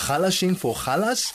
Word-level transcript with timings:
Halashing 0.00 0.56
for 0.56 0.74
halas? 0.74 1.32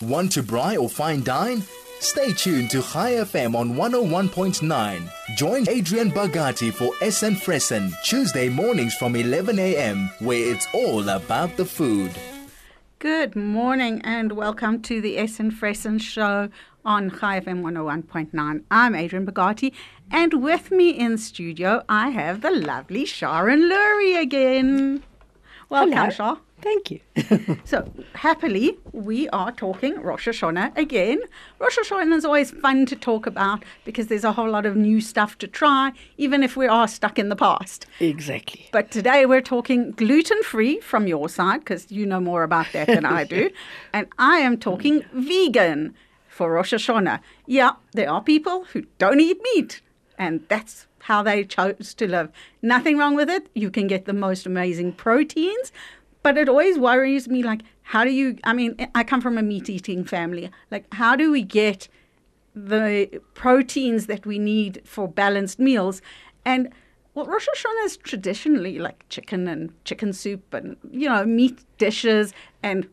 Want 0.00 0.32
to 0.32 0.42
braai 0.42 0.80
or 0.80 0.88
fine 0.88 1.22
dine? 1.22 1.62
Stay 1.98 2.32
tuned 2.32 2.70
to 2.70 2.80
Chai 2.82 3.12
FM 3.14 3.54
on 3.56 3.74
101.9. 3.74 5.10
Join 5.36 5.68
Adrian 5.68 6.10
Bagati 6.12 6.72
for 6.72 6.92
Essen 7.00 7.34
Fressen 7.34 7.90
Tuesday 8.04 8.48
mornings 8.48 8.94
from 8.94 9.16
11 9.16 9.58
a.m. 9.58 10.10
where 10.20 10.52
it's 10.52 10.68
all 10.72 11.08
about 11.08 11.56
the 11.56 11.64
food. 11.64 12.12
Good 13.00 13.34
morning 13.34 14.00
and 14.04 14.32
welcome 14.32 14.82
to 14.82 15.00
the 15.00 15.18
Essen 15.18 15.50
Fressen 15.50 16.00
show 16.00 16.48
on 16.84 17.10
Chai 17.10 17.40
FM 17.40 17.62
101.9. 17.62 18.62
I'm 18.70 18.94
Adrian 18.94 19.26
Bagati 19.26 19.72
and 20.10 20.42
with 20.42 20.70
me 20.70 20.90
in 20.90 21.18
studio 21.18 21.82
I 21.88 22.10
have 22.10 22.40
the 22.42 22.50
lovely 22.52 23.04
Sharon 23.04 23.62
Lurie 23.62 24.20
again. 24.20 25.02
Welcome, 25.68 25.92
Hello. 25.92 26.10
Shah. 26.10 26.36
Thank 26.66 26.90
you. 26.90 27.00
So, 27.64 27.88
happily, 28.14 28.76
we 28.92 29.28
are 29.28 29.52
talking 29.52 30.00
Rosh 30.00 30.26
Hashanah 30.28 30.76
again. 30.76 31.20
Rosh 31.60 31.78
Hashanah 31.78 32.16
is 32.16 32.24
always 32.24 32.50
fun 32.50 32.86
to 32.86 32.96
talk 32.96 33.26
about 33.26 33.64
because 33.84 34.08
there's 34.08 34.24
a 34.24 34.32
whole 34.32 34.50
lot 34.50 34.66
of 34.66 34.76
new 34.76 35.00
stuff 35.00 35.38
to 35.38 35.46
try, 35.46 35.92
even 36.16 36.42
if 36.42 36.56
we 36.56 36.66
are 36.66 36.88
stuck 36.88 37.18
in 37.18 37.28
the 37.28 37.36
past. 37.36 37.86
exactly. 38.00 38.68
But 38.72 38.90
today 38.90 39.26
we're 39.26 39.48
talking 39.54 39.92
gluten 39.92 40.42
free 40.42 40.80
from 40.80 41.06
your 41.06 41.28
side 41.28 41.60
because 41.60 41.90
you 41.90 42.04
know 42.04 42.20
more 42.20 42.42
about 42.42 42.66
that 42.72 42.86
than 42.88 43.04
I 43.04 43.24
do. 43.24 43.50
And 43.92 44.08
I 44.18 44.38
am 44.38 44.58
talking 44.58 45.04
vegan 45.12 45.94
for 46.28 46.52
Rosh 46.52 46.74
Hashanah. 46.74 47.20
Yeah, 47.46 47.72
there 47.92 48.10
are 48.10 48.22
people 48.22 48.64
who 48.72 48.82
don't 48.98 49.20
eat 49.20 49.38
meat, 49.54 49.82
and 50.18 50.44
that's 50.48 50.86
how 51.06 51.22
they 51.22 51.44
chose 51.44 51.94
to 51.94 52.08
live. 52.08 52.28
Nothing 52.62 52.98
wrong 52.98 53.14
with 53.14 53.30
it. 53.30 53.46
You 53.54 53.70
can 53.70 53.86
get 53.86 54.06
the 54.06 54.12
most 54.12 54.44
amazing 54.44 54.92
proteins. 54.92 55.70
But 56.26 56.36
it 56.36 56.48
always 56.48 56.76
worries 56.76 57.28
me 57.28 57.44
like, 57.44 57.62
how 57.82 58.02
do 58.02 58.10
you? 58.10 58.36
I 58.42 58.52
mean, 58.52 58.74
I 58.96 59.04
come 59.04 59.20
from 59.20 59.38
a 59.38 59.42
meat 59.42 59.70
eating 59.70 60.02
family. 60.02 60.50
Like, 60.72 60.92
how 60.92 61.14
do 61.14 61.30
we 61.30 61.44
get 61.44 61.86
the 62.52 63.20
proteins 63.34 64.06
that 64.06 64.26
we 64.26 64.40
need 64.40 64.82
for 64.84 65.06
balanced 65.06 65.60
meals? 65.60 66.02
And 66.44 66.72
well, 67.14 67.26
Rosh 67.26 67.46
Hashanah 67.46 67.84
is 67.84 67.96
traditionally 67.96 68.80
like 68.80 69.08
chicken 69.08 69.46
and 69.46 69.72
chicken 69.84 70.12
soup 70.12 70.52
and, 70.52 70.76
you 70.90 71.08
know, 71.08 71.24
meat 71.24 71.64
dishes. 71.78 72.34
And 72.60 72.88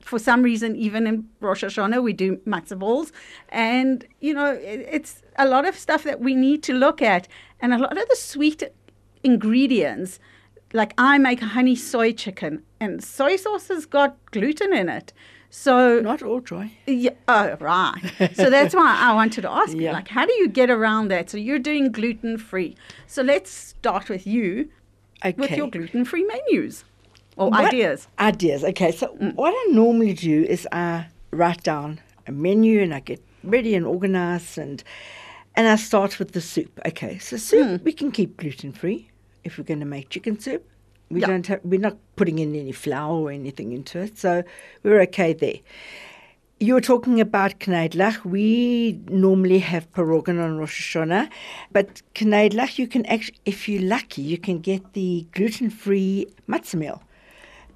for 0.00 0.18
some 0.18 0.42
reason, 0.42 0.74
even 0.74 1.06
in 1.06 1.28
Rosh 1.38 1.62
Hashanah, 1.62 2.02
we 2.02 2.12
do 2.12 2.38
matzah 2.38 2.80
balls. 2.80 3.12
And, 3.50 4.04
you 4.20 4.34
know, 4.34 4.54
it, 4.54 4.88
it's 4.90 5.22
a 5.38 5.46
lot 5.46 5.66
of 5.66 5.78
stuff 5.78 6.02
that 6.02 6.18
we 6.18 6.34
need 6.34 6.64
to 6.64 6.74
look 6.74 7.00
at. 7.00 7.28
And 7.60 7.72
a 7.72 7.78
lot 7.78 7.96
of 7.96 8.08
the 8.08 8.16
sweet 8.16 8.64
ingredients, 9.22 10.18
like 10.72 10.94
I 10.98 11.18
make 11.18 11.42
a 11.42 11.46
honey 11.46 11.76
soy 11.76 12.12
chicken, 12.12 12.62
and 12.80 13.02
soy 13.02 13.36
sauce 13.36 13.68
has 13.68 13.86
got 13.86 14.16
gluten 14.30 14.72
in 14.72 14.88
it. 14.88 15.12
So 15.52 15.98
Not 16.00 16.22
all 16.22 16.40
joy. 16.40 16.70
yeah, 16.86 17.10
oh, 17.26 17.56
right. 17.58 18.00
So 18.34 18.50
that's 18.50 18.72
why 18.72 18.96
I 19.00 19.12
wanted 19.14 19.42
to 19.42 19.50
ask 19.50 19.76
you, 19.76 19.90
like, 19.90 20.06
how 20.06 20.24
do 20.24 20.32
you 20.34 20.46
get 20.48 20.70
around 20.70 21.08
that? 21.08 21.28
So 21.28 21.38
you're 21.38 21.58
doing 21.58 21.90
gluten 21.90 22.38
free. 22.38 22.76
So 23.08 23.22
let's 23.22 23.50
start 23.50 24.08
with 24.08 24.26
you 24.28 24.68
Okay. 25.24 25.34
with 25.36 25.50
your 25.50 25.68
gluten 25.68 26.04
free 26.04 26.24
menus 26.24 26.84
or 27.36 27.50
What- 27.50 27.64
ideas. 27.66 28.06
Ideas. 28.20 28.62
Okay. 28.64 28.92
So 28.92 29.08
Mm. 29.20 29.34
what 29.34 29.52
I 29.52 29.72
normally 29.72 30.12
do 30.14 30.44
is 30.44 30.68
I 30.72 31.06
write 31.32 31.64
down 31.64 32.00
a 32.28 32.32
menu 32.32 32.80
and 32.80 32.94
I 32.94 33.00
get 33.00 33.20
ready 33.42 33.74
and 33.74 33.84
organized 33.86 34.56
and 34.56 34.82
and 35.56 35.66
I 35.66 35.74
start 35.76 36.18
with 36.20 36.30
the 36.32 36.40
soup. 36.40 36.80
Okay. 36.86 37.18
So 37.18 37.36
soup 37.36 37.66
Mm. 37.66 37.82
we 37.84 37.92
can 37.92 38.12
keep 38.12 38.36
gluten 38.36 38.72
free 38.72 39.09
if 39.50 39.58
we're 39.58 39.64
going 39.64 39.80
to 39.80 39.86
make 39.96 40.08
chicken 40.08 40.38
soup. 40.38 40.62
We 41.10 41.20
Yeah. 41.20 41.26
don't 41.32 41.46
have, 41.48 41.60
we're 41.64 41.80
not 41.88 41.96
putting 42.16 42.38
in 42.38 42.54
any 42.54 42.72
flour 42.72 43.16
or 43.24 43.30
anything 43.32 43.72
into 43.72 43.98
it, 44.06 44.16
so 44.16 44.42
we're 44.84 45.00
okay 45.08 45.32
there. 45.32 45.58
You 46.60 46.74
were 46.74 46.80
talking 46.92 47.20
about 47.20 47.58
kneidlach. 47.60 48.24
We 48.24 49.00
normally 49.08 49.58
have 49.60 49.90
parogan 49.92 50.38
on 50.44 50.58
Rosh 50.58 50.78
Hashanah, 50.94 51.28
but 51.72 52.02
kneidlach 52.14 52.78
you 52.78 52.86
can 52.86 53.04
actually, 53.06 53.38
if 53.44 53.68
you're 53.68 53.82
lucky, 53.82 54.22
you 54.22 54.38
can 54.38 54.60
get 54.60 54.92
the 54.92 55.26
gluten-free 55.32 56.26
matzah 56.48 56.74
meal, 56.76 57.02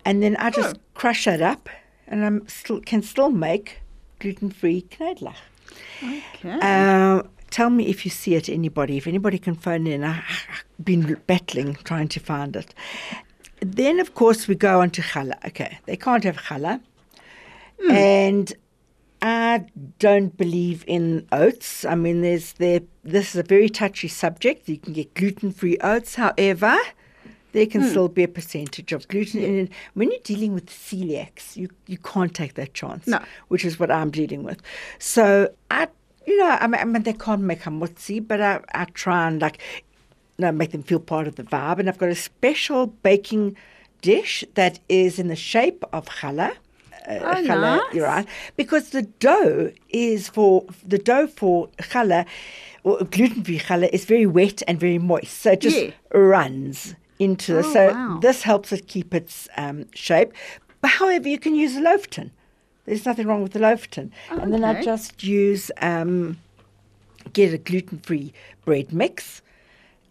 and 0.05 0.23
then 0.23 0.37
I 0.37 0.51
just 0.51 0.77
Oh. 0.77 0.81
crush 0.95 1.25
that 1.25 1.43
up, 1.43 1.69
and 2.07 2.25
I'm 2.25 2.47
still 2.47 2.81
can 2.81 3.03
still 3.03 3.31
make 3.31 3.81
gluten-free 4.21 4.83
kneidlach. 4.93 5.41
Okay. 6.03 6.51
Um, 6.61 7.29
tell 7.55 7.71
me 7.71 7.87
if 7.87 8.05
you 8.05 8.11
see 8.11 8.35
it, 8.35 8.49
anybody. 8.49 8.97
If 8.97 9.07
anybody 9.07 9.39
can 9.39 9.55
phone 9.55 9.87
in, 9.87 10.03
I, 10.03 10.17
I've 10.19 10.85
been 10.85 11.03
battling 11.29 11.77
trying 11.85 12.09
to 12.09 12.19
find 12.19 12.57
it. 12.57 12.75
Then, 13.61 14.01
of 14.01 14.15
course, 14.15 14.49
we 14.49 14.57
go 14.57 14.81
on 14.81 14.91
to 14.91 15.03
challah. 15.03 15.39
Okay, 15.47 15.79
they 15.87 15.97
can't 15.97 16.25
have 16.25 16.37
challah. 16.37 16.81
Hmm. 17.81 17.91
And 17.93 18.53
I 19.23 19.67
don't 20.01 20.37
believe 20.37 20.83
in 20.89 21.29
oats. 21.31 21.85
I 21.85 21.95
mean, 21.95 22.23
there's 22.23 22.55
there. 22.55 22.81
This 23.05 23.35
is 23.35 23.37
a 23.37 23.45
very 23.45 23.69
touchy 23.69 24.09
subject. 24.09 24.69
You 24.69 24.79
can 24.79 24.93
get 24.93 25.15
gluten-free 25.15 25.79
oats. 25.81 26.17
However, 26.17 26.77
there 27.53 27.67
can 27.67 27.83
hmm. 27.83 27.89
still 27.89 28.09
be 28.09 28.25
a 28.25 28.29
percentage 28.29 28.93
of 28.93 29.07
gluten 29.07 29.41
in 29.41 29.59
it. 29.67 29.73
When 29.95 30.11
you're 30.11 30.21
dealing 30.25 30.55
with 30.55 30.67
celiacs, 30.67 31.55
you, 31.55 31.69
you 31.87 31.99
can't 31.99 32.35
take 32.35 32.55
that 32.55 32.75
chance. 32.75 33.07
No. 33.07 33.21
Which 33.47 33.65
is 33.65 33.79
what 33.79 33.93
I'm 33.93 34.11
dealing 34.11 34.43
with. 34.43 34.61
So 34.99 35.55
I, 35.71 35.87
you 36.27 36.37
know, 36.39 36.47
I 36.61 36.67
mean, 36.67 36.81
I 36.81 36.85
mean 36.85 37.03
they 37.03 37.13
can't 37.13 37.43
make 37.43 37.63
hamotzi, 37.63 38.27
but 38.27 38.41
I, 38.41 38.61
I 38.73 38.85
try 38.87 39.29
and 39.29 39.41
like, 39.41 39.59
you 40.39 40.43
know, 40.45 40.53
make 40.53 40.73
them 40.73 40.83
feel 40.83 41.01
part 41.01 41.27
of 41.29 41.37
the 41.37 41.43
vibe. 41.45 41.79
And 41.79 41.89
I've 41.89 41.99
got 41.99 42.09
a 42.09 42.15
special 42.15 42.87
baking 42.87 43.57
dish 44.03 44.45
that 44.55 44.81
is 44.89 45.19
in 45.19 45.29
the 45.29 45.37
shape 45.37 45.85
of 45.93 46.07
challah. 46.07 46.53
Uh, 47.07 47.19
Oh, 47.21 47.35
challah, 47.47 47.77
nice. 47.85 47.95
you're 47.95 48.07
right. 48.07 48.27
Because 48.57 48.91
the 48.91 49.03
dough 49.03 49.71
is 49.91 50.29
for 50.29 50.65
the 50.87 50.99
dough 50.99 51.27
for 51.27 51.69
challah, 51.81 52.25
or 52.83 52.99
gluten-free 53.05 53.59
challah, 53.61 53.89
is 53.93 54.05
very 54.07 54.27
wet 54.27 54.63
and 54.67 54.81
very 54.81 54.99
moist, 54.99 55.41
so 55.43 55.53
it 55.53 55.61
just 55.61 55.77
Yeah. 55.83 55.91
runs 56.13 56.95
into 57.19 57.53
the. 57.53 57.61
Oh, 57.61 57.73
So 57.73 57.93
wow. 57.93 58.19
this 58.21 58.43
helps 58.43 58.73
it 58.73 58.89
keep 58.89 59.15
its 59.15 59.49
um, 59.57 59.87
shape. 59.95 60.33
But 60.81 60.93
however, 60.93 61.29
you 61.29 61.39
can 61.39 61.55
use 61.55 61.77
a 61.77 61.81
loaf 61.81 62.09
tin. 62.09 62.31
There's 62.87 63.07
nothing 63.07 63.27
wrong 63.27 63.43
with 63.43 63.53
the 63.53 63.59
loaf 63.59 63.91
tin. 63.91 64.13
And 64.31 64.53
then 64.53 64.65
I 64.65 64.83
just 64.83 65.23
use 65.23 65.71
um, 65.81 66.39
get 67.33 67.55
a 67.55 67.59
gluten-free 67.59 68.33
bread 68.65 68.93
mix, 68.93 69.43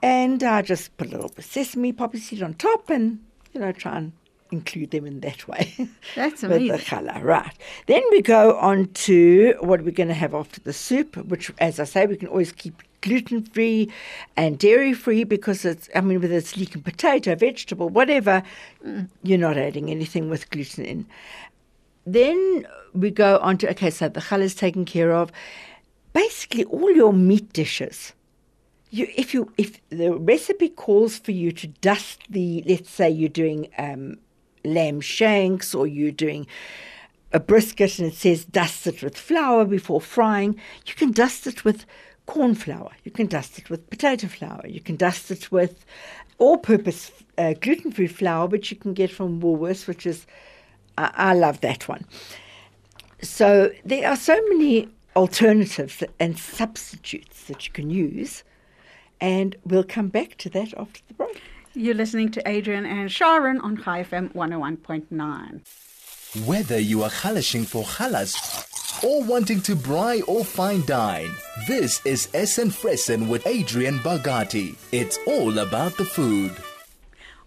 and 0.02 0.44
I 0.44 0.62
just 0.62 0.96
put 0.98 1.08
a 1.08 1.12
little 1.12 1.30
bit 1.30 1.40
of 1.40 1.46
sesame 1.46 1.92
poppy 1.94 2.20
seed 2.20 2.42
on 2.42 2.56
top, 2.56 2.90
and 2.90 3.20
you 3.54 3.60
know 3.62 3.72
try 3.72 3.98
and 3.98 4.12
include 4.52 4.92
them 4.92 5.06
in 5.06 5.20
that 5.22 5.48
way. 5.48 5.74
That's 6.16 6.42
with 6.44 6.52
the 6.52 6.58
amazing. 6.58 6.78
challah, 6.80 7.24
right? 7.24 7.54
Then 7.88 8.04
we 8.12 8.22
go 8.22 8.58
on 8.58 8.88
to 8.88 9.56
what 9.60 9.82
we're 9.82 9.92
going 9.92 10.10
to 10.10 10.14
have 10.14 10.34
after 10.34 10.62
the 10.62 10.74
soup, 10.74 11.18
which, 11.18 11.52
as 11.60 11.80
I 11.80 11.84
say, 11.84 12.06
we 12.06 12.16
can 12.18 12.28
always 12.28 12.52
keep 12.52 12.82
gluten-free 13.02 13.92
and 14.38 14.58
dairy-free 14.58 15.26
because 15.26 15.66
it's. 15.66 15.90
I 15.94 16.02
mean, 16.02 16.22
whether 16.22 16.36
it's 16.36 16.56
leek 16.56 16.76
and 16.76 16.86
potato, 16.86 17.36
vegetable, 17.36 17.90
whatever, 17.90 18.44
you're 19.24 19.38
not 19.38 19.58
adding 19.58 19.90
anything 19.90 20.30
with 20.30 20.50
gluten 20.50 20.86
in. 20.86 21.06
Then 22.06 22.68
we 22.94 23.12
go 23.12 23.38
on 23.40 23.58
to 23.60 23.70
okay, 23.72 23.90
so 23.90 24.10
the 24.10 24.22
challah 24.22 24.42
is 24.42 24.56
taken 24.56 24.86
care 24.86 25.14
of. 25.14 25.32
Basically, 26.14 26.66
all 26.66 26.92
your 26.92 27.14
meat 27.14 27.54
dishes. 27.54 28.14
You, 28.90 29.08
if 29.16 29.34
you 29.34 29.52
if 29.58 29.80
the 29.90 30.12
recipe 30.12 30.70
calls 30.70 31.18
for 31.18 31.32
you 31.32 31.52
to 31.54 31.68
dust 31.68 32.22
the, 32.30 32.64
let's 32.68 32.90
say 32.90 33.10
you're 33.10 33.30
doing 33.30 33.70
um, 33.78 34.18
lamb 34.64 35.02
shanks 35.02 35.74
or 35.74 35.88
you're 35.88 36.12
doing 36.12 36.46
a 37.32 37.40
brisket 37.40 37.98
and 37.98 38.12
it 38.12 38.16
says 38.16 38.46
dust 38.46 38.86
it 38.86 39.02
with 39.02 39.18
flour 39.18 39.66
before 39.66 40.00
frying, 40.00 40.60
you 40.86 40.94
can 40.94 41.12
dust 41.12 41.48
it 41.48 41.66
with 41.66 41.86
corn 42.28 42.54
flour. 42.54 42.92
You 43.04 43.12
can 43.12 43.26
dust 43.26 43.58
it 43.58 43.70
with 43.70 43.90
potato 43.90 44.28
flour. 44.28 44.62
You 44.68 44.80
can 44.80 44.96
dust 44.96 45.32
it 45.32 45.52
with 45.52 45.84
all-purpose 46.38 47.12
uh, 47.38 47.54
gluten-free 47.60 48.08
flour, 48.08 48.48
which 48.48 48.72
you 48.72 48.78
can 48.78 48.94
get 48.94 49.12
from 49.12 49.42
Woolworths, 49.42 49.88
which 49.88 50.06
is 50.06 50.26
I, 50.98 51.12
I 51.16 51.34
love 51.34 51.62
that 51.62 51.88
one. 51.88 52.06
So 53.22 53.72
there 53.86 54.10
are 54.10 54.18
so 54.18 54.40
many 54.50 54.90
alternatives 55.16 56.04
and 56.20 56.38
substitutes 56.38 57.44
that 57.44 57.66
you 57.66 57.72
can 57.72 57.90
use, 57.90 58.44
and 59.22 59.56
we'll 59.64 59.84
come 59.84 60.10
back 60.10 60.38
to 60.40 60.50
that 60.50 60.74
after 60.78 61.02
the 61.08 61.14
break. 61.14 61.42
You're 61.74 61.96
listening 61.96 62.30
to 62.32 62.48
Adrian 62.48 62.86
and 62.86 63.12
Sharon 63.12 63.60
on 63.62 63.82
Chai 63.82 64.04
FM 64.04 64.34
101.9. 64.34 65.62
Whether 66.46 66.80
you 66.80 67.04
are 67.04 67.10
halashing 67.10 67.66
for 67.66 67.84
halas 67.84 69.04
or 69.04 69.24
wanting 69.24 69.62
to 69.62 69.76
braai 69.76 70.24
or 70.28 70.44
fine 70.44 70.86
dine, 70.86 71.32
this 71.68 72.04
is 72.06 72.28
Essen 72.34 72.70
Fressen 72.70 73.28
with 73.28 73.46
Adrian 73.48 74.00
Bagati. 74.00 74.76
It's 74.92 75.18
all 75.26 75.60
about 75.60 75.98
the 75.98 76.06
food. 76.06 76.52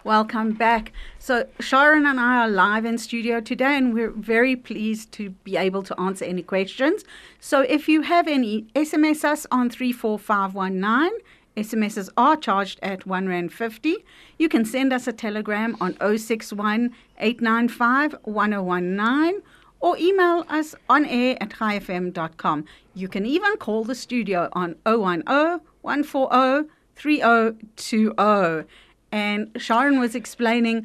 Welcome 0.07 0.53
back. 0.53 0.93
So, 1.19 1.49
Sharon 1.59 2.07
and 2.07 2.21
I 2.21 2.45
are 2.45 2.49
live 2.49 2.85
in 2.85 2.97
studio 2.97 3.41
today, 3.41 3.77
and 3.77 3.93
we're 3.93 4.13
very 4.13 4.55
pleased 4.55 5.11
to 5.15 5.31
be 5.31 5.57
able 5.57 5.83
to 5.83 6.01
answer 6.01 6.25
any 6.25 6.45
questions. 6.45 7.03
So, 7.41 7.63
if 7.63 7.89
you 7.89 8.03
have 8.03 8.29
any, 8.29 8.69
SMS 8.77 9.25
us 9.25 9.49
on 9.51 9.69
34519. 9.69 11.11
SMSs 11.57 12.09
are 12.17 12.37
charged 12.37 12.79
at 12.85 13.05
1 13.05 13.27
Rand 13.27 13.53
50. 13.53 13.97
You 14.39 14.49
can 14.49 14.65
send 14.65 14.93
us 14.93 15.09
a 15.09 15.13
telegram 15.13 15.77
on 15.81 15.97
061 15.99 16.95
895 17.19 18.15
1019 18.23 19.43
or 19.81 19.99
email 19.99 20.45
us 20.49 20.77
on 20.89 21.05
air 21.07 21.37
at 21.41 21.51
chaifm.com. 21.51 22.65
You 22.95 23.09
can 23.09 23.27
even 23.27 23.57
call 23.57 23.83
the 23.83 23.97
studio 23.97 24.51
on 24.53 24.77
010 24.85 25.25
140 25.25 26.71
3020. 26.95 28.69
And 29.17 29.41
Sharon 29.67 29.99
was 30.05 30.15
explaining 30.23 30.79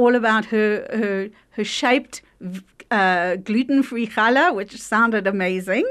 all 0.00 0.14
about 0.22 0.44
her 0.54 0.70
her, 1.00 1.16
her 1.56 1.64
shaped 1.80 2.14
uh, 2.90 3.36
gluten-free 3.48 4.08
challah, 4.08 4.54
which 4.54 4.72
sounded 4.80 5.26
amazing. 5.26 5.86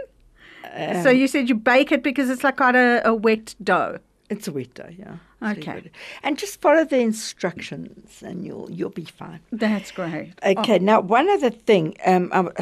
so 1.03 1.09
you 1.09 1.27
said 1.27 1.49
you 1.49 1.55
bake 1.55 1.91
it 1.91 2.01
because 2.03 2.29
it's 2.29 2.43
like 2.43 2.57
quite 2.57 2.75
a, 2.75 3.01
a 3.11 3.13
wet 3.13 3.55
dough. 3.63 3.97
It's 4.29 4.47
a 4.47 4.51
wet 4.51 4.73
dough, 4.75 4.93
yeah. 5.03 5.15
Okay. 5.43 5.91
And 6.23 6.37
just 6.37 6.61
follow 6.61 6.85
the 6.85 6.99
instructions 6.99 8.21
and 8.21 8.45
you'll 8.45 8.69
you'll 8.69 8.97
be 9.03 9.05
fine. 9.05 9.41
That's 9.51 9.91
great. 9.91 10.33
Okay, 10.43 10.77
now 10.79 11.01
one 11.01 11.27
other 11.29 11.49
thing, 11.49 11.85
um, 12.05 12.29
I 12.31 12.41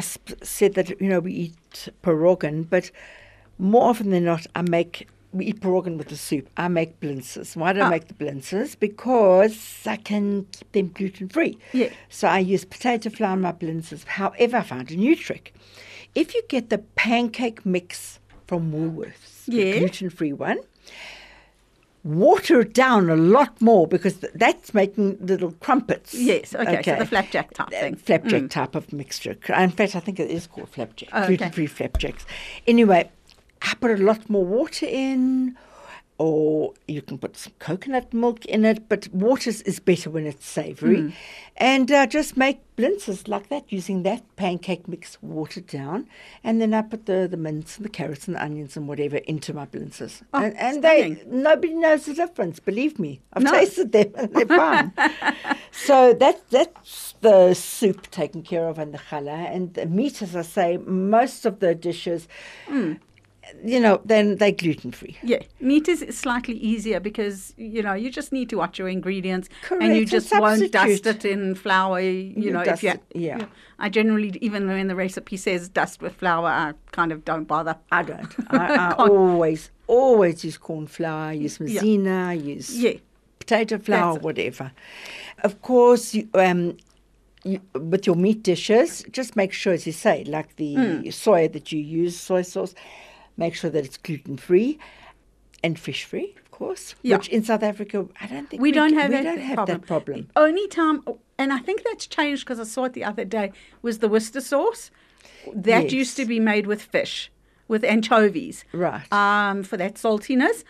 said 0.56 0.72
that 0.74 0.88
you 1.00 1.08
know 1.12 1.20
we 1.20 1.32
eat 1.44 1.88
pierogan, 2.02 2.56
but 2.74 2.90
more 3.58 3.90
often 3.90 4.10
than 4.10 4.24
not, 4.24 4.46
I 4.54 4.62
make 4.62 4.94
we 5.32 5.46
eat 5.46 5.60
pierogan 5.60 5.96
with 5.96 6.08
the 6.08 6.16
soup. 6.16 6.48
I 6.56 6.68
make 6.68 6.98
blintzes. 7.00 7.54
Why 7.56 7.72
do 7.72 7.80
I 7.80 7.84
Ah. 7.84 7.90
make 7.90 8.08
the 8.08 8.14
blintzes? 8.14 8.78
Because 8.78 9.56
I 9.86 9.96
can 9.96 10.46
keep 10.52 10.72
them 10.72 10.88
gluten 10.94 11.28
free. 11.28 11.56
Yeah. 11.72 11.90
So 12.08 12.26
I 12.28 12.38
use 12.40 12.64
potato 12.64 13.10
flour 13.10 13.34
in 13.34 13.40
my 13.42 13.52
blintzes. 13.52 14.04
However, 14.04 14.56
I 14.58 14.62
found 14.62 14.90
a 14.90 14.96
new 14.96 15.14
trick. 15.14 15.54
If 16.14 16.34
you 16.34 16.42
get 16.48 16.70
the 16.70 16.78
pancake 16.78 17.64
mix 17.64 18.18
from 18.48 18.72
Woolworths, 18.72 19.42
Yeah. 19.46 19.72
the 19.72 19.78
gluten 19.80 20.10
free 20.10 20.32
one, 20.32 20.58
water 22.02 22.60
it 22.62 22.72
down 22.72 23.10
a 23.10 23.16
lot 23.16 23.60
more 23.60 23.86
because 23.86 24.16
th- 24.16 24.32
that's 24.34 24.72
making 24.72 25.18
little 25.20 25.52
crumpets. 25.60 26.14
Yes, 26.14 26.54
okay, 26.54 26.82
so 26.82 26.96
the 26.96 27.04
flapjack 27.06 27.52
type 27.52 27.68
Uh, 27.68 27.70
thing. 27.80 27.94
Flapjack 27.96 28.42
Mm. 28.44 28.50
type 28.50 28.74
of 28.74 28.92
mixture. 28.92 29.36
In 29.56 29.70
fact, 29.70 29.94
I 29.94 30.00
think 30.00 30.18
it 30.18 30.30
is 30.30 30.46
called 30.46 30.70
flapjack. 30.70 31.10
Oh, 31.12 31.18
okay. 31.24 31.36
Gluten 31.36 31.52
free 31.52 31.66
flapjacks. 31.66 32.24
Anyway, 32.66 33.10
I 33.62 33.74
put 33.80 33.90
a 33.90 34.02
lot 34.02 34.28
more 34.30 34.44
water 34.44 34.86
in, 34.86 35.56
or 36.18 36.74
you 36.86 37.00
can 37.02 37.16
put 37.18 37.36
some 37.36 37.52
coconut 37.58 38.12
milk 38.12 38.44
in 38.44 38.64
it, 38.64 38.88
but 38.88 39.08
water 39.08 39.50
is- 39.50 39.80
better 39.80 40.10
when 40.10 40.26
it's 40.26 40.46
savory. 40.46 40.96
Mm. 40.98 41.12
And 41.56 41.90
uh, 41.92 42.06
just 42.06 42.36
make 42.36 42.58
blintzes 42.76 43.28
like 43.28 43.48
that 43.50 43.70
using 43.70 44.02
that 44.04 44.22
pancake 44.36 44.88
mix 44.88 45.18
watered 45.22 45.66
down. 45.66 46.06
And 46.42 46.60
then 46.60 46.72
I 46.72 46.80
put 46.82 47.04
the, 47.06 47.26
the 47.30 47.36
mince 47.36 47.76
and 47.76 47.84
the 47.84 47.90
carrots 47.90 48.26
and 48.26 48.36
the 48.36 48.42
onions 48.42 48.76
and 48.76 48.88
whatever 48.88 49.16
into 49.18 49.52
my 49.54 49.66
blintzes. 49.66 50.22
Oh, 50.32 50.42
and 50.42 50.56
and 50.58 50.82
they, 50.84 51.22
nobody 51.26 51.74
knows 51.74 52.06
the 52.06 52.14
difference, 52.14 52.60
believe 52.60 52.98
me. 52.98 53.20
I've 53.34 53.42
No. 53.42 53.52
tasted 53.52 53.92
them 53.92 54.12
and 54.16 54.32
they're 54.34 54.46
fine. 54.64 54.92
so 55.70 56.14
that 56.14 56.48
that's 56.50 57.14
the 57.20 57.52
soup 57.54 58.10
taken 58.10 58.42
care 58.42 58.66
of 58.68 58.78
and 58.78 58.92
the 58.94 58.98
challah. 58.98 59.54
And 59.54 59.72
the 59.74 59.84
meat, 59.86 60.22
as 60.22 60.34
I 60.34 60.42
say, 60.42 60.78
most 60.78 61.44
of 61.46 61.60
the 61.60 61.74
dishes, 61.74 62.26
Hmm. 62.66 62.94
You 63.64 63.80
know, 63.80 64.00
then 64.04 64.36
they're 64.36 64.52
gluten 64.52 64.92
free. 64.92 65.16
Yeah, 65.22 65.40
meat 65.60 65.88
is 65.88 66.04
slightly 66.16 66.54
easier 66.54 67.00
because 67.00 67.52
you 67.56 67.82
know 67.82 67.92
you 67.94 68.10
just 68.10 68.32
need 68.32 68.48
to 68.50 68.56
watch 68.56 68.78
your 68.78 68.88
ingredients, 68.88 69.48
and 69.70 69.96
you 69.96 70.04
just 70.04 70.32
a 70.32 70.40
won't 70.40 70.72
dust 70.72 71.06
it 71.06 71.24
in 71.24 71.54
flour. 71.54 72.00
You, 72.00 72.32
You 72.36 72.52
know, 72.52 72.62
if 72.62 72.82
you, 72.82 72.90
it, 72.90 73.02
yeah. 73.14 73.46
I 73.78 73.88
generally, 73.88 74.32
even 74.40 74.66
when 74.66 74.88
the 74.88 74.94
recipe 74.94 75.36
says 75.36 75.68
dust 75.68 76.02
with 76.02 76.14
flour, 76.16 76.46
I 76.48 76.74
kind 76.92 77.12
of 77.12 77.24
don't 77.24 77.44
bother. 77.44 77.76
I 77.90 78.02
don't. 78.02 78.34
I, 78.50 78.74
I 78.76 78.92
always, 78.92 79.70
always 79.86 80.44
use 80.44 80.58
corn 80.58 80.86
flour, 80.86 81.32
use 81.32 81.58
Yeah. 81.60 82.32
use 82.32 82.70
Yeah, 82.76 82.94
potato 83.38 83.78
flour, 83.78 84.14
That's 84.14 84.16
it. 84.16 84.22
whatever. 84.22 84.72
Of 85.42 85.62
course, 85.62 86.14
you, 86.14 86.28
um, 86.34 86.76
you, 87.44 87.60
with 87.74 88.06
your 88.06 88.16
meat 88.16 88.42
dishes, 88.42 89.04
just 89.10 89.36
make 89.36 89.52
sure, 89.52 89.72
as 89.72 89.86
you 89.86 89.92
say, 89.92 90.24
like 90.24 90.56
the 90.56 90.74
Hmm. 90.74 91.10
soy 91.10 91.48
that 91.48 91.72
you 91.72 91.80
use, 91.80 92.18
soy 92.18 92.42
sauce, 92.42 92.74
make 93.40 93.54
sure 93.56 93.70
that 93.70 93.84
it's 93.84 93.96
gluten 93.96 94.36
free 94.36 94.78
and 95.64 95.78
fish 95.78 96.04
free, 96.04 96.34
of 96.44 96.50
course. 96.52 96.94
Yeah. 97.02 97.16
Which 97.16 97.28
in 97.28 97.42
South 97.42 97.62
Africa, 97.64 98.06
I 98.20 98.26
don't 98.28 98.48
think 98.48 98.62
we 98.62 98.70
don't 98.70 98.90
g- 98.90 98.96
have 98.96 99.10
we 99.10 99.16
that 99.16 99.22
don't 99.24 99.38
have 99.40 99.56
problem. 99.56 99.78
that 99.80 99.86
problem. 99.86 100.28
The 100.34 100.40
only 100.40 100.68
time, 100.68 101.02
and 101.38 101.52
I 101.52 101.58
think 101.58 101.82
that's 101.84 102.06
changed 102.06 102.44
because 102.44 102.60
I 102.60 102.64
saw 102.64 102.84
it 102.84 102.92
the 102.92 103.04
other 103.04 103.24
day, 103.24 103.52
was 103.82 103.98
the 103.98 104.08
Worcester 104.08 104.40
sauce. 104.40 104.90
That 105.54 105.90
used 105.90 106.16
to 106.18 106.24
be 106.26 106.38
made 106.38 106.66
with 106.66 106.82
fish, 106.82 107.32
with 107.66 107.82
anchovies. 107.84 108.64
Right. 108.72 109.10
um, 109.12 109.62
for 109.62 109.76
that 109.78 109.94
saltiness. 109.94 110.64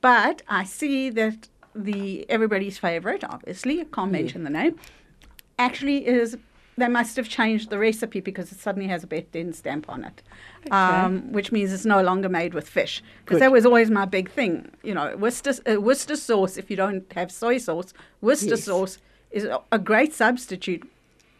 But 0.00 0.42
I 0.48 0.64
see 0.64 1.10
that 1.10 1.48
the 1.74 2.28
everybody's 2.28 2.78
favorite, 2.78 3.22
obviously, 3.22 3.80
I 3.80 3.84
can't 3.84 4.10
mention 4.10 4.42
the 4.44 4.50
name, 4.50 4.74
actually 5.58 6.06
is 6.06 6.36
they 6.78 6.88
must 6.88 7.16
have 7.16 7.28
changed 7.28 7.70
the 7.70 7.78
recipe 7.78 8.20
because 8.20 8.50
it 8.52 8.58
suddenly 8.58 8.88
has 8.88 9.02
a 9.04 9.06
bet 9.06 9.30
din 9.32 9.52
stamp 9.52 9.84
on 9.88 10.04
it, 10.04 10.22
um, 10.70 11.32
which 11.32 11.52
means 11.52 11.72
it's 11.72 11.84
no 11.84 12.02
longer 12.02 12.28
made 12.28 12.54
with 12.54 12.68
fish. 12.68 13.02
Because 13.24 13.40
that 13.40 13.52
was 13.52 13.66
always 13.66 13.90
my 13.90 14.04
big 14.04 14.30
thing, 14.30 14.70
you 14.82 14.94
know, 14.94 15.16
Worcester, 15.16 15.52
uh, 15.70 15.80
Worcester 15.80 16.16
sauce. 16.16 16.56
If 16.56 16.70
you 16.70 16.76
don't 16.76 17.04
have 17.14 17.30
soy 17.30 17.58
sauce, 17.58 17.92
Worcester 18.20 18.56
Yes. 18.56 18.64
sauce 18.64 18.98
is 19.30 19.44
a- 19.44 19.60
a 19.72 19.78
great 19.78 20.12
substitute. 20.14 20.82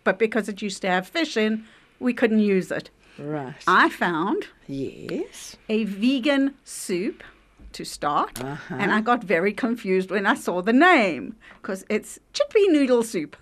But 0.05 0.19
because 0.19 0.49
it 0.49 0.63
used 0.63 0.83
to 0.83 0.89
have 0.89 1.07
fish 1.07 1.37
in, 1.37 1.65
we 2.01 2.13
couldn't 2.13 2.41
use 2.41 2.71
it. 2.71 2.91
right. 3.19 3.55
I 3.67 3.89
found 3.89 4.47
yes. 4.69 5.57
a 5.69 5.85
vegan 5.85 6.55
soup 6.65 7.23
to 7.73 7.85
start, 7.85 8.43
Uh-huh. 8.43 8.77
and 8.79 8.93
I 8.93 9.01
got 9.01 9.25
very 9.25 9.53
confused 9.53 10.11
when 10.11 10.25
I 10.25 10.35
saw 10.35 10.63
the 10.63 10.73
name 10.73 11.35
because 11.61 11.85
it's 11.89 12.19
chickpea 12.33 12.69
noodle 12.71 13.03
soup. 13.03 13.37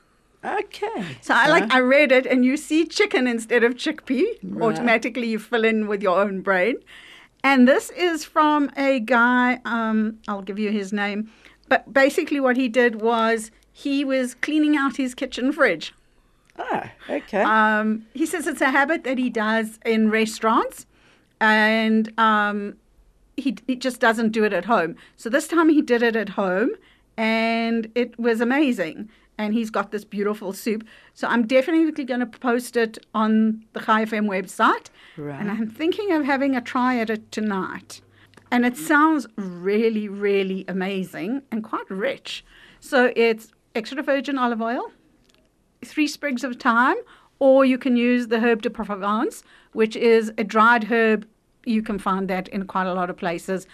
Okay. 0.46 1.18
So 1.20 1.34
I 1.34 1.48
like 1.48 1.72
I 1.72 1.80
read 1.80 2.12
it, 2.12 2.24
and 2.24 2.44
you 2.44 2.56
see 2.56 2.86
chicken 2.86 3.26
instead 3.26 3.64
of 3.64 3.74
chickpea. 3.74 4.24
Right. 4.42 4.62
Automatically, 4.62 5.26
you 5.26 5.38
fill 5.38 5.64
in 5.64 5.88
with 5.88 6.02
your 6.02 6.20
own 6.20 6.40
brain. 6.40 6.76
And 7.42 7.68
this 7.68 7.90
is 7.90 8.24
from 8.24 8.70
a 8.76 9.00
guy. 9.00 9.60
Um, 9.64 10.18
I'll 10.28 10.42
give 10.42 10.58
you 10.58 10.70
his 10.70 10.92
name, 10.92 11.30
but 11.68 11.92
basically, 11.92 12.40
what 12.40 12.56
he 12.56 12.68
did 12.68 13.00
was 13.00 13.50
he 13.72 14.04
was 14.04 14.34
cleaning 14.34 14.76
out 14.76 14.96
his 14.96 15.14
kitchen 15.14 15.52
fridge. 15.52 15.92
Ah, 16.58 16.90
okay. 17.10 17.42
Um, 17.42 18.06
he 18.14 18.24
says 18.24 18.46
it's 18.46 18.60
a 18.60 18.70
habit 18.70 19.04
that 19.04 19.18
he 19.18 19.28
does 19.30 19.78
in 19.84 20.10
restaurants, 20.10 20.86
and 21.40 22.12
um, 22.18 22.76
he, 23.36 23.56
he 23.66 23.76
just 23.76 24.00
doesn't 24.00 24.30
do 24.30 24.44
it 24.44 24.52
at 24.52 24.64
home. 24.64 24.96
So 25.16 25.28
this 25.28 25.46
time 25.46 25.68
he 25.68 25.82
did 25.82 26.02
it 26.02 26.16
at 26.16 26.30
home, 26.30 26.70
and 27.16 27.90
it 27.94 28.18
was 28.18 28.40
amazing. 28.40 29.10
And 29.38 29.52
he's 29.52 29.70
got 29.70 29.90
this 29.90 30.04
beautiful 30.04 30.52
soup. 30.52 30.84
So 31.12 31.28
I'm 31.28 31.46
definitely 31.46 32.04
going 32.04 32.20
to 32.20 32.26
post 32.26 32.76
it 32.76 32.98
on 33.14 33.64
the 33.74 33.80
Chai 33.80 34.04
FM 34.04 34.26
website. 34.26 34.88
Right. 35.16 35.38
And 35.38 35.50
I'm 35.50 35.68
thinking 35.68 36.12
of 36.12 36.24
having 36.24 36.56
a 36.56 36.60
try 36.60 36.98
at 36.98 37.10
it 37.10 37.30
tonight. 37.30 38.00
And 38.50 38.64
it 38.64 38.76
sounds 38.76 39.26
really, 39.36 40.08
really 40.08 40.64
amazing 40.68 41.42
and 41.50 41.62
quite 41.64 41.90
rich. 41.90 42.44
So 42.80 43.12
it's 43.16 43.52
extra 43.74 44.02
virgin 44.02 44.38
olive 44.38 44.62
oil, 44.62 44.92
three 45.84 46.06
sprigs 46.06 46.44
of 46.44 46.56
thyme, 46.56 46.96
or 47.38 47.64
you 47.64 47.76
can 47.76 47.96
use 47.96 48.28
the 48.28 48.40
herb 48.40 48.62
de 48.62 48.70
Provence, 48.70 49.42
which 49.72 49.96
is 49.96 50.32
a 50.38 50.44
dried 50.44 50.84
herb. 50.84 51.26
You 51.64 51.82
can 51.82 51.98
find 51.98 52.28
that 52.28 52.48
in 52.48 52.66
quite 52.66 52.86
a 52.86 52.94
lot 52.94 53.10
of 53.10 53.16
places. 53.16 53.66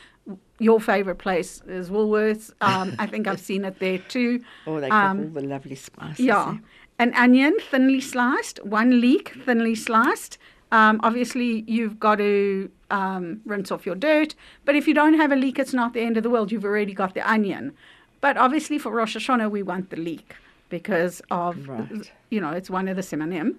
Your 0.58 0.80
favorite 0.80 1.16
place 1.16 1.60
is 1.66 1.90
Woolworths. 1.90 2.52
Um, 2.60 2.94
I 2.98 3.06
think 3.06 3.26
I've 3.26 3.40
seen 3.40 3.64
it 3.64 3.78
there 3.80 3.98
too. 3.98 4.44
oh, 4.66 4.80
they 4.80 4.88
got 4.88 5.10
um, 5.10 5.18
all 5.20 5.26
the 5.30 5.40
lovely 5.40 5.74
spices. 5.74 6.20
Yeah. 6.20 6.58
An 6.98 7.12
onion, 7.14 7.56
thinly 7.70 8.00
sliced, 8.00 8.64
one 8.64 9.00
leek, 9.00 9.32
thinly 9.44 9.74
sliced. 9.74 10.38
Um, 10.70 11.00
obviously, 11.02 11.64
you've 11.66 11.98
got 11.98 12.16
to 12.16 12.70
um, 12.90 13.40
rinse 13.44 13.72
off 13.72 13.84
your 13.84 13.96
dirt. 13.96 14.34
But 14.64 14.76
if 14.76 14.86
you 14.86 14.94
don't 14.94 15.14
have 15.14 15.32
a 15.32 15.36
leek, 15.36 15.58
it's 15.58 15.74
not 15.74 15.94
the 15.94 16.00
end 16.00 16.16
of 16.16 16.22
the 16.22 16.30
world. 16.30 16.52
You've 16.52 16.64
already 16.64 16.94
got 16.94 17.14
the 17.14 17.28
onion. 17.28 17.72
But 18.20 18.36
obviously, 18.36 18.78
for 18.78 18.92
Rosh 18.92 19.16
Hashanah, 19.16 19.50
we 19.50 19.62
want 19.64 19.90
the 19.90 19.96
leek 19.96 20.36
because 20.68 21.20
of, 21.30 21.68
Right. 21.68 22.12
you 22.30 22.40
know, 22.40 22.50
it's 22.50 22.70
one 22.70 22.86
of 22.86 22.94
the 22.96 23.02
simonim. 23.02 23.56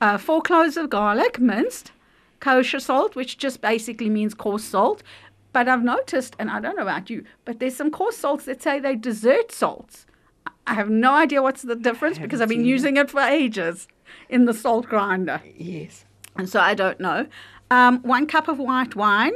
Uh, 0.00 0.16
four 0.16 0.40
cloves 0.40 0.76
of 0.76 0.88
garlic, 0.90 1.40
minced. 1.40 1.90
Kosher 2.38 2.78
salt, 2.80 3.16
which 3.16 3.38
just 3.38 3.60
basically 3.60 4.10
means 4.10 4.34
coarse 4.34 4.62
salt. 4.64 5.02
But 5.56 5.68
I've 5.68 5.82
noticed, 5.82 6.36
and 6.38 6.50
I 6.50 6.60
don't 6.60 6.76
know 6.76 6.82
about 6.82 7.08
you, 7.08 7.24
but 7.46 7.60
there's 7.60 7.74
some 7.74 7.90
coarse 7.90 8.18
salts 8.18 8.44
that 8.44 8.60
say 8.62 8.78
they're 8.78 8.94
dessert 8.94 9.50
salts. 9.50 10.04
I 10.66 10.74
have 10.74 10.90
no 10.90 11.14
idea 11.14 11.42
what's 11.42 11.62
the 11.62 11.74
difference 11.74 12.18
because 12.18 12.42
I've 12.42 12.50
been 12.50 12.66
using 12.66 12.98
it 12.98 13.10
for 13.10 13.22
ages 13.22 13.88
in 14.28 14.44
the 14.44 14.52
salt 14.52 14.84
grinder. 14.86 15.40
Yes. 15.56 16.04
And 16.36 16.46
so 16.46 16.60
I 16.60 16.74
don't 16.74 17.00
know. 17.00 17.26
Um, 17.70 18.02
one 18.02 18.26
cup 18.26 18.48
of 18.48 18.58
white 18.58 18.94
wine. 18.96 19.32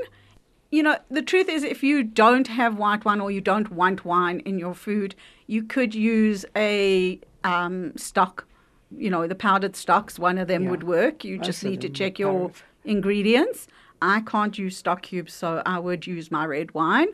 You 0.71 0.83
know, 0.83 0.99
the 1.11 1.23
truth 1.23 1.49
is, 1.49 1.65
if 1.65 1.83
you 1.83 2.03
don't 2.03 2.49
have 2.49 2.77
white 2.77 3.07
wine 3.07 3.23
or 3.23 3.31
you 3.31 3.41
don't 3.41 3.73
want 3.73 4.05
wine 4.05 4.41
in 4.41 4.59
your 4.59 4.75
food, 4.75 5.15
you 5.47 5.63
could 5.63 5.95
use 5.95 6.45
a 6.55 7.19
um, 7.45 7.97
stock. 7.97 8.47
You 8.95 9.09
know, 9.09 9.27
the 9.27 9.35
powdered 9.35 9.75
stocks, 9.75 10.19
one 10.19 10.37
of 10.37 10.49
them 10.49 10.65
Yeah. 10.65 10.71
would 10.73 10.83
work. 10.83 11.25
You 11.25 11.39
Most 11.39 11.47
just 11.47 11.65
need 11.65 11.81
to 11.81 11.89
check 11.89 12.19
your 12.19 12.51
ingredients. 12.85 13.69
I 14.03 14.21
can't 14.21 14.59
use 14.59 14.77
stock 14.77 15.03
cubes, 15.03 15.33
so 15.33 15.63
I 15.67 15.79
would 15.79 16.07
use 16.07 16.31
my 16.31 16.47
red 16.47 16.73
wine. 16.75 17.09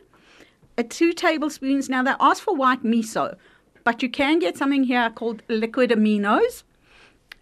uh, 0.77 0.83
two 0.87 1.13
tablespoons. 1.13 1.89
Now 1.89 2.03
they 2.03 2.13
ask 2.19 2.43
for 2.43 2.55
white 2.55 2.83
miso, 2.83 3.35
but 3.83 4.01
you 4.01 4.09
can 4.09 4.39
get 4.39 4.57
something 4.57 4.83
here 4.83 5.09
called 5.09 5.41
liquid 5.47 5.91
aminos, 5.91 6.63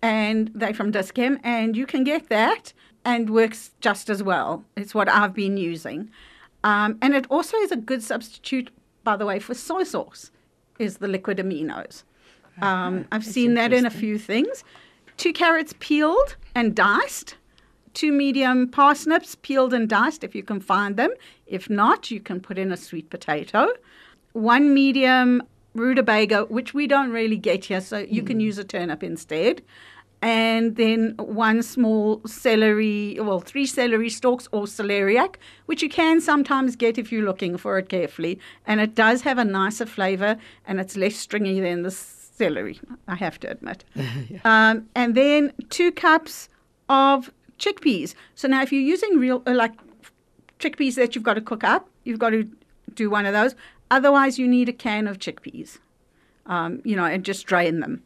and 0.02 0.52
they're 0.54 0.74
from 0.74 0.92
Dis-Chem, 0.92 1.40
and 1.44 1.76
you 1.76 1.86
can 1.86 2.04
get 2.04 2.30
that 2.30 2.74
and 3.04 3.30
works 3.30 3.72
just 3.82 4.10
as 4.10 4.24
well. 4.24 4.64
It's 4.76 4.96
what 4.96 5.10
I've 5.10 5.34
been 5.34 5.58
using, 5.58 6.10
um, 6.64 6.98
and 7.02 7.14
it 7.14 7.26
also 7.30 7.58
is 7.58 7.72
a 7.72 7.78
good 7.78 8.04
substitute, 8.04 8.70
by 9.04 9.16
the 9.18 9.26
way, 9.26 9.40
for 9.40 9.54
soy 9.54 9.84
sauce. 9.84 10.32
Is 10.78 10.98
the 10.98 11.08
liquid 11.08 11.38
aminos. 11.38 12.04
Um, 12.62 13.06
I've 13.10 13.24
that's 13.24 13.34
seen 13.34 13.54
that 13.54 13.72
in 13.72 13.86
a 13.86 13.90
few 13.90 14.18
things. 14.18 14.66
Two 15.16 15.32
carrots 15.32 15.74
peeled 15.80 16.36
and 16.54 16.76
diced. 16.76 17.38
Two 17.96 18.12
medium 18.12 18.68
parsnips 18.68 19.36
peeled 19.36 19.74
and 19.74 19.88
diced 19.88 20.24
if 20.24 20.36
you 20.36 20.44
can 20.44 20.60
find 20.60 20.98
them. 20.98 21.12
If 21.48 21.70
not, 21.70 22.12
you 22.12 22.20
can 22.20 22.42
put 22.42 22.58
in 22.58 22.72
a 22.72 22.78
sweet 22.78 23.10
potato. 23.10 23.70
One 24.34 24.74
medium 24.74 25.42
rutabaga, 25.74 26.44
which 26.46 26.74
we 26.74 26.88
don't 26.88 27.12
really 27.12 27.38
get 27.38 27.66
here, 27.66 27.80
so 27.80 28.00
you 28.00 28.22
can 28.22 28.42
use 28.42 28.58
a 28.58 28.66
turnip 28.66 29.02
instead. 29.02 29.62
And 30.22 30.76
then 30.76 31.16
one 31.18 31.64
small 31.64 32.22
celery, 32.26 33.18
well, 33.20 33.40
three 33.40 33.66
celery 33.66 34.10
stalks 34.10 34.50
or 34.52 34.64
celeriac, 34.64 35.36
which 35.68 35.82
you 35.82 35.88
can 35.88 36.20
sometimes 36.20 36.76
get 36.76 36.98
if 36.98 37.14
you're 37.14 37.26
looking 37.26 37.56
for 37.56 37.78
it 37.78 37.88
carefully. 37.88 38.40
And 38.68 38.82
it 38.82 38.94
does 38.94 39.22
have 39.22 39.38
a 39.38 39.46
nicer 39.46 39.86
flavor 39.86 40.38
and 40.66 40.82
it's 40.82 40.98
less 40.98 41.16
stringy 41.16 41.62
than 41.62 41.84
the 41.84 41.92
celery, 41.92 42.78
I 43.08 43.16
have 43.16 43.40
to 43.42 43.52
admit. 43.52 43.86
um, 44.44 44.90
and 44.96 45.16
then 45.16 45.54
two 45.70 45.94
cups 45.94 46.50
of 46.90 47.32
chickpeas. 47.60 48.16
So 48.36 48.48
now, 48.48 48.62
if 48.62 48.72
you're 48.72 48.82
using 48.82 49.18
real, 49.18 49.44
uh, 49.46 49.54
like 49.54 49.74
chickpeas 50.60 50.96
that 50.96 51.16
you've 51.16 51.24
got 51.24 51.36
to 51.36 51.42
cook 51.42 51.64
up, 51.64 51.90
you've 52.04 52.20
got 52.20 52.32
to 52.32 52.50
do 52.94 53.10
one 53.10 53.26
of 53.26 53.34
those. 53.34 53.56
Otherwise, 53.92 54.40
you 54.40 54.48
need 54.48 54.70
a 54.70 54.74
can 54.74 55.08
of 55.08 55.20
chickpeas, 55.20 55.80
um, 56.46 56.82
you 56.84 56.96
know, 56.96 57.06
and 57.06 57.24
just 57.24 57.46
drain 57.46 57.80
them. 57.80 58.04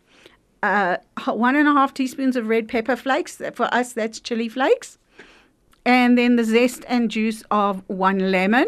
Uh, 0.62 0.98
one 1.28 1.56
and 1.56 1.68
a 1.68 1.72
half 1.72 1.94
teaspoons 1.94 2.36
of 2.36 2.48
red 2.48 2.68
pepper 2.68 2.96
flakes. 2.96 3.42
For 3.54 3.74
us, 3.74 3.94
that's 3.94 4.20
chili 4.20 4.50
flakes. 4.50 4.98
And 5.86 6.18
then 6.18 6.36
the 6.36 6.44
zest 6.44 6.84
and 6.88 7.10
juice 7.10 7.44
of 7.50 7.82
one 7.88 8.32
lemon. 8.32 8.68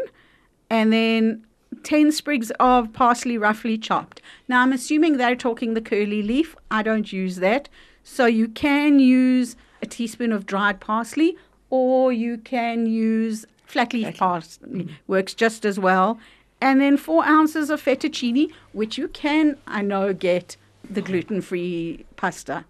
And 0.69 0.93
then 0.93 1.45
10 1.83 2.11
sprigs 2.11 2.51
of 2.59 2.93
parsley 2.93 3.37
roughly 3.37 3.77
chopped. 3.77 4.21
Now, 4.47 4.61
I'm 4.61 4.71
assuming 4.71 5.17
they're 5.17 5.35
talking 5.35 5.73
the 5.73 5.81
curly 5.81 6.23
leaf. 6.23 6.55
I 6.69 6.81
don't 6.81 7.11
use 7.11 7.37
that. 7.37 7.67
So 8.03 8.25
you 8.25 8.47
can 8.47 8.99
use 8.99 9.55
a 9.81 9.85
teaspoon 9.85 10.31
of 10.31 10.45
dried 10.45 10.79
parsley 10.79 11.37
or 11.69 12.11
you 12.11 12.37
can 12.37 12.85
use 12.85 13.45
flat 13.65 13.93
leaf 13.93 14.17
parsley. 14.17 14.87
Works 15.07 15.33
just 15.33 15.65
as 15.65 15.79
well. 15.79 16.19
And 16.59 16.79
then 16.79 16.97
four 16.97 17.25
ounces 17.25 17.69
of 17.71 17.81
fettuccine, 17.83 18.51
which 18.73 18.97
you 18.97 19.07
can, 19.07 19.57
I 19.65 19.81
know, 19.81 20.13
get 20.13 20.57
the 20.89 21.01
gluten 21.01 21.41
free 21.41 22.05
pasta. 22.17 22.65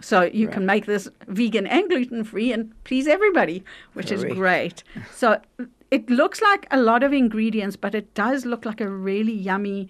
So 0.00 0.22
you 0.22 0.48
can 0.48 0.66
make 0.66 0.86
this 0.86 1.08
vegan 1.28 1.66
and 1.66 1.88
gluten 1.88 2.24
free 2.24 2.52
and 2.52 2.72
please 2.84 3.06
everybody, 3.06 3.64
which 3.94 4.12
is 4.12 4.24
great. 4.24 4.82
So 5.14 5.40
it 5.90 6.08
looks 6.08 6.40
like 6.40 6.66
a 6.70 6.80
lot 6.80 7.02
of 7.02 7.12
ingredients, 7.12 7.76
but 7.76 7.94
it 7.94 8.14
does 8.14 8.46
look 8.46 8.64
like 8.64 8.80
a 8.80 8.88
really 8.88 9.32
yummy 9.34 9.88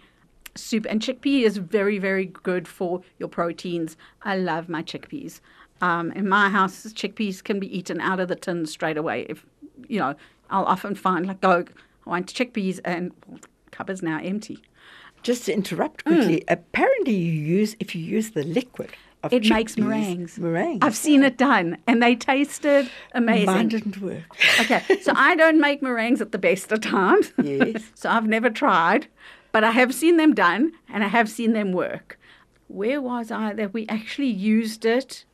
soup. 0.54 0.86
And 0.88 1.00
chickpea 1.00 1.42
is 1.42 1.58
very, 1.58 1.98
very 1.98 2.26
good 2.26 2.66
for 2.68 3.02
your 3.18 3.28
proteins. 3.28 3.96
I 4.22 4.36
love 4.36 4.68
my 4.68 4.82
chickpeas. 4.82 5.40
Um, 5.82 6.12
in 6.12 6.28
my 6.28 6.48
house, 6.48 6.86
chickpeas 6.94 7.42
can 7.42 7.58
be 7.60 7.76
eaten 7.76 8.00
out 8.00 8.20
of 8.20 8.28
the 8.28 8.36
tin 8.36 8.64
straight 8.66 8.96
away. 8.96 9.26
If 9.28 9.44
you 9.88 9.98
know, 9.98 10.14
I'll 10.48 10.64
often 10.64 10.94
find 10.94 11.26
like, 11.26 11.38
oh, 11.42 11.64
I 12.06 12.10
want 12.10 12.32
chickpeas, 12.32 12.80
and 12.84 13.12
well, 13.26 13.38
the 13.42 13.48
cupboard's 13.72 14.02
now 14.02 14.18
empty. 14.22 14.58
Just 15.22 15.44
to 15.46 15.52
interrupt 15.52 16.04
Mm. 16.04 16.14
quickly, 16.16 16.44
apparently 16.48 17.14
you 17.14 17.32
use 17.32 17.76
if 17.80 17.94
you 17.94 18.02
use 18.02 18.30
the 18.30 18.44
liquid 18.44 18.90
of 19.24 19.32
It 19.32 19.48
makes 19.48 19.74
chickpeas- 19.74 19.78
meringues. 19.84 20.38
Meringues. 20.38 20.78
I've 20.86 20.96
seen 20.96 21.22
it 21.24 21.36
done, 21.36 21.78
and 21.88 22.00
they 22.02 22.14
tasted 22.14 22.88
amazing. 23.12 23.46
Mine 23.46 23.68
didn't 23.68 24.00
work. 24.00 24.22
Okay, 24.60 24.82
so 25.02 25.12
I 25.16 25.34
don't 25.34 25.60
make 25.60 25.82
meringues 25.82 26.20
at 26.20 26.30
the 26.32 26.38
best 26.38 26.70
of 26.72 26.80
times. 26.80 27.32
Yes. 27.42 27.82
so 27.94 28.08
I've 28.08 28.26
never 28.28 28.50
tried, 28.50 29.08
but 29.50 29.64
I 29.64 29.72
have 29.72 29.92
seen 29.94 30.16
them 30.16 30.32
done 30.34 30.72
and 30.88 31.02
I 31.04 31.08
have 31.08 31.28
seen 31.28 31.52
them 31.54 31.72
work. 31.72 32.18
Where 32.68 33.00
was 33.02 33.30
I 33.32 33.52
that 33.54 33.74
we 33.74 33.86
actually 33.88 34.28
used 34.30 34.84
it 34.84 35.24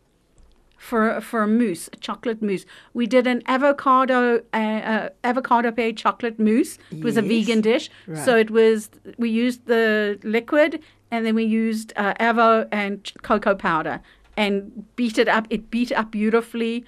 for 0.78 1.20
for 1.20 1.42
a 1.42 1.46
mousse, 1.48 1.88
a 1.92 1.96
chocolate 1.96 2.40
mousse? 2.40 2.64
We 2.94 3.06
did 3.06 3.26
an 3.26 3.42
avocado 3.46 4.40
uh, 4.54 4.56
uh, 4.56 5.08
avocado 5.24 5.70
pear 5.72 5.92
chocolate 5.92 6.38
mousse. 6.38 6.78
It 6.90 7.04
was 7.04 7.16
a 7.16 7.22
vegan 7.22 7.60
dish, 7.60 7.90
so 8.24 8.36
it 8.36 8.50
was 8.50 8.88
we 9.18 9.28
used 9.28 9.66
the 9.66 10.18
liquid 10.22 10.80
and 11.10 11.24
then 11.26 11.34
we 11.34 11.44
used 11.44 11.92
uh, 11.96 12.14
avo 12.14 12.68
and 12.70 13.02
ch- 13.04 13.14
cocoa 13.22 13.54
powder 13.54 14.00
and 14.36 14.84
beat 14.96 15.18
it 15.18 15.28
up. 15.28 15.46
It 15.50 15.70
beat 15.70 15.90
up 15.92 16.10
beautifully, 16.10 16.84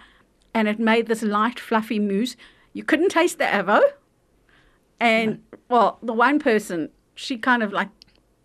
and 0.54 0.68
it 0.68 0.78
made 0.78 1.06
this 1.08 1.22
light, 1.22 1.58
fluffy 1.58 1.98
mousse. 1.98 2.36
You 2.72 2.84
couldn't 2.84 3.08
taste 3.10 3.38
the 3.38 3.44
avo, 3.44 3.80
and 5.00 5.42
well, 5.68 5.98
the 6.02 6.12
one 6.12 6.38
person 6.38 6.90
she 7.14 7.36
kind 7.36 7.62
of 7.62 7.72
like 7.72 7.88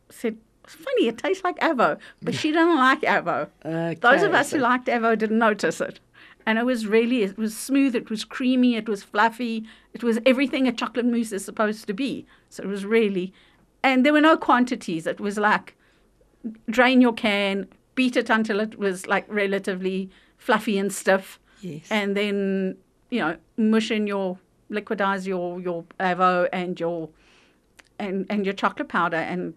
said, 0.10 0.38
"It's 0.66 0.76
funny, 0.76 1.08
it 1.08 1.18
tastes 1.18 1.44
like 1.44 1.58
avo," 1.60 1.98
but 2.22 2.36
she 2.36 2.52
didn't 2.52 2.76
like 2.90 3.02
avo. 3.02 3.50
Those 4.02 4.22
of 4.24 4.30
Okay, 4.32 4.40
us 4.40 4.52
who 4.52 4.60
liked 4.60 4.88
avo 4.88 5.18
didn't 5.18 5.40
notice 5.40 5.80
it. 5.82 6.00
And 6.48 6.60
it 6.60 6.66
was 6.66 6.86
really, 6.86 7.24
it 7.24 7.38
was 7.40 7.58
smooth, 7.58 7.96
it 7.96 8.10
was 8.12 8.24
creamy, 8.24 8.76
it 8.76 8.88
was 8.88 9.02
fluffy, 9.04 9.66
it 9.94 10.04
was 10.04 10.20
everything 10.28 10.68
a 10.68 10.72
chocolate 10.72 11.06
mousse 11.08 11.32
is 11.32 11.44
supposed 11.44 11.88
to 11.88 11.94
be. 11.94 12.28
So 12.50 12.62
it 12.64 12.68
was 12.68 12.86
really, 12.86 13.34
and 13.82 14.06
there 14.06 14.14
were 14.14 14.22
no 14.22 14.38
quantities. 14.38 15.08
It 15.08 15.20
was 15.20 15.38
like 15.40 15.76
drain 16.70 17.02
your 17.02 17.14
can, 17.14 17.68
beat 17.96 18.16
it 18.16 18.30
until 18.30 18.60
it 18.60 18.78
was 18.78 19.08
like 19.08 19.26
relatively 19.28 20.10
fluffy 20.38 20.78
and 20.78 20.94
stiff, 20.94 21.40
Yes. 21.62 21.88
and 21.90 22.16
then 22.16 22.78
you 23.10 23.20
know 23.20 23.38
mush 23.58 23.90
in 23.90 24.06
your 24.06 24.38
liquidize 24.70 25.26
your 25.26 25.60
your 25.62 25.84
avo 26.00 26.48
and 26.54 26.80
your 26.80 27.10
and 27.98 28.26
and 28.30 28.46
your 28.46 28.54
chocolate 28.54 28.88
powder 28.90 29.18
and 29.18 29.54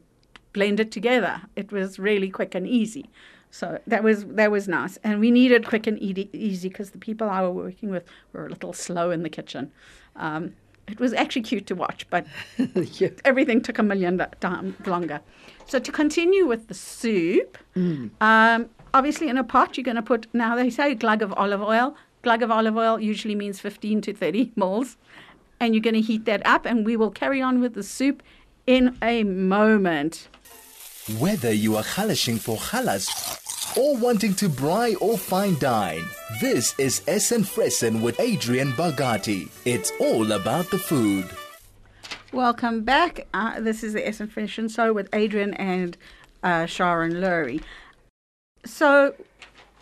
blend 0.58 0.80
it 0.80 0.90
together. 0.90 1.34
It 1.54 1.70
was 1.70 1.98
really 1.98 2.30
quick 2.38 2.52
and 2.58 2.66
easy. 2.66 3.06
So 3.50 3.66
that 3.86 4.02
was 4.02 4.18
that 4.40 4.50
was 4.50 4.64
nice, 4.68 4.94
and 5.04 5.20
we 5.24 5.30
needed 5.30 5.60
quick 5.72 5.86
and 5.90 5.98
easy 5.98 6.28
easy 6.32 6.68
because 6.68 6.90
the 6.90 7.02
people 7.08 7.26
I 7.30 7.40
were 7.46 7.56
working 7.66 7.90
with 7.90 8.04
were 8.32 8.44
a 8.46 8.50
little 8.54 8.74
slow 8.86 9.06
in 9.16 9.22
the 9.22 9.32
kitchen. 9.38 9.70
Um, 10.16 10.42
it 10.94 10.98
was 11.04 11.12
actually 11.22 11.42
cute 11.42 11.66
to 11.66 11.74
watch, 11.74 12.00
but 12.10 12.26
yeah. 13.00 13.08
everything 13.24 13.60
took 13.62 13.78
a 13.78 13.82
million 13.82 14.14
times 14.40 14.74
longer. 14.86 15.20
So 15.66 15.78
to 15.78 15.92
continue 15.92 16.44
with 16.46 16.68
the 16.68 16.74
soup, 16.74 17.58
um, 18.20 18.60
obviously 18.94 19.28
in 19.28 19.36
a 19.38 19.44
pot 19.44 19.76
you're 19.76 19.84
going 19.90 20.02
to 20.04 20.08
put 20.12 20.26
now 20.32 20.56
they 20.56 20.70
say 20.70 20.92
a 20.92 20.94
glug 20.94 21.22
of 21.22 21.32
olive 21.34 21.62
oil. 21.62 21.94
Glug 22.22 22.42
of 22.42 22.50
olive 22.50 22.76
oil 22.76 22.98
usually 23.00 23.36
means 23.42 23.60
15 23.60 24.00
to 24.02 24.12
30 24.12 24.52
moles, 24.56 24.96
and 25.60 25.74
you're 25.74 25.86
going 25.88 26.00
to 26.02 26.06
heat 26.10 26.24
that 26.24 26.44
up. 26.54 26.66
And 26.66 26.84
we 26.84 26.96
will 26.96 27.14
carry 27.22 27.40
on 27.40 27.60
with 27.60 27.74
the 27.74 27.82
soup 27.82 28.22
in 28.66 28.96
a 29.00 29.24
moment. 29.24 30.28
Whether 31.16 31.54
you 31.54 31.74
are 31.76 31.82
halashing 31.82 32.38
for 32.38 32.58
halas 32.58 33.08
or 33.78 33.96
wanting 33.96 34.34
to 34.34 34.50
braai 34.50 34.94
or 35.00 35.16
fine 35.16 35.58
dine, 35.58 36.04
this 36.42 36.78
is 36.78 37.00
Essen 37.08 37.44
Fressen 37.44 38.02
with 38.02 38.20
Adrian 38.20 38.72
Bagati. 38.72 39.48
It's 39.64 39.90
all 40.00 40.32
about 40.32 40.70
the 40.70 40.76
food. 40.76 41.24
Welcome 42.30 42.82
back. 42.82 43.26
Uh, 43.32 43.58
this 43.58 43.82
is 43.82 43.94
the 43.94 44.06
Essen 44.06 44.28
Fressen 44.28 44.70
Show 44.70 44.92
with 44.92 45.08
Adrian 45.14 45.54
and 45.54 45.96
uh, 46.42 46.66
Sharon 46.66 47.14
Lurie. 47.14 47.62
So 48.66 49.14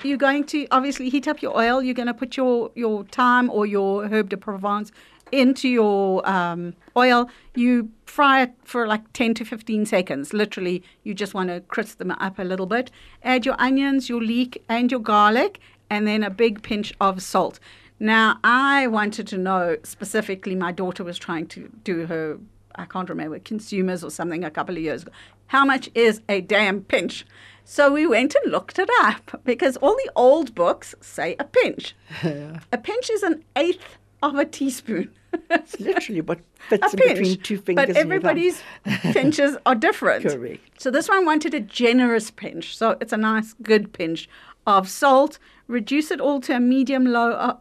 you're 0.04 0.18
going 0.18 0.44
to 0.44 0.68
obviously 0.70 1.08
heat 1.08 1.26
up 1.26 1.42
your 1.42 1.58
oil. 1.58 1.82
You're 1.82 1.94
going 1.94 2.06
to 2.06 2.14
put 2.14 2.36
your, 2.36 2.70
your 2.76 3.02
thyme 3.02 3.50
or 3.50 3.66
your 3.66 4.06
herb 4.06 4.28
de 4.28 4.36
Provence 4.36 4.92
into 5.32 5.68
your 5.68 6.28
um, 6.28 6.74
oil. 6.96 7.28
You 7.54 7.90
fry 8.04 8.42
it 8.42 8.54
for 8.64 8.86
like 8.86 9.12
10 9.12 9.34
to 9.34 9.44
15 9.44 9.86
seconds. 9.86 10.32
Literally, 10.32 10.82
you 11.04 11.14
just 11.14 11.34
want 11.34 11.48
to 11.48 11.60
crisp 11.60 11.98
them 11.98 12.10
up 12.12 12.38
a 12.38 12.44
little 12.44 12.66
bit. 12.66 12.90
Add 13.22 13.44
your 13.44 13.56
onions, 13.58 14.08
your 14.08 14.22
leek, 14.22 14.62
and 14.68 14.90
your 14.90 15.00
garlic, 15.00 15.60
and 15.90 16.06
then 16.06 16.22
a 16.22 16.30
big 16.30 16.62
pinch 16.62 16.92
of 17.00 17.22
salt. 17.22 17.58
Now, 17.98 18.38
I 18.44 18.86
wanted 18.88 19.26
to 19.28 19.38
know 19.38 19.76
specifically, 19.82 20.54
my 20.54 20.72
daughter 20.72 21.02
was 21.02 21.18
trying 21.18 21.46
to 21.48 21.70
do 21.82 22.06
her, 22.06 22.38
I 22.74 22.84
can't 22.84 23.08
remember, 23.08 23.38
consumers 23.38 24.04
or 24.04 24.10
something 24.10 24.44
a 24.44 24.50
couple 24.50 24.76
of 24.76 24.82
years 24.82 25.02
ago. 25.02 25.12
How 25.48 25.64
much 25.64 25.88
is 25.94 26.20
a 26.28 26.40
damn 26.40 26.82
pinch? 26.82 27.24
So 27.64 27.92
we 27.92 28.06
went 28.06 28.34
and 28.34 28.52
looked 28.52 28.78
it 28.78 28.90
up 29.00 29.40
because 29.44 29.76
all 29.78 29.96
the 29.96 30.10
old 30.14 30.54
books 30.54 30.94
say 31.00 31.36
a 31.38 31.44
pinch. 31.44 31.96
a 32.22 32.78
pinch 32.78 33.10
is 33.10 33.22
an 33.22 33.44
eighth 33.56 33.96
of 34.22 34.34
a 34.36 34.44
teaspoon. 34.44 35.10
It's 35.50 35.78
literally 35.80 36.20
what 36.22 36.40
fits 36.68 36.94
in 36.94 36.98
between 36.98 37.40
two 37.40 37.58
fingers. 37.58 37.86
but 37.86 37.96
and 37.96 38.08
your 38.08 38.20
thumb. 38.20 38.30
everybody's 38.30 38.62
pinches 39.12 39.56
are 39.66 39.74
different. 39.74 40.24
Correct. 40.24 40.80
So 40.80 40.90
this 40.90 41.08
one 41.08 41.26
wanted 41.26 41.52
a 41.54 41.60
generous 41.60 42.30
pinch. 42.30 42.76
So 42.76 42.96
it's 43.00 43.12
a 43.12 43.16
nice, 43.18 43.54
good 43.62 43.92
pinch 43.92 44.28
of 44.66 44.88
salt. 44.88 45.38
Reduce 45.68 46.10
it 46.10 46.20
all 46.20 46.40
to 46.42 46.56
a 46.56 46.60
medium 46.60 47.04
low 47.04 47.32
uh, 47.32 47.56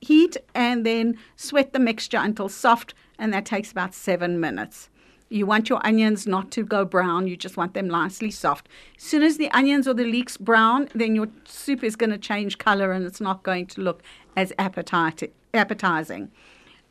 heat 0.00 0.36
and 0.54 0.86
then 0.86 1.18
sweat 1.36 1.72
the 1.72 1.78
mixture 1.80 2.18
until 2.18 2.48
soft. 2.48 2.94
And 3.18 3.32
that 3.32 3.44
takes 3.46 3.72
about 3.72 3.94
seven 3.94 4.38
minutes. 4.38 4.88
You 5.30 5.44
want 5.44 5.68
your 5.68 5.84
onions 5.86 6.26
not 6.26 6.50
to 6.52 6.62
go 6.64 6.86
brown, 6.86 7.26
you 7.26 7.36
just 7.36 7.58
want 7.58 7.74
them 7.74 7.86
nicely 7.88 8.30
soft. 8.30 8.66
As 8.96 9.02
soon 9.02 9.22
as 9.22 9.36
the 9.36 9.50
onions 9.50 9.86
or 9.86 9.92
the 9.92 10.04
leeks 10.04 10.38
brown, 10.38 10.88
then 10.94 11.14
your 11.14 11.26
soup 11.44 11.84
is 11.84 11.96
going 11.96 12.10
to 12.10 12.16
change 12.18 12.56
color 12.56 12.92
and 12.92 13.04
it's 13.04 13.20
not 13.20 13.42
going 13.42 13.66
to 13.66 13.82
look 13.82 14.02
as 14.36 14.54
appetite- 14.58 15.34
appetizing. 15.54 16.30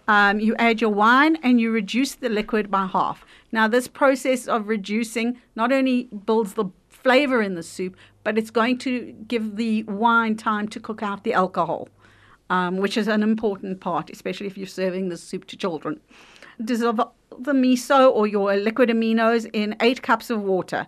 Um, 0.07 0.39
you 0.39 0.55
add 0.57 0.79
your 0.79 0.89
wine 0.89 1.37
and 1.43 1.59
you 1.59 1.71
reduce 1.71 2.15
the 2.15 2.29
liquid 2.29 2.71
by 2.71 2.85
half. 2.85 3.25
Now, 3.51 3.67
this 3.67 3.87
process 3.87 4.47
of 4.47 4.67
reducing 4.67 5.37
not 5.55 5.71
only 5.71 6.03
builds 6.25 6.53
the 6.53 6.65
flavor 6.89 7.41
in 7.41 7.55
the 7.55 7.63
soup, 7.63 7.95
but 8.23 8.37
it's 8.37 8.49
going 8.51 8.77
to 8.79 9.13
give 9.27 9.55
the 9.57 9.83
wine 9.83 10.35
time 10.35 10.67
to 10.69 10.79
cook 10.79 11.03
out 11.03 11.23
the 11.23 11.33
alcohol, 11.33 11.89
um, 12.49 12.77
which 12.77 12.97
is 12.97 13.07
an 13.07 13.23
important 13.23 13.79
part, 13.79 14.09
especially 14.09 14.47
if 14.47 14.57
you're 14.57 14.67
serving 14.67 15.09
the 15.09 15.17
soup 15.17 15.45
to 15.47 15.57
children. 15.57 15.99
Dissolve 16.63 17.01
the 17.39 17.53
miso 17.53 18.11
or 18.11 18.27
your 18.27 18.55
liquid 18.55 18.89
aminos 18.89 19.49
in 19.53 19.75
eight 19.81 20.01
cups 20.01 20.29
of 20.29 20.41
water. 20.41 20.87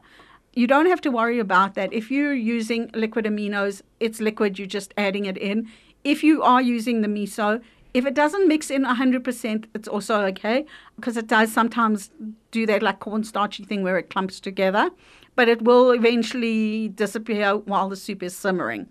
You 0.53 0.65
don't 0.65 0.87
have 0.87 1.01
to 1.01 1.11
worry 1.11 1.39
about 1.39 1.75
that. 1.75 1.93
If 1.93 2.09
you're 2.09 2.33
using 2.33 2.89
liquid 2.93 3.25
aminos, 3.25 3.81
it's 3.99 4.19
liquid, 4.19 4.57
you're 4.57 4.67
just 4.67 4.93
adding 4.97 5.25
it 5.25 5.37
in. 5.37 5.69
If 6.03 6.23
you 6.23 6.41
are 6.43 6.61
using 6.61 7.01
the 7.01 7.07
miso, 7.07 7.61
if 7.93 8.05
it 8.05 8.13
doesn't 8.13 8.47
mix 8.47 8.69
in 8.69 8.83
100%, 8.83 9.65
it's 9.73 9.87
also 9.87 10.21
okay 10.27 10.65
because 10.95 11.17
it 11.17 11.27
does 11.27 11.51
sometimes 11.51 12.11
do 12.51 12.65
that 12.67 12.83
like 12.83 12.99
cornstarchy 12.99 13.65
thing 13.65 13.83
where 13.83 13.97
it 13.97 14.09
clumps 14.09 14.39
together, 14.39 14.91
but 15.35 15.49
it 15.49 15.63
will 15.63 15.91
eventually 15.91 16.89
disappear 16.89 17.57
while 17.57 17.89
the 17.89 17.95
soup 17.95 18.21
is 18.23 18.35
simmering. 18.35 18.87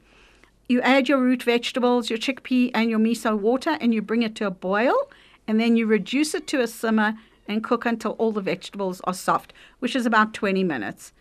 You 0.68 0.82
add 0.82 1.08
your 1.08 1.18
root 1.18 1.42
vegetables, 1.44 2.10
your 2.10 2.18
chickpea, 2.18 2.72
and 2.74 2.90
your 2.90 2.98
miso 2.98 3.38
water, 3.38 3.78
and 3.80 3.94
you 3.94 4.02
bring 4.02 4.22
it 4.22 4.34
to 4.36 4.46
a 4.46 4.50
boil, 4.50 5.10
and 5.46 5.58
then 5.58 5.76
you 5.76 5.86
reduce 5.86 6.34
it 6.34 6.46
to 6.48 6.60
a 6.60 6.66
simmer 6.66 7.14
and 7.46 7.64
cook 7.64 7.86
until 7.86 8.12
all 8.12 8.32
the 8.32 8.42
vegetables 8.42 9.00
are 9.04 9.14
soft, 9.14 9.54
which 9.78 9.96
is 9.96 10.04
about 10.04 10.34
20 10.34 10.62
minutes. 10.64 11.14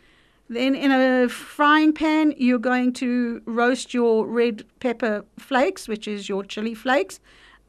Then 0.50 0.76
in 0.76 0.92
a 0.92 1.28
frying 1.28 1.94
pan, 1.94 2.34
you're 2.38 2.60
going 2.60 2.94
to 2.94 3.42
roast 3.46 3.94
your 3.94 4.26
red 4.26 4.64
pepper 4.80 5.26
flakes, 5.38 5.88
which 5.88 6.08
is 6.08 6.30
your 6.30 6.44
chili 6.44 6.74
flakes, 6.74 7.20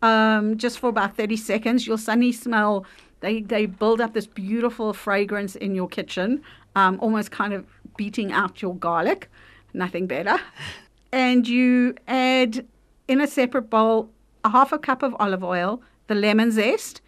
um, 0.00 0.56
just 0.56 0.78
for 0.78 0.88
about 0.88 1.16
30 1.16 1.37
seconds. 1.37 1.87
You'll 1.87 1.99
suddenly 1.99 2.32
smell, 2.32 2.87
they, 3.20 3.42
they 3.42 3.66
build 3.66 4.00
up 4.00 4.14
this 4.14 4.26
beautiful 4.26 4.92
fragrance 4.92 5.56
in 5.56 5.75
your 5.75 5.88
kitchen, 5.88 6.42
um, 6.76 6.99
almost 7.00 7.32
kind 7.32 7.52
of 7.52 7.66
beating 7.97 8.30
out 8.30 8.62
your 8.62 8.76
garlic. 8.76 9.28
Nothing 9.75 10.06
better. 10.06 10.38
And 11.12 11.49
you 11.49 11.97
add 12.06 12.66
in 13.08 13.20
a 13.20 13.26
separate 13.26 13.70
bowl 13.70 14.11
a 14.44 14.50
half 14.50 14.73
a 14.73 14.78
cup 14.78 15.02
of 15.02 15.16
olive 15.18 15.42
oil, 15.42 15.82
the 16.06 16.14
lemon 16.14 16.52
zest, 16.52 17.00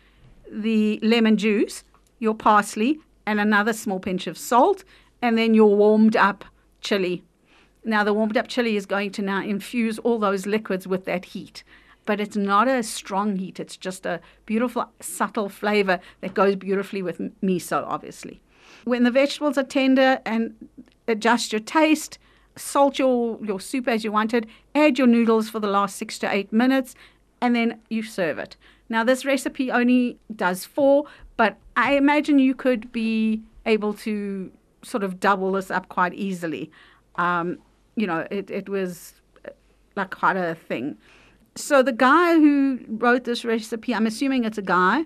the 0.50 0.98
lemon 1.02 1.36
juice, 1.36 1.84
your 2.18 2.34
parsley, 2.34 2.98
and 3.26 3.38
another 3.38 3.72
small 3.72 4.00
pinch 4.00 4.26
of 4.26 4.36
salt, 4.36 4.84
and 5.22 5.36
then 5.36 5.54
your 5.54 5.74
warmed 5.74 6.16
up 6.16 6.44
chili. 6.80 7.22
Now, 7.84 8.04
the 8.04 8.12
warmed 8.12 8.36
up 8.36 8.48
chili 8.48 8.76
is 8.76 8.86
going 8.86 9.10
to 9.12 9.22
now 9.22 9.42
infuse 9.42 9.98
all 10.00 10.18
those 10.18 10.46
liquids 10.46 10.86
with 10.86 11.04
that 11.06 11.26
heat 11.26 11.64
but 12.10 12.20
it's 12.20 12.36
not 12.36 12.68
a 12.68 12.82
strong 12.82 13.36
heat. 13.36 13.60
It's 13.60 13.76
just 13.76 14.06
a 14.06 14.20
beautiful, 14.46 14.90
subtle 15.00 15.48
flavor 15.48 16.00
that 16.22 16.34
goes 16.34 16.56
beautifully 16.56 17.02
with 17.02 17.18
miso, 17.40 17.84
obviously. 17.86 18.40
When 18.84 19.04
the 19.04 19.10
vegetables 19.10 19.58
are 19.58 19.62
tender 19.62 20.20
and 20.24 20.54
adjust 21.06 21.52
your 21.52 21.60
taste, 21.60 22.18
salt 22.56 22.98
your, 22.98 23.38
your 23.44 23.60
soup 23.60 23.86
as 23.86 24.04
you 24.04 24.12
want 24.12 24.34
it, 24.34 24.46
add 24.74 24.98
your 24.98 25.06
noodles 25.06 25.50
for 25.50 25.60
the 25.60 25.68
last 25.68 25.96
six 25.96 26.18
to 26.20 26.32
eight 26.32 26.52
minutes, 26.52 26.94
and 27.40 27.54
then 27.54 27.80
you 27.88 28.02
serve 28.02 28.38
it. 28.38 28.56
Now, 28.88 29.04
this 29.04 29.24
recipe 29.24 29.70
only 29.70 30.18
does 30.34 30.64
four, 30.64 31.04
but 31.36 31.58
I 31.76 31.94
imagine 31.94 32.38
you 32.38 32.54
could 32.54 32.90
be 32.90 33.40
able 33.66 33.94
to 33.94 34.50
sort 34.82 35.04
of 35.04 35.20
double 35.20 35.52
this 35.52 35.70
up 35.70 35.88
quite 35.88 36.14
easily. 36.14 36.70
Um, 37.16 37.58
you 37.96 38.06
know, 38.06 38.26
it, 38.30 38.50
it 38.50 38.68
was 38.68 39.14
uh, 39.46 39.50
like 39.96 40.10
quite 40.10 40.36
a 40.36 40.54
thing 40.54 40.96
so 41.56 41.82
the 41.82 41.92
guy 41.92 42.34
who 42.34 42.80
wrote 42.88 43.24
this 43.24 43.44
recipe, 43.44 43.94
I'm 43.94 44.06
assuming 44.06 44.44
it's 44.44 44.58
a 44.58 44.62
guy, 44.62 45.04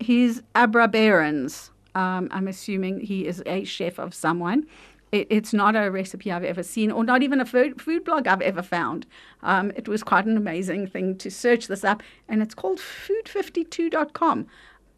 he's 0.00 0.42
Abra 0.54 0.88
Berens. 0.88 1.70
Um, 1.94 2.28
I'm 2.30 2.46
assuming 2.46 3.00
he 3.00 3.26
is 3.26 3.42
a 3.46 3.64
chef 3.64 3.98
of 3.98 4.14
someone. 4.14 4.66
It, 5.10 5.26
it's 5.30 5.54
not 5.54 5.74
a 5.74 5.90
recipe 5.90 6.30
I've 6.30 6.44
ever 6.44 6.62
seen, 6.62 6.92
or 6.92 7.02
not 7.02 7.22
even 7.22 7.40
a 7.40 7.46
food, 7.46 7.80
food 7.80 8.04
blog 8.04 8.26
I've 8.26 8.42
ever 8.42 8.62
found. 8.62 9.06
Um, 9.42 9.72
it 9.74 9.88
was 9.88 10.02
quite 10.02 10.26
an 10.26 10.36
amazing 10.36 10.86
thing 10.86 11.16
to 11.18 11.30
search 11.30 11.66
this 11.66 11.82
up, 11.82 12.02
and 12.28 12.42
it's 12.42 12.54
called 12.54 12.78
food52.com. 12.78 14.46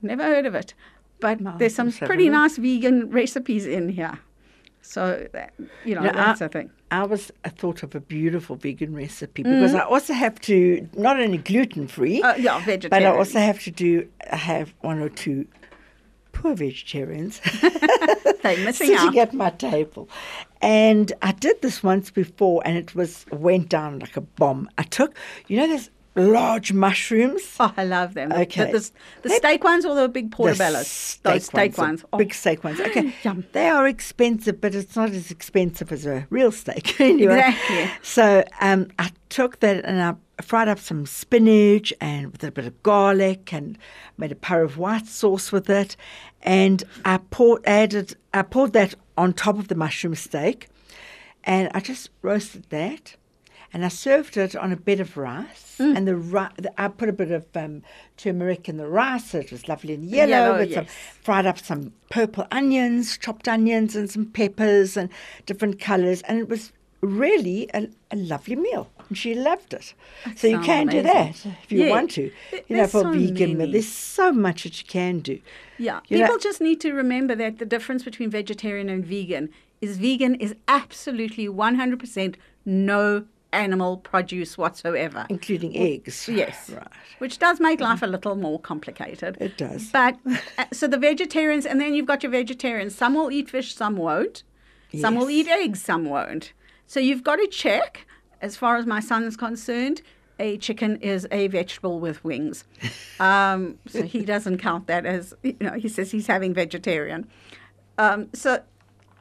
Never 0.03 0.25
heard 0.25 0.47
of 0.47 0.55
it, 0.55 0.75
but 1.21 1.41
No, 1.41 1.55
there's 1.59 1.75
some 1.75 1.87
let's 1.89 1.99
have 1.99 2.07
a 2.07 2.11
pretty 2.11 2.29
nice 2.29 2.57
vegan 2.57 3.11
recipes 3.11 3.67
in 3.67 3.89
here. 3.89 4.19
So, 4.83 5.29
that, 5.33 5.53
you 5.85 5.95
know, 5.95 6.03
that's 6.03 6.41
I- 6.43 6.47
a 6.47 6.49
thing. 6.49 6.71
I 6.93 7.05
was 7.05 7.31
I 7.45 7.51
thought 7.51 7.85
of 7.85 7.95
a 7.95 8.01
beautiful 8.01 8.57
vegan 8.57 8.95
recipe 8.97 9.45
because 9.45 9.75
I 9.75 9.85
also 9.85 10.13
have 10.13 10.41
to 10.41 10.89
not 10.97 11.21
only 11.21 11.39
gluten 11.39 11.87
free, 11.87 12.21
Uh, 12.21 12.35
yeah, 12.35 12.61
but 12.67 13.03
I 13.05 13.07
also 13.07 13.39
have 13.39 13.61
to 13.63 13.71
do 13.71 14.09
I 14.33 14.37
have 14.37 14.75
one 14.81 14.99
or 15.01 15.09
two 15.09 15.47
poor 16.33 16.55
vegetarians 16.57 17.41
sitting 18.73 18.97
out. 18.97 19.17
at 19.17 19.33
my 19.35 19.51
table. 19.51 20.09
And 20.63 21.13
I 21.23 21.33
did 21.33 21.63
this 21.63 21.83
once 21.83 22.11
before 22.11 22.63
and 22.65 22.77
it 22.77 22.95
was 22.95 23.25
went 23.31 23.69
down 23.69 24.01
like 24.01 24.17
a 24.17 24.21
bomb. 24.23 24.69
I 24.79 24.83
took 24.83 25.15
you 25.49 25.59
know 25.59 25.69
those 25.69 25.91
large 26.17 26.73
mushrooms? 26.73 27.43
Oh, 27.61 27.73
I 27.77 27.85
love 27.85 28.15
them. 28.15 28.33
Okay. 28.33 28.73
The, 28.73 28.79
the, 28.79 28.91
the 29.23 29.29
They- 29.29 29.37
steak 29.37 29.65
ones 29.65 29.85
or 29.85 29.95
the 29.95 30.09
big 30.09 30.31
The 30.31 30.37
portobellos? 30.37 31.21
Those 31.23 31.45
steak 31.47 31.75
the 31.75 31.81
ones. 31.81 32.05
Oh, 32.13 32.19
Big 32.19 32.35
steak 32.35 32.65
ones. 32.65 32.81
Okay. 32.81 33.15
Yum. 33.23 33.45
They 33.53 33.69
are 33.69 33.87
expensive, 33.87 34.61
but 34.61 34.75
it's 34.75 34.97
not 34.97 35.11
as 35.11 35.31
expensive 35.31 35.93
as 35.93 36.07
a 36.07 36.27
real 36.31 36.53
steak. 36.53 37.01
anyway. 37.01 37.39
Exactly. 37.39 37.91
So 38.03 38.45
um, 38.61 38.89
I 38.99 39.11
took 39.29 39.61
that 39.61 39.85
and 39.85 40.03
I 40.03 40.43
fried 40.43 40.69
up 40.69 40.79
some 40.79 41.07
spinach 41.07 41.93
and 42.01 42.33
with 42.33 42.43
a 42.43 42.51
bit 42.51 42.65
of 42.67 42.83
garlic 42.83 43.53
and 43.53 43.79
made 44.19 44.33
a 44.33 44.37
par 44.37 44.63
of 44.63 44.79
white 44.79 45.07
sauce 45.07 45.53
with 45.53 45.69
it. 45.71 45.97
And 46.43 46.83
I 47.05 47.19
poured, 47.31 47.63
added, 47.67 48.17
I 48.35 48.43
poured 48.43 48.73
that 48.73 48.95
on 49.19 49.33
top 49.35 49.59
of 49.59 49.69
the 49.69 49.75
mushroom 49.75 50.15
steak. 50.15 50.69
And 51.45 51.71
I 51.75 51.81
just 51.81 52.11
roasted 52.23 52.65
that. 52.71 53.17
And 53.73 53.85
I 53.85 53.89
served 53.89 54.37
it 54.37 54.57
on 54.57 54.73
a 54.73 54.77
bed 54.77 54.99
of 55.01 55.17
rice. 55.17 55.77
Mm. 55.79 55.97
And 55.97 56.09
the, 56.09 56.17
ri- 56.17 56.49
the 56.57 56.73
I 56.81 56.89
put 56.89 57.09
a 57.09 57.13
bit 57.13 57.31
of 57.31 57.47
um, 57.55 57.83
turmeric 58.17 58.69
in 58.69 58.77
the 58.77 58.89
rice, 58.89 59.31
so 59.31 59.39
it 59.39 59.53
was 59.53 59.69
lovely 59.69 59.95
and 59.95 60.05
yellow. 60.05 60.29
Yellow, 60.31 60.59
with 60.59 60.75
some, 60.75 60.87
fried 61.23 61.47
up 61.47 61.59
some 61.59 61.93
purple 62.11 62.47
onions, 62.51 63.17
chopped 63.17 63.47
onions, 63.49 63.95
and 63.97 64.11
some 64.11 64.27
peppers 64.27 64.97
and 64.97 65.09
different 65.47 65.79
colours. 65.79 66.23
And 66.23 66.39
it 66.41 66.49
was 66.49 66.73
really 67.01 67.71
a, 67.73 67.89
a 68.11 68.17
lovely 68.17 68.57
meal. 68.57 68.91
And 69.09 69.17
she 69.17 69.35
loved 69.35 69.73
it. 69.73 69.95
so 70.37 70.47
you 70.49 70.61
can 70.61 70.87
do 70.89 71.01
that 71.03 71.47
if 71.63 71.73
you 71.73 71.85
Yeah. 71.85 71.91
want 71.91 72.11
to. 72.13 72.23
You 72.23 72.31
know, 72.69 72.77
there's 72.77 72.91
for 72.93 73.03
so 73.03 73.13
vegan 73.13 73.57
many. 73.57 73.73
There's 73.73 73.89
so 73.89 74.33
much 74.33 74.65
that 74.65 74.79
you 74.83 74.87
can 74.87 75.21
do. 75.21 75.41
Yeah, 75.79 76.01
You 76.09 76.19
know- 76.19 76.27
people 76.27 76.39
just 76.39 76.61
need 76.61 76.81
to 76.83 76.93
remember 76.93 77.35
that 77.37 77.59
the 77.59 77.65
difference 77.65 78.03
between 78.03 78.31
vegetarian 78.31 78.89
and 78.91 79.05
vegan 79.05 79.49
is 79.81 79.97
vegan 79.97 80.35
is 80.35 80.55
absolutely 80.69 81.49
100% 81.49 82.35
no 82.67 83.25
animal 83.53 83.99
produce 83.99 84.57
whatsoever. 84.57 85.27
Including 85.29 85.77
eggs. 85.77 86.29
Yes. 86.29 86.71
Right. 86.71 86.87
Which 87.19 87.39
does 87.39 87.61
make 87.61 87.81
life 87.81 88.03
a 88.03 88.07
little 88.07 88.37
more 88.37 88.59
complicated. 88.59 89.37
It 89.41 89.57
does. 89.59 89.91
But 89.91 90.19
uh, 90.59 90.65
so 90.73 90.87
the 90.87 90.99
vegetarians, 90.99 91.67
and 91.67 91.81
then 91.81 91.95
you've 91.95 92.07
got 92.07 92.23
your 92.23 92.33
vegetarians. 92.33 92.95
Some 92.95 93.15
will 93.15 93.31
eat 93.31 93.51
fish, 93.51 93.75
some 93.75 93.97
won't. 93.97 94.43
Some 94.99 95.15
will 95.15 95.31
eat 95.31 95.47
eggs, 95.47 95.81
some 95.81 96.07
won't. 96.07 96.53
So 96.87 96.99
you've 96.99 97.23
got 97.23 97.37
to 97.37 97.47
check, 97.47 98.07
as 98.41 98.57
far 98.57 98.77
as 98.77 98.87
my 98.87 98.99
son's 98.99 99.37
concerned, 99.37 100.03
a 100.41 100.57
chicken 100.59 100.97
is 100.97 101.29
a 101.31 101.47
vegetable 101.49 102.01
with 102.01 102.25
wings. 102.25 102.65
Um, 103.21 103.79
so 103.87 104.03
he 104.03 104.25
doesn't 104.25 104.61
count 104.61 104.87
that 104.87 105.05
as, 105.05 105.35
you 105.43 105.55
know, 105.61 105.75
he 105.75 105.91
says 105.91 106.11
he's 106.11 106.27
having 106.27 106.55
vegetarian. 106.55 107.29
Um, 107.99 108.31
so 108.33 108.63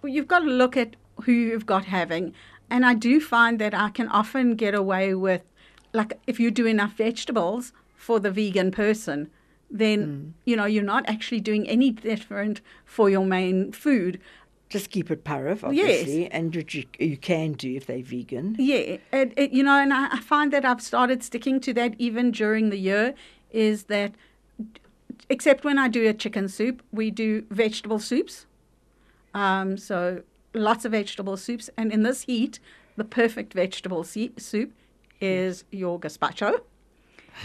you've 0.05 0.29
got 0.29 0.39
to 0.39 0.45
look 0.45 0.77
at 0.77 0.95
who 1.23 1.33
you've 1.33 1.65
got 1.65 1.83
having. 1.83 2.33
And 2.69 2.85
I 2.85 2.93
do 2.93 3.19
find 3.19 3.59
that 3.59 3.73
I 3.73 3.89
can 3.89 4.07
often 4.07 4.55
get 4.55 4.73
away 4.73 5.13
with, 5.13 5.43
like, 5.93 6.19
if 6.27 6.39
you 6.39 6.51
do 6.51 6.65
enough 6.65 6.93
vegetables 6.93 7.73
for 7.95 8.19
the 8.19 8.31
vegan 8.31 8.71
person, 8.71 9.29
then, 9.71 10.33
you 10.45 10.55
know, 10.55 10.65
you're 10.65 10.83
not 10.83 11.07
actually 11.07 11.41
doing 11.41 11.67
any 11.67 11.91
different 11.91 12.61
for 12.85 13.09
your 13.09 13.25
main 13.25 13.71
food. 13.71 14.19
Just 14.69 14.91
keep 14.91 15.09
it 15.09 15.23
parav, 15.23 15.61
Yes. 15.73 16.01
obviously, 16.01 16.27
and 16.31 16.55
you, 16.55 16.83
you 16.99 17.17
can 17.17 17.53
do 17.53 17.75
if 17.75 17.87
they're 17.87 18.03
vegan. 18.03 18.55
Yeah, 18.59 18.97
it, 19.11 19.33
it, 19.35 19.51
you 19.51 19.63
know, 19.63 19.79
and 19.79 19.91
I, 19.93 20.09
I 20.11 20.19
find 20.19 20.53
that 20.53 20.63
I've 20.63 20.81
started 20.81 21.23
sticking 21.23 21.59
to 21.61 21.73
that 21.73 21.95
even 21.97 22.31
during 22.31 22.69
the 22.69 22.77
year. 22.77 23.15
Is 23.51 23.85
that 23.85 24.13
except 25.27 25.63
when 25.63 25.79
I 25.79 25.87
do 25.87 26.07
a 26.07 26.13
chicken 26.13 26.47
soup, 26.47 26.83
we 26.91 27.09
do 27.09 27.45
vegetable 27.49 27.99
soups. 27.99 28.45
Um, 29.33 29.77
so 29.77 30.21
lots 30.63 30.85
of 30.85 30.91
vegetable 30.91 31.37
soups, 31.37 31.69
and 31.77 31.91
in 31.91 32.03
this 32.03 32.23
heat, 32.23 32.59
the 32.97 33.03
perfect 33.03 33.53
vegetable 33.53 34.03
se- 34.03 34.33
soup 34.37 34.73
is 35.21 35.63
your 35.71 35.99
gazpacho. 35.99 36.61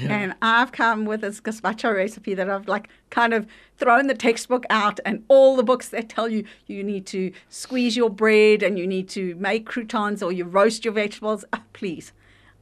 And 0.00 0.34
I've 0.42 0.72
come 0.72 1.04
with 1.04 1.20
this 1.20 1.40
gazpacho 1.40 1.94
recipe 1.94 2.34
that 2.34 2.50
I've 2.50 2.66
like 2.66 2.88
kind 3.10 3.32
of 3.32 3.46
thrown 3.76 4.08
the 4.08 4.14
textbook 4.14 4.64
out 4.68 4.98
and 5.04 5.24
all 5.28 5.54
the 5.54 5.62
books 5.62 5.88
that 5.90 6.08
tell 6.08 6.28
you 6.28 6.44
you 6.66 6.82
need 6.82 7.06
to 7.06 7.32
squeeze 7.48 7.96
your 7.96 8.10
bread 8.10 8.62
and 8.62 8.78
you 8.78 8.86
need 8.86 9.08
to 9.10 9.36
make 9.36 9.66
croutons 9.66 10.22
or 10.22 10.32
you 10.32 10.44
roast 10.44 10.84
your 10.84 10.94
vegetables. 10.94 11.44
Ah, 11.52 11.62
please. 11.72 12.12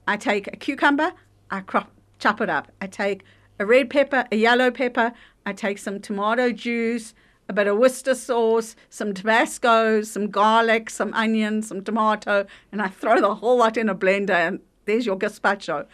I 0.06 0.16
take 0.16 0.46
a 0.48 0.56
cucumber, 0.56 1.12
I 1.50 1.60
crop, 1.60 1.90
chop 2.18 2.40
it 2.40 2.50
up. 2.50 2.70
I 2.80 2.86
take 2.86 3.24
a 3.58 3.64
red 3.64 3.88
pepper, 3.88 4.26
a 4.30 4.36
yellow 4.36 4.70
pepper, 4.70 5.12
I 5.46 5.52
take 5.52 5.78
some 5.78 6.00
tomato 6.00 6.50
juice, 6.52 7.14
a 7.52 7.54
bit 7.54 7.66
of 7.66 7.76
Worcester 7.78 8.14
sauce, 8.14 8.74
some 8.88 9.12
Tabasco, 9.12 10.02
some 10.02 10.28
garlic, 10.28 10.88
some 10.90 11.12
onion, 11.12 11.62
some 11.62 11.84
tomato, 11.84 12.46
and 12.72 12.80
I 12.80 12.88
throw 12.88 13.20
the 13.20 13.34
whole 13.36 13.58
lot 13.58 13.76
in 13.76 13.88
a 13.88 13.94
blender 13.94 14.30
and 14.30 14.60
there's 14.86 15.04
your 15.06 15.18
gazpacho. 15.18 15.86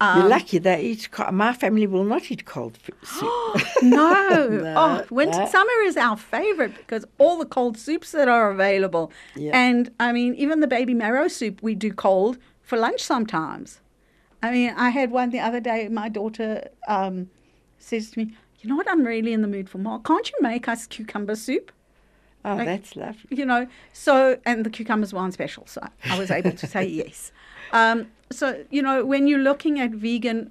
Um, 0.00 0.20
You're 0.20 0.28
lucky 0.30 0.58
they 0.58 0.82
eat. 0.82 1.08
co- 1.12 1.30
My 1.30 1.52
family 1.52 1.86
will 1.86 2.04
not 2.04 2.30
eat 2.30 2.44
cold 2.46 2.78
soup. 3.02 3.30
no. 3.82 4.48
No, 4.64 4.74
oh, 4.76 5.04
winter 5.10 5.38
no. 5.38 5.46
summer 5.46 5.78
is 5.84 5.96
our 5.96 6.16
favorite 6.16 6.74
because 6.78 7.04
all 7.18 7.38
the 7.38 7.46
cold 7.46 7.78
soups 7.78 8.10
that 8.12 8.28
are 8.28 8.50
available. 8.50 9.12
Yeah. 9.36 9.52
And 9.54 9.90
I 10.00 10.12
mean, 10.12 10.34
even 10.34 10.60
the 10.60 10.66
baby 10.66 10.94
marrow 10.94 11.28
soup 11.28 11.62
we 11.62 11.74
do 11.74 11.92
cold 11.92 12.38
for 12.62 12.76
lunch 12.78 13.00
sometimes. 13.00 13.80
I 14.42 14.50
mean, 14.50 14.70
I 14.76 14.90
had 14.90 15.10
one 15.10 15.30
the 15.30 15.40
other 15.40 15.60
day. 15.60 15.88
My 15.88 16.08
daughter 16.08 16.68
um, 16.88 17.30
says 17.78 18.10
to 18.10 18.18
me, 18.18 18.34
"You 18.64 18.70
know 18.70 18.76
what? 18.76 18.88
I'm 18.90 19.04
really 19.04 19.32
in 19.32 19.42
the 19.42 19.48
mood 19.48 19.68
for 19.68 19.78
more. 19.78 20.00
Can't 20.00 20.26
you 20.32 20.38
make 20.40 20.66
us 20.68 20.86
cucumber 20.86 21.36
soup?" 21.36 21.70
oh, 22.46 22.56
Like- 22.56 22.66
that's 22.66 22.96
lovely. 22.96 23.36
you 23.38 23.46
know 23.46 23.66
so 23.94 24.38
and 24.44 24.66
the 24.66 24.70
cucumbers 24.70 25.14
were 25.14 25.20
on 25.20 25.32
special 25.32 25.64
so 25.66 25.80
i 26.10 26.18
was 26.18 26.30
able 26.30 26.52
to 26.52 26.66
say 26.66 26.84
yes 27.02 27.32
um, 27.72 28.08
so 28.30 28.62
you 28.70 28.82
know 28.82 29.02
when 29.02 29.26
you're 29.26 29.38
looking 29.50 29.80
at 29.80 29.92
vegan 29.92 30.50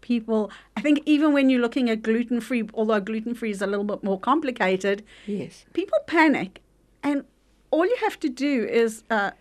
people 0.00 0.50
i 0.78 0.80
think 0.80 1.00
even 1.04 1.34
when 1.34 1.50
you're 1.50 1.60
looking 1.60 1.90
at 1.90 2.00
gluten-free 2.02 2.62
although 2.72 2.98
gluten-free 2.98 3.50
is 3.50 3.60
a 3.60 3.66
little 3.66 3.84
bit 3.84 4.02
more 4.02 4.18
complicated 4.18 5.02
Yes. 5.26 5.66
people 5.74 5.98
panic 6.06 6.62
and 7.02 7.24
all 7.70 7.84
you 7.84 7.96
have 8.00 8.18
to 8.20 8.30
do 8.30 8.64
is 8.64 9.02
uh, 9.10 9.32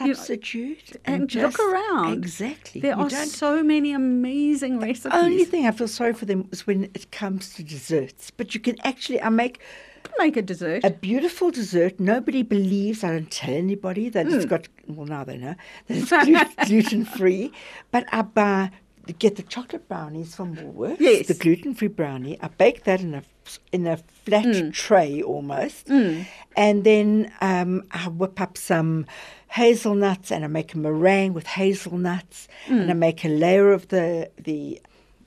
you 0.00 0.06
know, 0.08 0.12
Substitute 0.14 0.96
and 1.04 1.32
look 1.34 1.58
around. 1.60 2.12
Exactly. 2.14 2.80
there 2.80 2.96
You 2.96 3.02
are 3.04 3.10
so 3.10 3.62
many 3.62 3.92
amazing 3.92 4.80
recipes 4.80 5.02
The 5.02 5.16
only 5.16 5.44
thing 5.44 5.66
I 5.66 5.70
feel 5.72 5.88
sorry 5.88 6.14
for 6.14 6.24
them 6.24 6.48
is 6.52 6.66
when 6.66 6.84
it 6.94 7.10
comes 7.10 7.54
to 7.54 7.62
desserts. 7.62 8.30
But 8.30 8.54
you 8.54 8.60
can 8.60 8.76
actually, 8.84 9.20
I 9.20 9.28
make 9.28 9.60
make 10.18 10.36
a 10.36 10.42
dessert 10.42 10.84
a 10.84 10.90
beautiful 10.90 11.50
dessert. 11.50 11.98
Nobody 11.98 12.42
believes. 12.42 13.02
I 13.04 13.08
don't 13.10 13.30
tell 13.30 13.54
anybody 13.54 14.08
that 14.10 14.26
Hmm. 14.26 14.34
it's 14.34 14.44
got. 14.44 14.68
Well, 14.86 15.06
now 15.06 15.24
they 15.24 15.38
know 15.38 15.54
that 15.88 15.96
it's 16.28 16.54
gluten 16.68 17.04
free. 17.04 17.52
But 17.90 18.04
I 18.12 18.22
buy 18.22 18.70
get 19.12 19.36
the 19.36 19.42
chocolate 19.42 19.86
brownies 19.88 20.34
from 20.34 20.56
Woolworths. 20.56 20.96
Yes. 21.00 21.26
The 21.28 21.34
gluten 21.34 21.74
free 21.74 21.88
brownie. 21.88 22.38
I 22.40 22.48
bake 22.48 22.84
that 22.84 23.00
in 23.00 23.14
a 23.14 23.22
in 23.72 23.86
a 23.86 23.98
flat 24.24 24.56
Hmm. 24.56 24.70
tray 24.70 25.20
almost, 25.22 25.90
and 25.90 26.84
then 26.84 27.30
um, 27.42 27.82
I 27.90 28.08
whip 28.08 28.40
up 28.40 28.56
some 28.56 29.04
hazelnuts 29.48 30.32
and 30.32 30.44
I 30.44 30.48
make 30.48 30.72
a 30.74 30.78
meringue 30.78 31.34
with 31.34 31.46
hazelnuts, 31.46 32.48
and 32.66 32.84
Hmm. 32.84 32.90
I 32.90 32.94
make 32.94 33.24
a 33.24 33.28
layer 33.28 33.70
of 33.72 33.88
the 33.88 34.30
the 34.42 34.80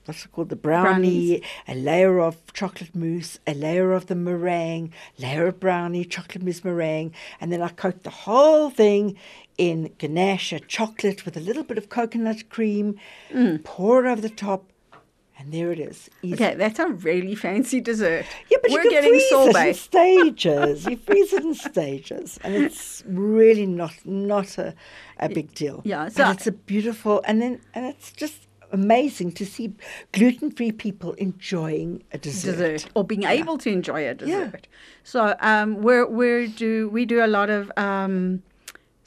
what's 0.04 0.24
it 0.24 0.32
called 0.32 0.48
the 0.48 0.56
brownie, 0.56 1.38
Brownies. 1.38 1.42
a 1.68 1.74
layer 1.74 2.18
of 2.18 2.34
chocolate 2.54 2.94
mousse, 2.94 3.38
a 3.46 3.52
layer 3.54 3.92
of 3.92 4.06
the 4.06 4.14
meringue, 4.14 4.90
layer 5.18 5.46
of 5.46 5.60
brownie, 5.60 6.04
chocolate 6.04 6.42
mousse 6.42 6.64
meringue, 6.64 7.12
and 7.40 7.52
then 7.52 7.60
I 7.62 7.68
coat 7.68 8.02
the 8.04 8.10
whole 8.10 8.70
thing 8.70 9.16
in 9.58 9.92
ganache 9.98 10.54
chocolate 10.68 11.24
with 11.24 11.36
a 11.36 11.40
little 11.40 11.64
bit 11.64 11.76
of 11.78 11.88
coconut 11.88 12.48
cream, 12.48 12.96
pour 13.64 14.06
it 14.06 14.10
over 14.10 14.20
the 14.20 14.30
top, 14.30 14.70
and 15.38 15.52
there 15.52 15.70
it 15.72 15.78
is. 15.80 16.08
Easy. 16.22 16.34
okay 16.34 16.54
that's 16.56 16.78
a 16.80 16.88
really 16.88 17.34
fancy 17.34 17.80
dessert 17.80 18.24
Yeah, 18.50 18.58
but 18.62 18.70
we're 18.72 18.82
you 18.84 18.90
can 18.90 18.90
getting 18.90 19.10
freeze 19.10 19.22
it 19.22 19.34
in 19.34 19.52
sorbet 19.52 19.72
stages. 19.74 20.86
you 20.86 20.96
freeze 20.96 21.32
it 21.32 21.44
in 21.44 21.54
stages, 21.54 22.38
and 22.44 22.54
it's 22.54 23.02
really 23.06 23.66
not 23.66 23.94
not 24.04 24.58
a, 24.58 24.74
a 25.18 25.28
big 25.28 25.52
deal. 25.54 25.82
yeah, 25.84 26.04
But 26.04 26.12
so- 26.14 26.30
it's 26.30 26.46
a 26.46 26.52
beautiful, 26.52 27.20
and 27.24 27.42
then 27.42 27.60
and 27.74 27.84
it's 27.86 28.12
just 28.12 28.46
amazing 28.70 29.32
to 29.32 29.46
see 29.46 29.72
gluten-free 30.12 30.72
people 30.72 31.14
enjoying 31.14 32.02
a 32.12 32.18
dessert. 32.18 32.56
dessert 32.58 32.90
or 32.94 33.02
being 33.02 33.22
able 33.24 33.56
to 33.58 33.70
enjoy 33.70 34.06
a 34.06 34.12
dessert. 34.14 34.66
Yeah. 34.70 34.78
So 35.04 35.34
um, 35.40 35.80
we're 35.82 36.06
we 36.06 36.48
do 36.48 36.88
we 36.90 37.06
do 37.06 37.24
a 37.24 37.26
lot 37.26 37.48
of 37.48 37.72
um, 37.78 38.42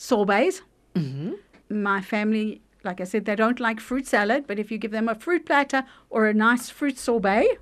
sorbets. 0.02 0.62
Mm-hmm. 0.96 1.34
My 1.70 2.02
family, 2.02 2.62
like 2.84 3.00
I 3.00 3.04
said, 3.06 3.26
they 3.26 3.36
don't 3.36 3.60
like 3.60 3.80
fruit 3.80 4.08
salad, 4.08 4.46
but 4.48 4.58
if 4.58 4.72
you 4.72 4.78
give 4.78 4.92
them 4.92 5.08
a 5.08 5.16
fruit 5.16 5.46
platter 5.46 5.84
or 6.10 6.26
a 6.26 6.34
nice 6.34 6.70
fruit 6.70 6.98
sorbet, 6.98 7.58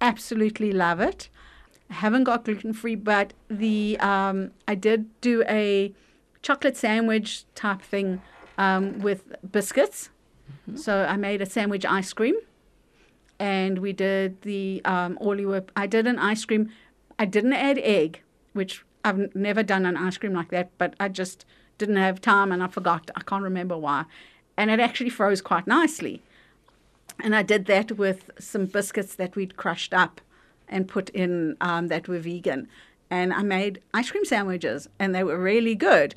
absolutely 0.00 0.72
love 0.72 1.00
it. 1.00 1.28
I 1.90 1.94
haven't 1.94 2.24
got 2.24 2.44
gluten 2.44 2.72
free, 2.72 2.96
but 2.96 3.34
the 3.48 3.98
um, 4.00 4.50
I 4.66 4.74
did 4.74 5.06
do 5.20 5.44
a 5.48 5.92
chocolate 6.42 6.76
sandwich 6.76 7.44
type 7.54 7.82
thing 7.82 8.22
um, 8.56 8.98
with 9.00 9.20
biscuits. 9.52 10.10
So 10.74 11.04
I 11.04 11.16
made 11.16 11.40
a 11.42 11.46
sandwich 11.46 11.84
ice 11.84 12.12
cream 12.12 12.36
and 13.38 13.78
we 13.78 13.92
did 13.92 14.40
the 14.42 14.82
um, 14.84 15.16
Orley 15.20 15.46
Whip. 15.46 15.70
I 15.76 15.86
did 15.86 16.06
an 16.06 16.18
ice 16.18 16.44
cream. 16.44 16.70
I 17.18 17.24
didn't 17.24 17.54
add 17.54 17.78
egg, 17.78 18.22
which 18.52 18.84
I've 19.04 19.34
never 19.34 19.62
done 19.62 19.86
an 19.86 19.96
ice 19.96 20.18
cream 20.18 20.34
like 20.34 20.50
that, 20.50 20.70
but 20.78 20.94
I 20.98 21.08
just 21.08 21.44
didn't 21.78 21.96
have 21.96 22.20
time 22.20 22.52
and 22.52 22.62
I 22.62 22.68
forgot. 22.68 23.10
I 23.16 23.20
can't 23.20 23.42
remember 23.42 23.76
why. 23.76 24.04
And 24.56 24.70
it 24.70 24.80
actually 24.80 25.10
froze 25.10 25.40
quite 25.40 25.66
nicely. 25.66 26.22
And 27.20 27.34
I 27.34 27.42
did 27.42 27.66
that 27.66 27.92
with 27.92 28.30
some 28.38 28.66
biscuits 28.66 29.14
that 29.16 29.36
we'd 29.36 29.56
crushed 29.56 29.94
up 29.94 30.20
and 30.68 30.86
put 30.86 31.08
in 31.10 31.56
um, 31.60 31.88
that 31.88 32.08
were 32.08 32.18
vegan. 32.18 32.68
And 33.10 33.32
I 33.32 33.42
made 33.42 33.80
ice 33.94 34.10
cream 34.10 34.24
sandwiches, 34.24 34.88
and 34.98 35.14
they 35.14 35.24
were 35.24 35.38
really 35.38 35.74
good. 35.74 36.14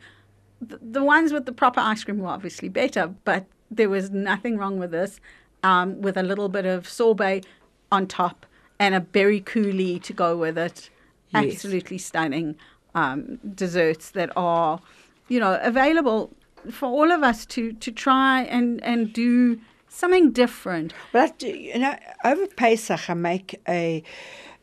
The, 0.60 0.80
the 0.82 1.04
ones 1.04 1.32
with 1.32 1.46
the 1.46 1.54
proper 1.54 1.80
ice 1.80 2.04
cream 2.04 2.20
were 2.20 2.28
obviously 2.28 2.70
better, 2.70 3.13
but 3.24 3.46
there 3.70 3.89
was 3.89 4.12
nothing 4.12 4.58
wrong 4.58 4.78
with 4.78 4.91
this. 4.91 5.20
Um, 5.63 6.02
with 6.02 6.17
a 6.17 6.24
little 6.24 6.50
bit 6.50 6.65
of 6.65 6.89
sorbet 6.89 7.44
on 7.91 8.08
top 8.08 8.48
and 8.80 8.96
a 8.96 9.00
berry 9.00 9.39
coulis 9.39 10.02
to 10.02 10.12
go 10.12 10.36
with 10.36 10.58
it. 10.58 10.89
Yes. 11.34 11.54
Absolutely 11.54 11.98
stunning 11.98 12.56
um, 12.94 13.39
desserts 13.56 14.12
that 14.12 14.32
are, 14.36 14.82
you 15.30 15.39
know, 15.39 15.60
available 15.62 16.32
for 16.70 16.88
all 16.88 17.12
of 17.12 17.24
us 17.24 17.46
to 17.48 17.74
to 17.74 17.91
try 17.91 18.44
and 18.44 18.84
and 18.84 19.13
do 19.13 19.60
something 19.88 20.32
different. 20.32 20.94
Do, 21.38 21.48
you 21.48 21.80
know, 21.80 21.96
over 22.24 22.48
Pesach 22.48 23.10
I 23.10 23.13
make 23.13 23.60
a 23.67 24.04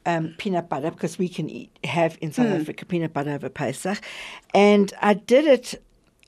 um, 0.07 0.35
peanut 0.39 0.69
butter 0.69 0.91
because 0.91 1.19
we 1.19 1.29
can 1.29 1.51
eat 1.51 1.71
have 1.85 2.17
in 2.21 2.33
South 2.33 2.47
Africa 2.47 2.87
peanut 2.87 3.13
butter 3.13 3.31
over 3.31 3.49
Pesach, 3.49 4.01
and 4.55 4.93
I 5.03 5.15
did 5.15 5.45
it 5.47 5.83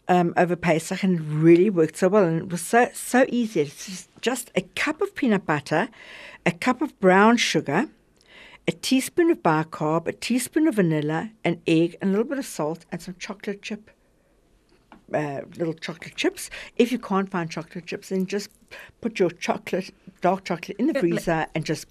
um, 0.08 0.34
over 0.36 0.56
Pesach 0.56 1.02
and 1.02 1.20
it 1.20 1.22
really 1.22 1.70
worked 1.70 1.96
so 1.96 2.08
well, 2.08 2.24
and 2.24 2.38
it 2.38 2.48
was 2.48 2.60
so 2.60 2.88
so 2.92 3.24
easy. 3.28 3.60
It's 3.60 3.86
just, 3.86 4.08
just 4.20 4.50
a 4.54 4.62
cup 4.74 5.00
of 5.00 5.14
peanut 5.14 5.46
butter, 5.46 5.88
a 6.44 6.52
cup 6.52 6.82
of 6.82 6.98
brown 7.00 7.36
sugar. 7.36 7.88
A 8.68 8.72
teaspoon 8.72 9.30
of 9.30 9.42
bicarb, 9.42 10.06
a 10.06 10.12
teaspoon 10.12 10.68
of 10.68 10.76
vanilla, 10.76 11.30
an 11.44 11.60
egg, 11.66 11.96
and 12.00 12.10
a 12.10 12.12
little 12.12 12.28
bit 12.28 12.38
of 12.38 12.46
salt, 12.46 12.84
and 12.92 13.02
some 13.02 13.16
chocolate 13.18 13.62
chip 13.62 13.90
uh, 15.12 15.40
little 15.56 15.74
chocolate 15.74 16.14
chips. 16.14 16.50
If 16.76 16.92
you 16.92 16.98
can't 16.98 17.28
find 17.28 17.50
chocolate 17.50 17.86
chips, 17.86 18.10
then 18.10 18.26
just 18.26 18.48
put 19.00 19.18
your 19.18 19.30
chocolate, 19.30 19.92
dark 20.20 20.44
chocolate, 20.44 20.76
in 20.78 20.86
the 20.86 20.94
freezer 20.94 21.46
and 21.54 21.64
just 21.64 21.86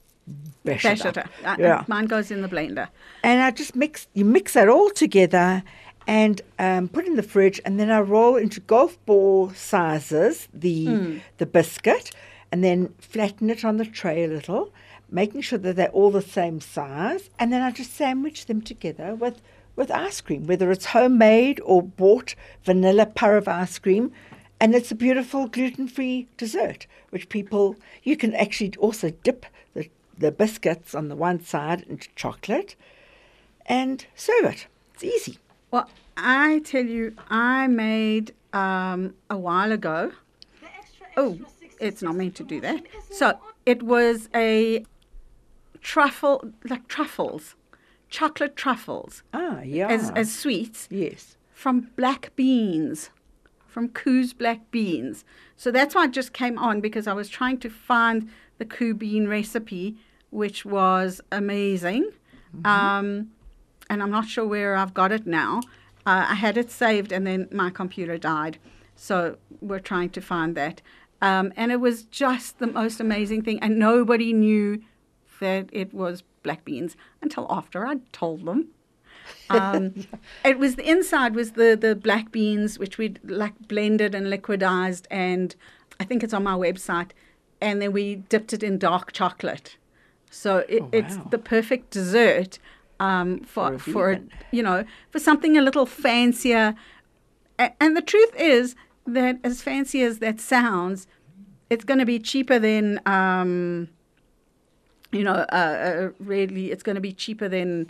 bash, 0.63 0.83
Bash 0.83 1.01
it 1.01 1.05
it. 1.05 1.17
up. 1.17 1.27
Uh, 1.43 1.55
Yeah. 1.59 1.83
Mine 1.87 2.05
goes 2.05 2.31
in 2.31 2.41
the 2.41 2.47
blender. 2.47 2.87
And 3.23 3.41
I 3.41 3.51
just 3.51 3.75
mix. 3.75 4.07
You 4.13 4.25
mix 4.25 4.53
that 4.53 4.69
all 4.69 4.89
together 4.89 5.63
and 6.07 6.41
um, 6.57 6.87
put 6.87 7.05
in 7.05 7.15
the 7.15 7.23
fridge, 7.23 7.59
and 7.65 7.79
then 7.79 7.91
I 7.91 7.99
roll 7.99 8.35
into 8.35 8.61
golf 8.61 8.97
ball 9.05 9.51
sizes 9.51 10.47
the 10.53 11.19
the 11.37 11.45
biscuit, 11.45 12.11
and 12.51 12.63
then 12.63 12.93
flatten 12.99 13.49
it 13.49 13.65
on 13.65 13.77
the 13.77 13.85
tray 13.85 14.23
a 14.23 14.27
little, 14.27 14.73
making 15.11 15.41
sure 15.41 15.59
that 15.59 15.75
they're 15.75 15.89
all 15.89 16.11
the 16.11 16.21
same 16.21 16.59
size, 16.61 17.29
and 17.39 17.51
then 17.51 17.61
I 17.61 17.71
just 17.71 17.93
sandwich 17.93 18.45
them 18.45 18.61
together 18.61 19.15
with 19.15 19.41
with 19.75 19.91
ice 19.91 20.19
cream, 20.19 20.45
whether 20.45 20.71
it's 20.71 20.87
homemade 20.87 21.61
or 21.63 21.81
bought 21.81 22.35
vanilla 22.63 23.05
parav 23.05 23.47
ice 23.47 23.79
cream. 23.79 24.11
And 24.61 24.75
it's 24.75 24.91
a 24.91 24.95
beautiful 24.95 25.47
gluten-free 25.47 26.27
dessert, 26.35 26.85
which 27.11 27.29
people 27.29 27.77
you 28.03 28.17
can 28.17 28.35
actually 28.35 28.73
also 28.77 29.11
dip 29.23 29.45
the, 29.73 29.89
the 30.17 30.33
biscuits 30.33 30.93
on 30.93 31.07
the 31.07 31.15
one 31.15 31.41
side 31.41 31.85
into 31.87 32.09
chocolate, 32.17 32.75
and 33.65 34.05
serve 34.15 34.45
it. 34.45 34.67
It's 34.95 35.03
easy. 35.05 35.37
Well, 35.71 35.89
I 36.17 36.59
tell 36.65 36.83
you, 36.85 37.15
I 37.29 37.67
made 37.67 38.33
um, 38.51 39.13
a 39.29 39.37
while 39.37 39.71
ago. 39.71 40.11
Oh, 41.15 41.39
it's 41.79 42.01
not 42.01 42.15
meant 42.15 42.35
to 42.35 42.43
do 42.43 42.59
that. 42.59 42.83
So 43.11 43.39
it 43.65 43.81
was 43.81 44.27
a 44.35 44.83
truffle, 45.81 46.43
like 46.69 46.87
truffles, 46.87 47.55
chocolate 48.09 48.55
truffles 48.55 49.23
Ah, 49.33 49.61
yeah. 49.61 49.87
as, 49.87 50.11
as 50.11 50.33
sweets 50.33 50.87
yes. 50.91 51.37
from 51.53 51.89
black 51.95 52.31
beans. 52.35 53.09
from 53.67 53.89
Koo's 53.89 54.33
black 54.33 54.71
beans. 54.71 55.23
So 55.55 55.69
that's 55.71 55.93
why 55.93 56.03
I 56.03 56.07
just 56.07 56.33
came 56.33 56.57
on 56.57 56.81
because 56.81 57.05
I 57.07 57.13
was 57.13 57.29
trying 57.29 57.59
to 57.59 57.69
find 57.69 58.27
the 58.57 58.65
Koo 58.65 58.93
bean 58.95 59.27
recipe, 59.27 59.95
which 60.31 60.65
was 60.65 61.21
amazing. 61.31 62.09
Um, 62.65 63.29
and 63.91 64.01
I'm 64.01 64.09
not 64.09 64.27
sure 64.27 64.45
where 64.47 64.75
I've 64.75 64.93
got 64.95 65.11
it 65.11 65.27
now. 65.27 65.59
Uh, 66.05 66.25
I 66.29 66.33
had 66.35 66.57
it 66.57 66.71
saved 66.71 67.11
and 67.11 67.27
then 67.27 67.47
my 67.51 67.69
computer 67.69 68.17
died. 68.17 68.57
So 68.95 69.37
we're 69.61 69.79
trying 69.79 70.09
to 70.11 70.21
find 70.21 70.55
that. 70.55 70.81
Um, 71.21 71.53
and 71.55 71.71
it 71.71 71.79
was 71.79 72.03
just 72.03 72.57
the 72.57 72.67
most 72.67 72.99
amazing 72.99 73.43
thing. 73.43 73.59
And 73.61 73.77
nobody 73.77 74.33
knew 74.33 74.81
that 75.39 75.69
it 75.71 75.93
was 75.93 76.23
black 76.43 76.63
beans 76.65 76.95
until 77.21 77.45
after 77.49 77.85
I'd 77.85 78.11
told 78.13 78.45
them. 78.45 78.69
Um, 79.51 79.93
it 80.45 80.57
was 80.57 80.75
the 80.75 80.89
inside 80.89 81.35
was 81.35 81.51
the 81.51 81.77
the 81.79 81.95
black 81.95 82.31
beans 82.31 82.79
which 82.79 82.97
we 82.97 83.15
like 83.23 83.53
blended 83.67 84.15
and 84.15 84.25
liquidized, 84.27 85.05
and 85.11 85.55
I 85.99 86.03
think 86.03 86.23
it's 86.23 86.33
on 86.33 86.43
my 86.43 86.53
website. 86.53 87.11
And 87.61 87.79
then 87.81 87.91
we 87.91 88.15
dipped 88.15 88.53
it 88.53 88.63
in 88.63 88.77
dark 88.79 89.11
chocolate, 89.11 89.77
so 90.31 90.65
it, 90.69 90.81
Oh, 90.83 90.89
it's 90.93 91.17
the 91.29 91.37
perfect 91.37 91.91
dessert 91.91 92.57
um, 92.99 93.39
for 93.41 93.69
For 93.69 93.73
a 93.73 93.79
for, 93.79 94.09
vegan. 94.13 94.31
you 94.51 94.63
know 94.63 94.85
for 95.11 95.19
something 95.19 95.57
a 95.57 95.61
little 95.61 95.85
fancier. 95.85 96.73
A- 97.59 97.73
And 97.83 97.95
the 97.97 98.01
truth 98.01 98.33
is 98.37 98.75
that 99.05 99.37
as 99.43 99.61
fancy 99.61 100.01
as 100.01 100.19
that 100.19 100.39
sounds, 100.39 101.05
it's 101.69 101.83
going 101.83 101.99
to 101.99 102.05
be 102.05 102.17
cheaper 102.19 102.57
than 102.57 102.99
um, 103.05 103.89
you 105.11 105.23
know, 105.23 105.33
uh, 105.33 105.45
uh, 105.55 106.09
really, 106.19 106.71
it's 106.71 106.83
going 106.83 106.95
to 106.95 107.01
be 107.01 107.13
cheaper 107.13 107.47
than 107.49 107.89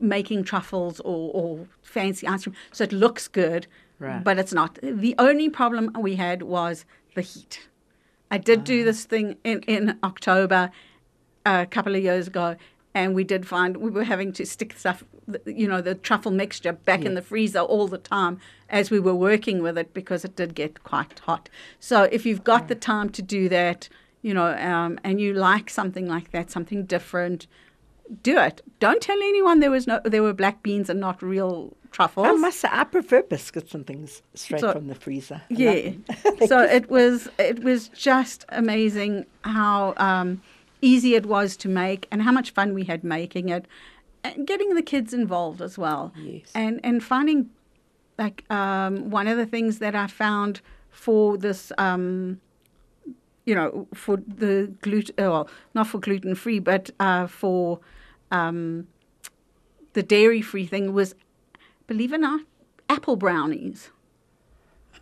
making 0.00 0.44
truffles 0.44 1.00
or, 1.00 1.30
or 1.34 1.66
fancy 1.82 2.26
ice 2.26 2.44
cream. 2.44 2.54
So 2.72 2.84
it 2.84 2.92
looks 2.92 3.28
good, 3.28 3.66
Right. 3.98 4.22
but 4.22 4.38
it's 4.38 4.52
not. 4.52 4.78
The 4.82 5.14
only 5.18 5.48
problem 5.48 5.90
we 5.98 6.16
had 6.16 6.42
was 6.42 6.84
the 7.14 7.22
heat. 7.22 7.68
I 8.30 8.38
did 8.38 8.64
do 8.64 8.84
this 8.84 9.04
thing 9.04 9.36
in, 9.44 9.60
in 9.62 9.98
October 10.02 10.70
a 11.44 11.66
couple 11.66 11.94
of 11.94 12.02
years 12.02 12.26
ago, 12.26 12.56
and 12.94 13.14
we 13.14 13.24
did 13.24 13.46
find 13.46 13.76
we 13.76 13.90
were 13.90 14.04
having 14.04 14.32
to 14.32 14.44
stick 14.46 14.76
stuff, 14.78 15.04
you 15.44 15.68
know, 15.68 15.80
the 15.80 15.94
truffle 15.94 16.32
mixture 16.32 16.72
back 16.72 17.04
in 17.04 17.14
the 17.14 17.22
freezer 17.22 17.60
all 17.60 17.86
the 17.86 17.98
time 17.98 18.38
as 18.68 18.90
we 18.90 18.98
were 18.98 19.14
working 19.14 19.62
with 19.62 19.78
it 19.78 19.94
because 19.94 20.24
it 20.24 20.34
did 20.36 20.54
get 20.54 20.82
quite 20.82 21.18
hot. 21.20 21.48
So 21.78 22.04
if 22.04 22.26
you've 22.26 22.42
got 22.44 22.68
the 22.68 22.74
time 22.74 23.10
to 23.10 23.22
do 23.22 23.48
that, 23.50 23.88
you 24.26 24.34
know, 24.34 24.48
um, 24.72 24.98
and 25.04 25.20
you 25.20 25.32
like 25.34 25.70
something 25.70 26.06
like 26.08 26.32
that, 26.32 26.50
something 26.50 26.84
different, 26.84 27.46
do 28.24 28.36
it. 28.48 28.60
Don't 28.80 29.00
tell 29.00 29.20
anyone 29.32 29.60
there 29.60 29.70
was 29.70 29.86
no 29.86 30.00
there 30.04 30.22
were 30.26 30.32
black 30.42 30.56
beans 30.64 30.90
and 30.90 30.98
not 30.98 31.22
real 31.22 31.76
truffles. 31.92 32.26
I 32.26 32.32
must 32.32 32.58
say, 32.58 32.68
I 32.72 32.82
prefer 32.84 33.22
biscuits 33.22 33.72
and 33.76 33.86
things 33.86 34.22
straight 34.34 34.62
So- 34.62 34.72
from 34.72 34.88
the 34.88 34.96
freezer. 34.96 35.42
I 35.48 35.54
Yeah. 35.64 35.90
so 36.46 36.58
it 36.78 36.90
was 36.90 37.28
it 37.38 37.62
was 37.62 37.88
just 38.10 38.44
amazing 38.48 39.26
how 39.44 39.94
um, 40.08 40.42
easy 40.82 41.14
it 41.14 41.26
was 41.26 41.56
to 41.58 41.68
make 41.68 42.08
and 42.10 42.22
how 42.22 42.32
much 42.32 42.50
fun 42.50 42.74
we 42.74 42.82
had 42.92 43.04
making 43.04 43.48
it, 43.56 43.64
and 44.24 44.44
getting 44.44 44.74
the 44.74 44.82
kids 44.82 45.14
involved 45.14 45.60
as 45.62 45.78
well. 45.78 46.12
Yes. 46.18 46.50
And 46.52 46.80
and 46.82 46.96
finding 47.12 47.50
like 48.18 48.38
um, 48.50 49.10
one 49.18 49.28
of 49.28 49.36
the 49.38 49.46
things 49.46 49.78
that 49.78 49.94
I 49.94 50.08
found 50.08 50.60
for 50.90 51.36
this. 51.38 51.70
Um, 51.78 52.40
you 53.46 53.54
know, 53.54 53.86
for 53.94 54.18
the 54.26 54.70
gluten, 54.82 55.14
well, 55.18 55.48
not 55.74 55.86
for 55.86 55.98
gluten 55.98 56.34
free, 56.34 56.58
but 56.58 56.90
uh, 57.00 57.26
for 57.26 57.80
um, 58.30 58.86
the 59.94 60.02
dairy 60.02 60.42
free 60.42 60.66
thing 60.66 60.92
was, 60.92 61.14
believe 61.86 62.12
it 62.12 62.16
or 62.16 62.18
not, 62.18 62.40
apple 62.90 63.16
brownies. 63.16 63.90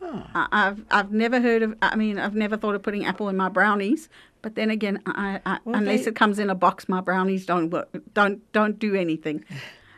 I- 0.02 0.48
I've 0.52 0.84
I've 0.90 1.12
never 1.12 1.40
heard 1.40 1.62
of. 1.62 1.74
I 1.80 1.96
mean, 1.96 2.18
I've 2.18 2.34
never 2.34 2.56
thought 2.56 2.74
of 2.74 2.82
putting 2.82 3.06
apple 3.06 3.28
in 3.30 3.36
my 3.36 3.48
brownies. 3.48 4.08
But 4.42 4.54
then 4.56 4.68
again, 4.68 5.00
I, 5.06 5.40
I, 5.46 5.58
Well, 5.64 5.76
unless 5.76 6.04
they- 6.04 6.10
it 6.10 6.16
comes 6.16 6.38
in 6.38 6.50
a 6.50 6.54
box, 6.54 6.88
my 6.88 7.00
brownies 7.00 7.46
don't 7.46 7.70
work. 7.70 7.88
Don't 8.12 8.40
don't 8.52 8.78
do 8.78 8.94
anything. 8.94 9.44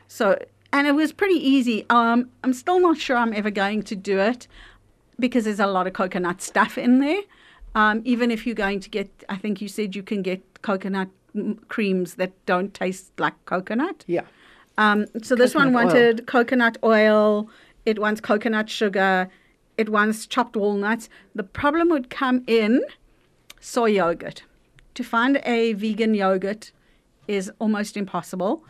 So 0.07 0.39
and 0.73 0.87
it 0.87 0.93
was 0.93 1.13
pretty 1.13 1.35
easy. 1.45 1.85
Um, 1.91 2.31
I'm 2.45 2.53
still 2.53 2.79
not 2.79 2.99
sure 2.99 3.17
I'm 3.17 3.33
ever 3.33 3.51
going 3.51 3.83
to 3.85 3.97
do 3.97 4.21
it 4.21 4.47
because 5.19 5.45
there's 5.45 5.59
a 5.61 5.67
lot 5.67 5.87
of 5.89 5.93
coconut 5.95 6.41
stuff 6.43 6.79
in 6.79 7.01
there. 7.01 7.23
Um, 7.77 8.01
even 8.05 8.31
if 8.31 8.47
you're 8.47 8.55
going 8.57 8.81
to 8.81 8.89
get, 8.89 9.09
I 9.29 9.37
think 9.37 9.61
you 9.61 9.69
said 9.69 9.95
you 9.95 10.03
can 10.03 10.23
get 10.23 10.41
coconut 10.63 11.09
creams 11.69 12.15
that 12.15 12.33
don't 12.47 12.73
taste 12.73 13.13
like 13.19 13.35
coconut. 13.45 14.03
Yeah. 14.07 14.23
Um, 14.79 15.07
so 15.23 15.37
this 15.37 15.55
one 15.55 15.73
Coconut 15.73 15.85
oil. 15.85 15.87
wanted 15.87 16.27
coconut 16.27 16.79
oil. 16.83 17.51
It 17.85 17.99
wants 17.99 18.21
coconut 18.23 18.71
sugar. 18.71 19.29
It 19.77 19.91
wants 19.91 20.27
chopped 20.27 20.57
walnuts. 20.57 21.11
The 21.35 21.43
problem 21.43 21.91
would 21.91 22.09
come 22.09 22.43
in 22.47 22.83
soy 23.61 23.91
yogurt. 23.91 24.43
To 24.95 25.05
find 25.05 25.41
a 25.45 25.75
vegan 25.75 26.15
yogurt 26.15 26.73
is 27.29 27.53
almost 27.59 27.97
impossible. 27.97 28.65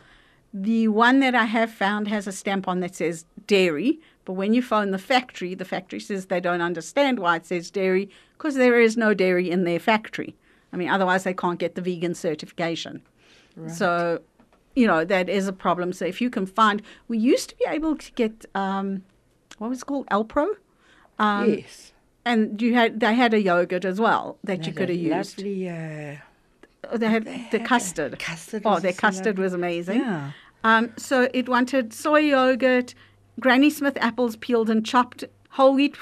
The 0.63 0.87
one 0.87 1.19
that 1.19 1.35
I 1.35 1.45
have 1.45 1.71
found 1.71 2.07
has 2.07 2.25
a 2.27 2.31
stamp 2.31 2.67
on 2.67 2.79
that 2.79 2.95
says 2.95 3.25
dairy, 3.45 3.99
but 4.25 4.33
when 4.33 4.53
you 4.53 4.61
phone 4.61 4.91
the 4.91 4.97
factory, 4.97 5.53
the 5.55 5.65
factory 5.65 5.99
says 5.99 6.25
they 6.25 6.39
don't 6.39 6.61
understand 6.61 7.19
why 7.19 7.35
it 7.37 7.45
says 7.45 7.69
dairy 7.69 8.09
because 8.37 8.55
there 8.55 8.79
is 8.79 8.97
no 8.97 9.13
dairy 9.13 9.49
in 9.49 9.63
their 9.65 9.79
factory. 9.79 10.35
I 10.73 10.77
mean, 10.77 10.89
otherwise 10.89 11.23
they 11.23 11.33
can't 11.33 11.59
get 11.59 11.75
the 11.75 11.81
vegan 11.81 12.15
certification. 12.15 13.01
So, 13.67 14.21
you 14.75 14.85
know, 14.85 15.03
that 15.03 15.29
is 15.29 15.47
a 15.47 15.53
problem. 15.53 15.91
So 15.91 16.05
if 16.05 16.21
you 16.21 16.29
can 16.29 16.45
find, 16.45 16.81
we 17.07 17.17
used 17.17 17.49
to 17.49 17.55
be 17.55 17.65
able 17.67 17.95
to 17.95 18.11
get, 18.13 18.45
um, 18.53 19.03
what 19.57 19.69
was 19.69 19.81
it 19.81 19.85
called, 19.85 20.05
Alpro? 20.07 20.47
Um, 21.17 21.49
yes. 21.53 21.91
And 22.23 22.61
you 22.61 22.73
had 22.75 22.99
they 22.99 23.15
had 23.15 23.33
a 23.33 23.41
yogurt 23.41 23.83
as 23.85 23.99
well 23.99 24.37
that 24.43 24.67
you 24.67 24.73
could 24.73 24.89
have 24.89 24.97
used. 24.97 25.37
Lovely. 25.39 25.69
Uh, 25.69 26.15
Oh, 26.89 26.95
They 26.97 27.07
had 27.09 27.25
the 27.25 27.31
had 27.59 27.65
custard. 27.65 28.17
custard 28.19 28.61
Oh, 28.63 28.79
their 28.79 28.93
custard 28.93 29.25
lovely. 29.37 29.43
was 29.43 29.53
amazing. 29.53 29.99
Yeah. 30.01 30.31
Um, 30.63 30.91
so 30.97 31.29
it 31.33 31.47
wanted 31.47 31.93
soy 31.93 32.19
yogurt, 32.19 32.93
Granny 33.39 33.69
Smith 33.69 33.97
apples 34.01 34.35
peeled 34.35 34.69
and 34.69 34.85
chopped, 34.85 35.23
whole 35.51 35.75
wheat 35.75 35.95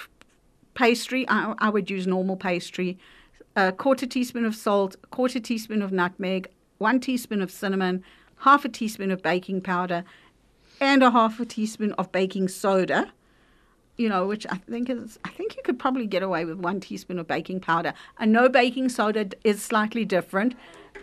pastry. 0.73 1.25
I, 1.27 1.53
I 1.59 1.69
would 1.69 1.89
use 1.89 2.07
normal 2.07 2.37
pastry. 2.37 2.97
A 3.55 3.71
quarter 3.71 4.05
teaspoon 4.05 4.45
of 4.45 4.55
salt, 4.55 4.95
a 5.03 5.07
quarter 5.07 5.39
teaspoon 5.39 5.81
of 5.81 5.91
nutmeg, 5.91 6.49
one 6.77 6.99
teaspoon 6.99 7.41
of 7.41 7.51
cinnamon, 7.51 8.03
half 8.39 8.65
a 8.65 8.69
teaspoon 8.69 9.11
of 9.11 9.21
baking 9.21 9.61
powder, 9.61 10.03
and 10.79 11.03
a 11.03 11.11
half 11.11 11.39
a 11.39 11.45
teaspoon 11.45 11.93
of 11.93 12.11
baking 12.11 12.47
soda 12.47 13.13
you 13.97 14.09
know, 14.09 14.25
which 14.27 14.45
I 14.49 14.57
think 14.57 14.89
is, 14.89 15.19
I 15.23 15.29
think 15.29 15.55
you 15.55 15.63
could 15.63 15.79
probably 15.79 16.05
get 16.05 16.23
away 16.23 16.45
with 16.45 16.57
one 16.57 16.79
teaspoon 16.79 17.19
of 17.19 17.27
baking 17.27 17.61
powder. 17.61 17.93
I 18.17 18.25
know 18.25 18.49
baking 18.49 18.89
soda 18.89 19.29
is 19.43 19.61
slightly 19.61 20.05
different, 20.05 20.55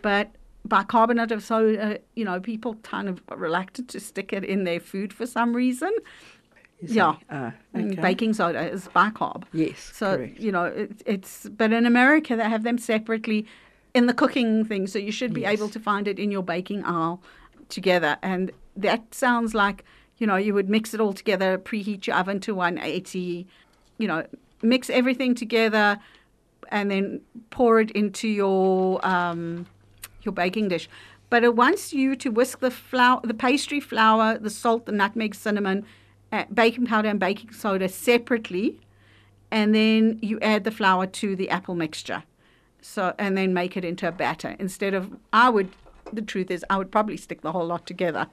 but 0.03 0.31
bicarbonate 0.65 1.33
of 1.33 1.43
soda, 1.43 1.99
you 2.15 2.25
know, 2.25 2.41
people 2.41 2.77
kind 2.77 3.09
of 3.09 3.23
are 3.29 3.37
reluctant 3.37 3.89
to 3.91 4.01
stick 4.01 4.33
it 4.33 4.45
in 4.45 4.65
their 4.65 4.81
food 4.81 5.13
for 5.13 5.27
some 5.27 5.55
reason. 5.55 5.93
you 6.81 6.89
Yeah. 6.95 7.15
ah, 7.31 7.53
Mm, 7.75 7.93
okay. 7.93 8.03
Baking 8.03 8.35
soda 8.35 8.71
is 8.71 8.89
bicarb. 8.89 9.45
Yes, 9.53 9.91
So, 9.95 10.17
correct. 10.17 10.39
you 10.39 10.53
know, 10.53 10.65
it, 10.65 11.03
it's, 11.07 11.49
but 11.49 11.73
in 11.73 11.87
America, 11.87 12.37
they 12.37 12.49
have 12.49 12.63
them 12.65 12.79
separately 12.79 13.47
in 13.95 14.07
the 14.07 14.15
cooking 14.15 14.65
thing. 14.65 14.87
So 14.87 14.99
you 14.99 15.13
should 15.13 15.33
be 15.35 15.45
able 15.45 15.69
to 15.71 15.81
find 15.81 16.07
it 16.09 16.19
in 16.19 16.31
your 16.31 16.43
baking 16.43 16.85
aisle 16.85 17.23
together. 17.69 18.17
And 18.23 18.51
that 18.77 19.15
sounds 19.15 19.55
like, 19.55 19.85
you 20.19 20.27
know, 20.27 20.37
you 20.37 20.55
would 20.55 20.69
mix 20.69 20.95
it 20.95 21.01
all 21.01 21.13
together, 21.13 21.59
preheat 21.59 22.07
your 22.07 22.17
oven 22.17 22.41
to 22.41 22.55
180, 22.55 23.47
you 23.99 24.07
know, 24.09 24.25
mix 24.63 24.89
everything 24.91 25.35
together 25.35 25.99
and 26.71 26.91
then 26.91 27.21
pour 27.51 27.81
it 27.81 27.91
into 27.93 28.29
your 28.29 29.05
um, 29.07 29.67
your 30.25 30.33
baking 30.33 30.69
dish. 30.69 30.89
But 31.31 31.45
it 31.45 31.57
wants 31.57 31.93
you 31.93 32.15
to 32.17 32.31
whisk 32.31 32.61
the 32.61 32.71
flour, 32.71 33.21
the 33.25 33.35
pastry 33.35 33.81
flour, 33.81 34.39
the 34.39 34.51
salt, 34.51 34.87
the 34.87 34.93
nutmeg, 34.93 35.35
cinnamon, 35.35 35.87
uh, 36.31 36.45
baking 36.53 36.87
powder, 36.87 37.09
and 37.09 37.19
baking 37.19 37.53
soda 37.53 37.89
separately, 37.89 38.81
and 39.51 39.75
then 39.75 40.19
you 40.21 40.39
add 40.41 40.65
the 40.65 40.71
flour 40.71 41.07
to 41.07 41.35
the 41.35 41.49
apple 41.49 41.75
mixture. 41.75 42.25
So 42.83 43.15
and 43.19 43.37
then 43.37 43.55
make 43.55 43.77
it 43.77 43.85
into 43.85 44.09
a 44.09 44.13
batter. 44.13 44.57
Instead 44.59 44.93
of, 44.93 45.11
I 45.33 45.49
would, 45.49 45.71
the 46.13 46.21
truth 46.21 46.51
is, 46.51 46.65
I 46.69 46.77
would 46.77 46.91
probably 46.91 47.17
stick 47.17 47.41
the 47.43 47.53
whole 47.53 47.67
lot 47.67 47.87
together. 47.87 48.27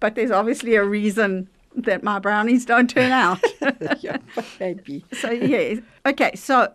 But 0.00 0.14
there's 0.14 0.30
obviously 0.30 0.74
a 0.74 0.84
reason 0.84 1.48
that 1.74 2.02
my 2.02 2.18
brownies 2.18 2.64
don't 2.66 2.90
turn 2.90 3.12
out. 3.12 3.40
yeah, 4.00 4.18
maybe. 4.58 5.04
so 5.12 5.30
yeah, 5.30 5.80
okay. 6.04 6.34
So 6.34 6.72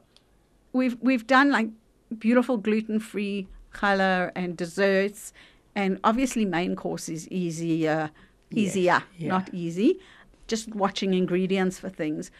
we've 0.73 0.97
we've 1.01 1.27
done 1.27 1.51
like 1.51 1.69
beautiful 2.17 2.57
gluten 2.57 2.99
free 2.99 3.47
challah 3.75 4.31
and 4.35 4.55
desserts, 4.57 5.33
and 5.75 5.99
obviously 6.03 6.45
main 6.45 6.75
course 6.75 7.09
is 7.09 7.27
easier, 7.29 8.11
easier, 8.51 9.03
yeah. 9.17 9.27
not 9.27 9.53
easy. 9.53 9.99
Just 10.47 10.73
watching 10.75 11.13
ingredients 11.13 11.79
for 11.79 11.89
things. 11.89 12.31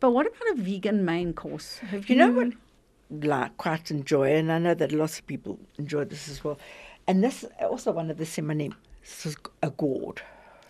But 0.00 0.12
what 0.12 0.26
about 0.26 0.58
a 0.58 0.62
vegan 0.62 1.04
main 1.04 1.32
course? 1.32 1.78
Have 1.78 2.08
You 2.08 2.16
know 2.16 2.30
what? 2.30 2.52
Like 3.10 3.56
quite 3.56 3.90
enjoy, 3.90 4.34
and 4.36 4.52
I 4.52 4.58
know 4.58 4.74
that 4.74 4.92
lots 4.92 5.18
of 5.18 5.26
people 5.26 5.58
enjoy 5.78 6.04
this 6.04 6.28
as 6.28 6.44
well. 6.44 6.58
And 7.06 7.24
this 7.24 7.44
also 7.60 7.92
one 7.92 8.10
of 8.10 8.18
the 8.18 8.24
simonim. 8.24 8.74
This 9.02 9.26
is 9.26 9.36
a 9.62 9.70
gourd. 9.70 10.20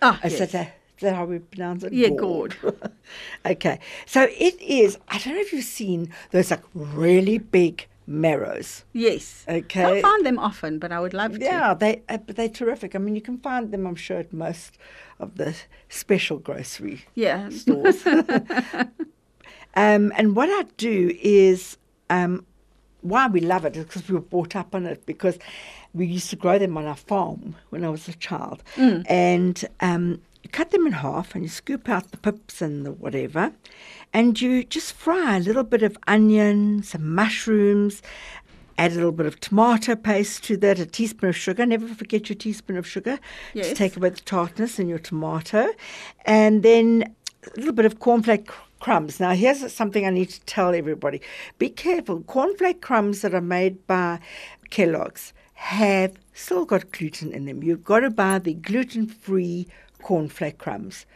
Ah, 0.01 0.21
Is 0.23 0.39
yes. 0.39 0.55
it 0.55 0.55
a 0.55 0.73
that 1.01 1.15
how 1.15 1.25
we 1.25 1.39
pronounce 1.39 1.85
it? 1.85 1.93
Yeah, 1.93 2.11
gourd. 2.11 2.57
okay. 3.47 3.79
So 4.07 4.23
it 4.23 4.61
is, 4.61 4.99
I 5.09 5.19
don't 5.19 5.35
know 5.35 5.41
if 5.41 5.53
you've 5.53 5.65
seen 5.65 6.13
those 6.31 6.51
like 6.51 6.63
really 6.75 7.39
big 7.39 7.87
marrows. 8.09 8.85
Yes. 8.93 9.45
Okay. 9.49 9.83
Don't 9.83 10.03
find 10.03 10.27
them 10.27 10.39
often, 10.39 10.79
but 10.79 10.91
I 10.91 10.99
would 10.99 11.15
love 11.15 11.39
to. 11.39 11.45
Yeah, 11.45 11.75
they 11.75 12.03
uh, 12.09 12.19
they're 12.27 12.49
terrific. 12.49 12.95
I 12.97 12.99
mean, 12.99 13.15
you 13.15 13.21
can 13.21 13.39
find 13.39 13.71
them, 13.71 13.87
I'm 13.87 13.95
sure, 13.97 14.19
at 14.19 14.33
most 14.33 14.79
of 15.21 15.37
the 15.37 15.55
special 15.89 16.39
grocery 16.39 17.05
Yeah. 17.15 17.51
stores. 17.51 18.05
um, 19.75 20.13
and 20.17 20.35
what 20.35 20.49
I 20.49 20.65
do 20.77 21.17
is, 21.23 21.77
um, 22.11 22.45
why 23.03 23.29
we 23.29 23.41
love 23.41 23.65
it 23.65 23.77
is 23.77 23.85
because 23.85 24.09
we 24.09 24.15
were 24.15 24.21
brought 24.21 24.57
up 24.57 24.75
on 24.75 24.87
it 24.87 25.05
because 25.07 25.39
we 25.95 26.07
used 26.07 26.31
to 26.31 26.37
grow 26.37 26.59
them 26.59 26.77
on 26.77 26.85
our 26.87 26.97
farm 26.97 27.55
when 27.71 27.85
I 27.85 27.89
was 27.89 28.09
a 28.09 28.13
child. 28.15 28.63
And 28.77 29.65
um, 29.81 30.21
you 30.49 30.53
cut 30.53 30.71
them 30.71 30.87
in 30.87 30.93
half 30.93 31.35
and 31.35 31.45
you 31.45 31.51
scoop 31.51 31.89
out 31.89 32.11
the 32.11 32.17
pips 32.17 32.63
and 32.63 32.87
the 32.87 32.93
whatever. 32.93 33.53
And 34.15 34.41
you 34.41 34.65
just 34.65 34.95
fry 34.95 35.37
a 35.37 35.41
little 35.41 35.63
bit 35.63 35.83
of 35.83 35.99
onion, 36.07 36.83
some 36.83 37.15
mushrooms, 37.15 38.01
add 38.79 38.93
a 38.93 38.95
little 38.95 39.13
bit 39.13 39.27
of 39.27 39.39
tomato 39.41 39.95
paste 39.95 40.45
to 40.45 40.57
that, 40.59 40.79
a 40.79 40.87
teaspoon 40.87 41.29
of 41.31 41.37
sugar. 41.37 41.67
Never 41.67 41.87
forget 41.89 42.31
your 42.31 42.37
teaspoon 42.37 42.79
of 42.79 42.87
sugar 42.87 43.19
Yes. 43.53 43.69
to 43.69 43.75
take 43.75 43.97
away 43.97 44.09
the 44.09 44.21
tartness 44.21 44.79
in 44.79 44.89
your 44.89 44.99
tomato. 44.99 45.69
And 46.25 46.63
then 46.63 47.15
a 47.45 47.59
little 47.59 47.75
bit 47.75 47.85
of 47.85 47.99
cornflake 47.99 48.49
crumbs. 48.81 49.21
Now, 49.21 49.33
here's 49.33 49.71
something 49.73 50.07
I 50.07 50.11
need 50.11 50.31
to 50.31 50.41
tell 50.43 50.75
everybody 50.75 51.21
be 51.59 51.69
careful. 51.69 52.21
Cornflake 52.21 52.81
crumbs 52.81 53.21
that 53.21 53.35
are 53.35 53.43
made 53.43 53.87
by 53.87 54.21
Kellogg's 54.71 55.35
have 55.55 56.15
still 56.33 56.65
got 56.65 56.91
gluten 56.93 57.33
in 57.33 57.45
them. 57.45 57.63
You've 57.63 57.85
got 57.85 58.01
to 58.01 58.11
buy 58.11 58.39
the 58.39 58.55
gluten 58.55 59.07
free 59.09 59.67
cornflake 60.03 60.59
crumbs. 60.59 61.07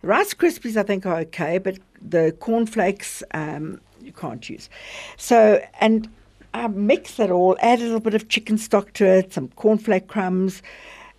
The 0.00 0.08
Rice 0.08 0.34
Krispies, 0.34 0.76
I 0.76 0.82
think, 0.82 1.06
are 1.06 1.18
okay, 1.20 1.58
but 1.58 1.78
the 2.00 2.36
cornflakes 2.40 3.22
um, 3.32 3.80
you 4.00 4.12
can't 4.12 4.48
use. 4.50 4.68
So, 5.16 5.64
and 5.80 6.08
I 6.54 6.66
mix 6.68 7.18
it 7.20 7.30
all, 7.30 7.56
add 7.60 7.78
a 7.80 7.82
little 7.82 8.00
bit 8.00 8.14
of 8.14 8.28
chicken 8.28 8.58
stock 8.58 8.92
to 8.94 9.06
it, 9.06 9.32
some 9.32 9.48
cornflake 9.48 10.08
crumbs, 10.08 10.62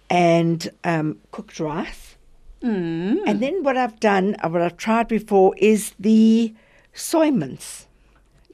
and 0.09 0.69
um, 0.83 1.17
cooked 1.31 1.59
rice. 1.59 2.15
Mm. 2.61 3.23
And 3.25 3.41
then 3.41 3.63
what 3.63 3.77
I've 3.77 3.99
done, 3.99 4.35
uh, 4.43 4.49
what 4.49 4.61
I've 4.61 4.77
tried 4.77 5.07
before, 5.07 5.55
is 5.57 5.93
the 5.99 6.53
soy 6.93 7.31
mince. 7.31 7.87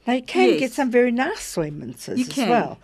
Now 0.07 0.13
you 0.13 0.23
can 0.23 0.57
get 0.57 0.71
some 0.71 0.89
very 0.89 1.11
nice 1.11 1.41
soy 1.41 1.69
minces 1.69 2.17
You 2.17 2.25
as 2.25 2.33
can. 2.33 2.49
well. 2.49 2.79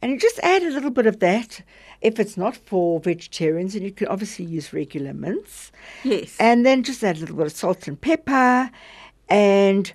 And 0.00 0.12
you 0.12 0.18
just 0.18 0.38
add 0.38 0.62
a 0.62 0.70
little 0.70 0.90
bit 0.90 1.06
of 1.06 1.20
that. 1.20 1.60
If 2.00 2.18
it's 2.18 2.36
not 2.36 2.56
for 2.56 2.98
vegetarians, 3.00 3.74
and 3.74 3.84
you 3.84 3.92
can 3.92 4.08
obviously 4.08 4.44
use 4.44 4.72
regular 4.72 5.12
mince. 5.12 5.70
Yes. 6.02 6.36
And 6.40 6.64
then 6.64 6.82
just 6.82 7.04
add 7.04 7.16
a 7.16 7.20
little 7.20 7.36
bit 7.36 7.46
of 7.46 7.52
salt 7.52 7.86
and 7.88 8.00
pepper 8.00 8.70
and 9.28 9.92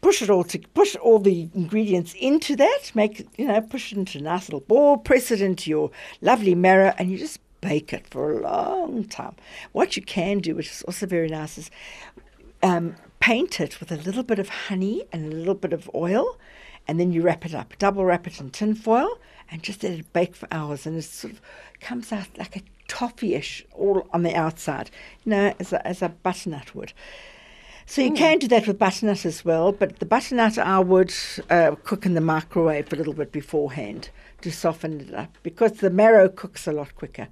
push 0.00 0.22
it 0.22 0.30
all 0.30 0.44
to 0.44 0.58
push 0.74 0.96
all 0.96 1.18
the 1.18 1.48
ingredients 1.54 2.14
into 2.18 2.56
that. 2.56 2.92
Make 2.94 3.26
you 3.36 3.46
know, 3.46 3.60
push 3.60 3.92
it 3.92 3.98
into 3.98 4.18
a 4.18 4.22
nice 4.22 4.48
little 4.48 4.60
ball, 4.60 4.96
press 4.96 5.30
it 5.30 5.40
into 5.40 5.70
your 5.70 5.90
lovely 6.20 6.54
marrow, 6.54 6.94
and 6.98 7.10
you 7.10 7.18
just 7.18 7.40
bake 7.60 7.92
it 7.92 8.06
for 8.06 8.32
a 8.32 8.40
long 8.40 9.04
time. 9.04 9.34
What 9.72 9.96
you 9.96 10.02
can 10.02 10.38
do, 10.38 10.54
which 10.54 10.70
is 10.70 10.82
also 10.82 11.06
very 11.06 11.28
nice, 11.28 11.58
is 11.58 11.70
um, 12.62 12.96
paint 13.20 13.60
it 13.60 13.80
with 13.80 13.92
a 13.92 13.96
little 13.96 14.22
bit 14.22 14.38
of 14.38 14.48
honey 14.48 15.04
and 15.12 15.32
a 15.32 15.36
little 15.36 15.54
bit 15.54 15.72
of 15.72 15.90
oil, 15.94 16.38
and 16.86 16.98
then 16.98 17.12
you 17.12 17.22
wrap 17.22 17.44
it 17.44 17.54
up. 17.54 17.74
Double 17.78 18.04
wrap 18.04 18.26
it 18.26 18.40
in 18.40 18.50
tin 18.50 18.74
foil 18.74 19.18
and 19.50 19.62
just 19.62 19.82
let 19.82 19.92
it 19.92 20.12
bake 20.12 20.34
for 20.34 20.48
hours, 20.50 20.86
and 20.86 20.96
it 20.96 21.02
sort 21.02 21.32
of 21.32 21.40
comes 21.80 22.12
out 22.12 22.26
like 22.36 22.56
a 22.56 22.62
toffee-ish 22.88 23.64
all 23.72 24.06
on 24.12 24.22
the 24.22 24.34
outside, 24.34 24.90
you 25.24 25.30
know, 25.30 25.54
as 25.58 25.72
a, 25.72 25.86
as 25.86 26.02
a 26.02 26.08
butternut 26.08 26.74
would. 26.74 26.92
So 27.86 28.02
you 28.02 28.12
can 28.12 28.38
do 28.38 28.48
that 28.48 28.66
with 28.66 28.78
butternut 28.78 29.24
as 29.24 29.46
well, 29.46 29.72
but 29.72 29.98
the 29.98 30.04
butternut 30.04 30.58
I 30.58 30.78
would 30.78 31.14
uh, 31.48 31.74
cook 31.84 32.04
in 32.04 32.12
the 32.12 32.20
microwave 32.20 32.92
a 32.92 32.96
little 32.96 33.14
bit 33.14 33.32
beforehand 33.32 34.10
to 34.42 34.52
soften 34.52 35.00
it 35.00 35.14
up 35.14 35.38
because 35.42 35.72
the 35.72 35.88
marrow 35.88 36.28
cooks 36.28 36.66
a 36.66 36.72
lot 36.72 36.94
quicker. 36.96 37.28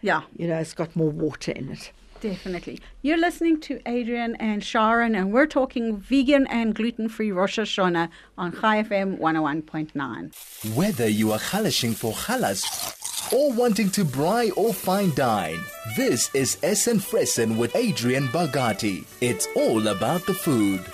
yeah. 0.00 0.22
You 0.36 0.48
know, 0.48 0.58
it's 0.58 0.74
got 0.74 0.96
more 0.96 1.10
water 1.10 1.52
in 1.52 1.70
it. 1.70 1.92
Definitely. 2.20 2.80
You're 3.00 3.16
listening 3.16 3.60
to 3.60 3.80
Adrian 3.86 4.36
and 4.36 4.62
Sharon, 4.62 5.14
and 5.14 5.32
we're 5.32 5.46
talking 5.46 5.96
vegan 5.96 6.46
and 6.48 6.74
gluten 6.74 7.08
free 7.08 7.32
Rosh 7.32 7.58
Hashanah 7.58 8.10
on 8.36 8.52
Chai 8.60 8.82
FM 8.82 9.18
101.9. 9.18 10.74
Whether 10.76 11.08
you 11.08 11.32
are 11.32 11.38
halashing 11.38 11.94
for 11.94 12.12
halas 12.12 13.32
or 13.32 13.52
wanting 13.52 13.88
to 13.90 14.04
braai 14.04 14.52
or 14.54 14.74
fine 14.74 15.14
dine, 15.14 15.60
this 15.96 16.30
is 16.34 16.58
Essen 16.62 16.98
Fressen 16.98 17.56
with 17.56 17.74
Adrian 17.74 18.28
Bagati. 18.28 19.06
It's 19.22 19.48
all 19.56 19.88
about 19.88 20.26
the 20.26 20.34
food. 20.34 20.84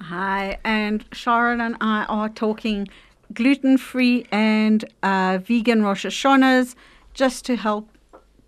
Hi, 0.00 0.58
and 0.64 1.04
Sharon 1.12 1.60
and 1.60 1.76
I 1.80 2.04
are 2.06 2.28
talking 2.28 2.88
gluten 3.32 3.78
free 3.78 4.26
and 4.32 4.84
uh, 5.04 5.38
vegan 5.40 5.82
Rosh 5.82 6.04
Hashanahs 6.04 6.74
just 7.14 7.44
to 7.46 7.54
help 7.54 7.88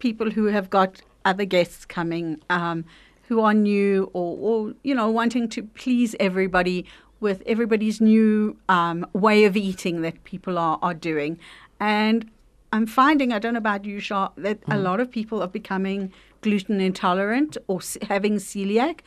people 0.01 0.31
who 0.31 0.47
have 0.47 0.71
got 0.71 1.03
other 1.29 1.45
guests 1.45 1.85
coming 1.85 2.41
um, 2.49 2.85
who 3.29 3.41
are 3.41 3.55
new 3.55 4.11
or, 4.15 4.31
or, 4.47 4.75
you 4.83 4.95
know, 4.95 5.11
wanting 5.11 5.49
to 5.51 5.63
please 5.63 6.17
everybody 6.19 6.87
with 7.21 7.43
everybody's 7.47 8.01
new 8.01 8.57
um, 8.69 9.07
way 9.13 9.45
of 9.45 9.57
eating 9.57 10.03
that 10.03 10.25
people 10.25 10.57
are, 10.57 10.79
are 10.81 10.95
doing. 10.95 11.39
And 11.79 12.31
I'm 12.73 12.87
finding, 12.87 13.33
I 13.33 13.39
don't 13.39 13.55
know 13.55 13.59
about 13.59 13.85
you, 13.85 14.01
Shah, 14.01 14.31
that 14.37 14.59
a 14.69 14.79
lot 14.79 15.01
of 15.01 15.11
people 15.11 15.43
are 15.43 15.49
becoming 15.49 16.13
gluten 16.41 16.81
intolerant 16.81 17.57
or 17.67 17.81
having 18.09 18.37
celiac, 18.37 19.01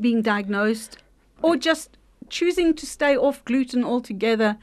being 0.00 0.22
diagnosed, 0.22 0.98
or 1.42 1.56
just 1.56 1.96
choosing 2.28 2.74
to 2.74 2.86
stay 2.86 3.16
off 3.16 3.44
gluten 3.44 3.84
altogether 3.84 4.58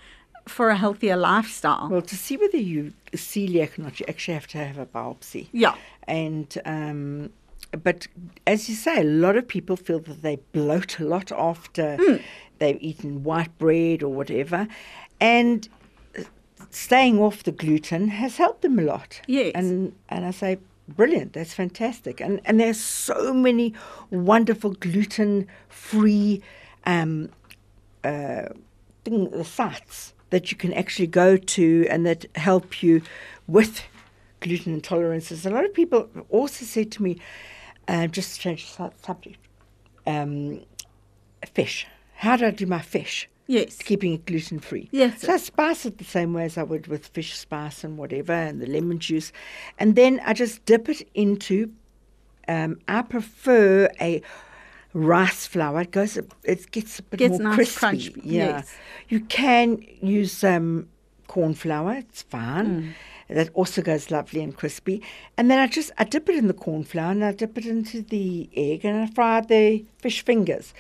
for 0.48 0.70
a 0.70 0.78
healthier 0.78 1.16
lifestyle. 1.16 1.90
Well, 1.90 2.02
to 2.02 2.16
see 2.16 2.38
whether 2.38 2.58
you 2.58 2.94
celiac 3.14 3.78
or 3.80 3.84
not, 3.84 4.00
you 4.00 4.06
actually 4.10 4.34
have 4.34 4.48
to 4.48 4.58
have 4.58 4.78
a 4.78 4.86
biopsy. 4.86 5.48
Yeah. 5.52 5.76
And 6.08 6.58
um, 6.66 7.30
but 7.84 8.08
as 8.46 8.68
you 8.70 8.76
say, 8.76 9.02
a 9.02 9.04
lot 9.04 9.36
of 9.38 9.48
people 9.48 9.76
feel 9.76 10.00
that 10.00 10.22
they 10.22 10.38
bloat 10.52 11.00
a 11.00 11.06
lot 11.06 11.32
after 11.32 11.98
Hmm. 12.00 12.18
they've 12.60 12.78
eaten 12.82 13.24
white 13.24 13.58
bread 13.58 14.04
or 14.04 14.14
whatever, 14.14 14.68
and 15.20 15.68
staying 16.70 17.20
off 17.20 17.44
the 17.44 17.52
gluten 17.52 18.10
has 18.10 18.38
helped 18.38 18.62
them 18.62 18.80
a 18.80 18.84
lot. 18.84 19.22
Yes. 19.28 19.52
And 19.56 19.94
and 20.10 20.26
I 20.26 20.32
say. 20.32 20.58
Brilliant! 20.86 21.32
That's 21.32 21.54
fantastic, 21.54 22.20
and 22.20 22.42
and 22.44 22.60
there's 22.60 22.78
so 22.78 23.34
many 23.34 23.74
wonderful 24.12 24.72
gluten-free 24.72 26.42
um, 26.86 27.30
uh, 28.04 28.50
thing, 29.06 29.30
the 29.30 29.46
sites 29.46 30.14
that 30.34 30.50
you 30.50 30.58
can 30.58 30.74
actually 30.74 31.06
go 31.06 31.38
to 31.38 31.86
and 31.92 32.08
that 32.08 32.26
help 32.36 32.82
you 32.82 33.04
with 33.46 33.84
gluten 34.40 34.82
intolerances. 34.82 35.46
A 35.46 35.50
lot 35.52 35.64
of 35.64 35.72
people 35.76 36.10
also 36.30 36.66
said 36.66 36.92
to 36.94 37.04
me, 37.04 37.20
uh, 37.88 38.08
just 38.08 38.36
to 38.36 38.42
change 38.42 38.76
the 38.76 38.92
subject, 39.04 39.38
um, 40.08 40.60
fish. 41.54 41.86
How 42.16 42.36
do 42.36 42.48
I 42.48 42.50
do 42.50 42.66
my 42.66 42.82
fish? 42.82 43.30
Yes. 43.46 43.78
Keeping 43.78 44.14
it 44.14 44.26
gluten 44.26 44.58
free. 44.58 44.90
Yes. 44.92 45.22
So 45.22 45.34
I 45.34 45.38
spice 45.38 45.86
it 45.86 46.00
the 46.00 46.04
same 46.04 46.34
way 46.34 46.46
as 46.46 46.58
I 46.58 46.64
would 46.64 46.88
with 46.88 47.06
fish 47.08 47.38
spice 47.38 47.84
and 47.84 47.96
whatever, 47.96 48.34
and 48.34 48.60
the 48.60 48.66
lemon 48.66 48.98
juice. 48.98 49.32
And 49.78 49.96
then 49.96 50.20
I 50.26 50.34
just 50.34 50.66
dip 50.66 50.90
it 50.90 51.08
into, 51.14 51.72
um, 52.48 52.80
I 52.88 53.04
prefer 53.04 53.88
a 54.02 54.24
rice 54.94 55.46
flour. 55.48 55.82
It 55.82 55.92
goes, 55.92 56.18
it 56.44 56.72
gets 56.72 57.00
a 57.00 57.04
bit 57.04 57.18
Gets 57.18 57.32
more 57.40 57.50
nice 57.50 57.56
crispy. 57.56 57.80
crunch, 57.80 58.12
Yeah. 58.24 58.48
yes. 58.48 58.76
You 59.10 59.20
can 59.22 59.84
use 60.02 60.44
um, 60.44 60.88
corn 61.28 61.54
flour. 61.54 61.94
It's 61.94 62.22
fine. 62.22 62.94
That 63.30 63.50
also 63.54 63.82
goes 63.82 64.12
lovely 64.12 64.42
and 64.44 64.56
crispy. 64.56 65.02
And 65.38 65.50
then 65.50 65.58
I 65.58 65.68
just 65.68 65.92
I 65.98 66.04
dip 66.04 66.30
it 66.30 66.36
in 66.36 66.48
the 66.48 66.54
corn 66.54 66.84
flour 66.84 67.12
and 67.12 67.24
I 67.24 67.32
dip 67.32 67.58
it 67.58 67.66
into 67.66 68.02
the 68.02 68.50
egg 68.56 68.86
and 68.86 68.98
I 69.04 69.08
fry 69.08 69.42
the 69.42 69.84
fish 69.98 70.24
fingers. 70.24 70.74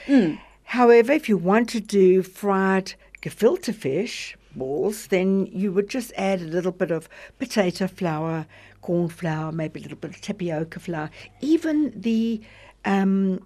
However, 0.65 1.11
if 1.13 1.27
you 1.29 1.37
want 1.37 1.69
to 1.69 1.79
do 1.79 2.21
fried 2.21 2.93
gefilte 3.21 3.73
fish 3.73 4.35
balls, 4.55 5.07
then 5.07 5.47
you 5.47 5.71
would 5.71 5.89
just 5.89 6.11
add 6.15 6.41
a 6.41 6.45
little 6.45 6.71
bit 6.71 6.91
of 6.91 7.09
potato 7.39 7.87
flour, 7.87 8.45
corn 8.81 9.09
flour, 9.09 9.51
maybe 9.51 9.79
a 9.79 9.83
little 9.83 9.97
bit 9.97 10.11
of 10.11 10.21
tapioca 10.21 10.79
flour, 10.79 11.09
even 11.41 11.91
the 11.99 12.41
um, 12.85 13.39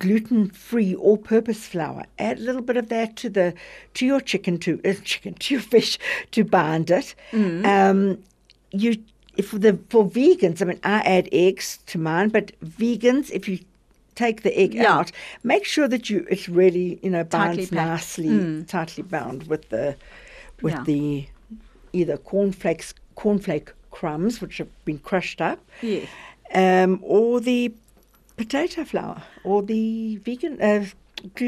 gluten-free 0.00 0.94
all-purpose 0.96 1.66
flour. 1.66 2.04
Add 2.18 2.38
a 2.38 2.40
little 2.40 2.62
bit 2.62 2.76
of 2.76 2.88
that 2.88 3.16
to 3.16 3.28
the 3.30 3.54
to 3.94 4.04
your 4.06 4.20
chicken 4.20 4.58
to 4.58 4.80
uh, 4.84 4.94
chicken 5.04 5.34
to 5.34 5.54
your 5.54 5.62
fish 5.74 5.98
to 6.32 6.42
bind 6.44 6.90
it. 6.90 7.14
Um, 7.32 8.18
you 8.72 8.96
if 9.36 9.52
the 9.52 9.78
for 9.88 10.04
vegans, 10.04 10.60
I 10.60 10.64
mean, 10.64 10.80
I 10.82 10.98
add 11.16 11.28
eggs 11.32 11.78
to 11.86 11.98
mine, 11.98 12.28
but 12.30 12.52
vegans, 12.60 13.30
if 13.30 13.48
you 13.48 13.58
take 14.16 14.42
the 14.42 14.54
egg 14.58 14.74
Yeah. 14.74 14.98
out, 14.98 15.12
make 15.44 15.64
sure 15.64 15.88
that 15.88 16.10
you 16.10 16.26
it's 16.28 16.48
really 16.48 16.98
you 17.02 17.10
know 17.10 17.24
binds 17.24 17.70
nicely, 17.72 18.64
tightly 18.66 19.02
bound 19.04 19.46
with 19.46 19.68
the 19.68 19.96
with 20.62 20.74
Yeah. 20.74 20.82
the 20.84 21.26
either 21.92 22.16
cornflakes 22.18 22.92
cornflake 23.16 23.68
crumbs 23.90 24.40
which 24.40 24.58
have 24.58 24.68
been 24.84 24.98
crushed 24.98 25.40
up 25.40 25.58
Yes. 25.82 26.08
um, 26.54 27.00
or 27.02 27.40
the 27.40 27.72
potato 28.44 28.84
flour 28.84 29.16
or 29.44 29.62
the 29.62 30.16
vegan. 30.26 30.54
Uh, 30.60 30.84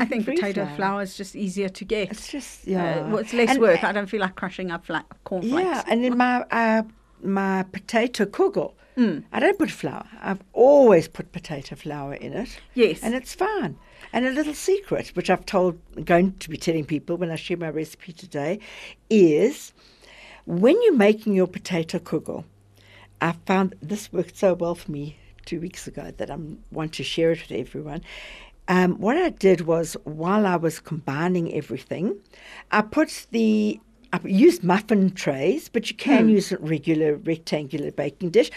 I 0.03 0.05
think 0.11 0.27
potato 0.27 0.67
flour 0.77 1.01
is 1.03 1.17
just 1.17 1.35
easier 1.35 1.71
to 1.79 1.85
get. 1.95 2.11
It's 2.13 2.29
just 2.37 2.53
Uh, 2.69 2.71
yeah. 2.75 3.09
well, 3.09 3.19
it's 3.25 3.33
less 3.33 3.51
And- 3.51 3.61
work. 3.61 3.83
I 3.91 3.93
don't 3.97 4.09
feel 4.13 4.21
like 4.27 4.37
crushing 4.37 4.71
up 4.75 4.83
fla- 4.89 5.07
cornflakes. 5.25 5.55
Yeah, 5.65 5.83
and 5.91 6.05
in 6.05 6.15
my 6.17 6.35
uh, 6.51 6.83
my 7.41 7.63
potato 7.77 8.25
kugel, 8.27 8.73
Mm. 8.97 9.25
I 9.33 9.41
don't 9.41 9.59
put 9.59 9.71
flour. 9.71 10.07
I've 10.21 10.43
always 10.53 11.09
put 11.09 11.33
potato 11.33 11.75
flour 11.77 12.13
in 12.27 12.33
it. 12.35 12.51
Yes. 12.75 12.99
and 13.03 13.15
it's 13.15 13.35
fine. 13.35 13.73
And 14.13 14.27
a 14.27 14.31
little 14.39 14.53
secret, 14.53 15.05
which 15.17 15.31
I've 15.31 15.47
told, 15.47 15.79
going 16.05 16.33
to 16.43 16.51
be 16.51 16.59
telling 16.59 16.85
people 16.85 17.17
when 17.17 17.31
I 17.31 17.37
share 17.37 17.57
my 17.57 17.71
recipe 17.71 18.13
today, 18.13 18.59
is 19.09 19.73
when 20.45 20.77
you're 20.83 21.03
making 21.09 21.33
your 21.35 21.47
potato 21.47 21.99
kugel, 21.99 22.45
I 23.23 23.33
found 23.47 23.69
this 23.91 24.13
worked 24.13 24.37
so 24.37 24.53
well 24.53 24.75
for 24.75 24.91
me 24.93 25.17
two 25.45 25.61
weeks 25.61 25.87
ago 25.87 26.13
that 26.17 26.31
I 26.31 26.39
want 26.71 26.93
to 26.95 27.05
share 27.05 27.33
it 27.33 27.41
with 27.49 27.59
everyone. 27.59 28.03
Um, 28.69 28.99
what 28.99 29.17
I 29.17 29.31
did 29.31 29.63
was 29.63 29.97
while 30.05 30.47
I 30.47 30.57
was 30.57 30.79
combining 30.79 31.53
everything, 31.55 32.17
I 32.71 32.83
put 32.83 33.27
the 33.31 33.81
I 34.15 34.21
used 34.27 34.63
muffin 34.63 35.13
trays, 35.13 35.71
but 35.71 35.89
you 35.89 35.97
can 35.97 36.29
use 36.29 36.53
a 36.53 36.59
regular 36.59 37.17
rectangular 37.17 37.91
baking 37.91 38.29
dish. 38.29 38.51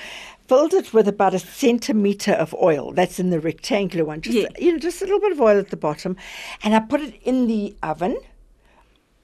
Filled 0.49 0.73
it 0.73 0.93
with 0.93 1.07
about 1.07 1.33
a 1.33 1.39
centimetre 1.39 2.33
of 2.33 2.53
oil. 2.55 2.91
That's 2.91 3.19
in 3.19 3.29
the 3.29 3.39
rectangular 3.39 4.03
one. 4.03 4.19
Just 4.19 4.37
Yeah. 4.37 4.49
you 4.59 4.73
know, 4.73 4.79
just 4.79 5.01
a 5.01 5.05
little 5.05 5.21
bit 5.21 5.31
of 5.31 5.39
oil 5.39 5.57
at 5.57 5.69
the 5.69 5.77
bottom, 5.77 6.17
and 6.61 6.75
I 6.75 6.79
put 6.81 6.99
it 6.99 7.15
in 7.23 7.47
the 7.47 7.73
oven 7.81 8.17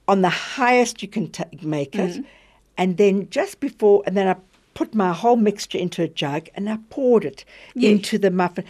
on 0.08 0.22
the 0.22 0.30
highest 0.30 1.02
you 1.02 1.08
can 1.08 1.28
ta 1.30 1.44
make 1.62 1.94
it, 1.96 2.24
and 2.78 2.96
then 2.96 3.28
just 3.28 3.60
before, 3.60 4.02
and 4.06 4.16
then 4.16 4.26
I 4.26 4.36
put 4.82 4.94
my 4.96 5.12
whole 5.12 5.36
mixture 5.36 5.78
into 5.78 6.02
a 6.02 6.08
jug 6.08 6.48
and 6.56 6.68
I 6.68 6.78
poured 6.90 7.24
it 7.24 7.44
Yeah. 7.74 7.90
into 7.90 8.18
the 8.18 8.30
muffin. 8.32 8.64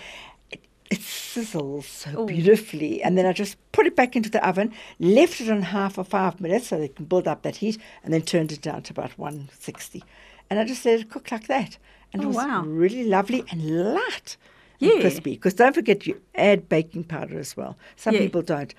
It, 0.51 0.61
it 0.91 0.99
sizzles 0.99 1.85
so 1.85 2.27
beautifully, 2.27 3.03
and 3.03 3.17
then 3.17 3.25
I 3.25 3.33
just 3.33 3.57
put 3.73 3.87
it 3.87 3.97
back 3.97 4.15
into 4.15 4.29
the 4.31 4.47
oven, 4.47 4.75
left 4.99 5.41
it 5.41 5.49
on 5.49 5.63
high 5.63 5.89
for 5.89 6.05
five 6.05 6.39
minutes 6.39 6.67
so 6.69 6.77
they 6.79 6.89
can 6.89 7.07
build 7.07 7.27
up 7.27 7.41
that 7.43 7.57
heat, 7.57 7.79
and 8.05 8.13
then 8.13 8.21
turned 8.23 8.53
it 8.53 8.61
down 8.61 8.83
to 8.83 8.93
about 8.93 9.17
160, 9.19 10.05
and 10.51 10.61
I 10.61 10.65
just 10.65 10.85
let 10.85 11.01
it 11.01 11.09
cook 11.09 11.33
like 11.33 11.47
that, 11.47 11.79
and 12.13 12.21
Oh, 12.21 12.25
it 12.25 12.29
was 12.29 12.37
wow. 12.37 12.63
really 12.67 13.05
lovely 13.05 13.43
and 13.51 13.95
light. 13.95 14.37
and 14.83 14.91
Yeah. 14.91 15.01
crispy. 15.01 15.33
Because 15.37 15.55
don't 15.55 15.75
forget 15.75 16.07
you 16.07 16.21
add 16.35 16.69
baking 16.69 17.05
powder 17.05 17.39
as 17.39 17.57
well. 17.57 17.79
Some 17.97 18.15
Yeah. 18.15 18.21
people 18.21 18.43
don't. 18.43 18.75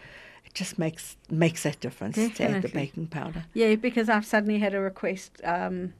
It 0.46 0.54
just 0.54 0.78
makes 0.78 1.18
makes 1.32 1.64
that 1.64 1.80
difference 1.80 2.18
to 2.38 2.44
add 2.44 2.62
the 2.62 2.68
baking 2.70 3.08
powder. 3.08 3.46
Yeah, 3.56 3.74
because 3.76 4.08
I've 4.10 4.26
suddenly 4.26 4.60
had 4.60 4.74
a 4.76 4.80
request, 4.82 5.42
um, 5.44 5.94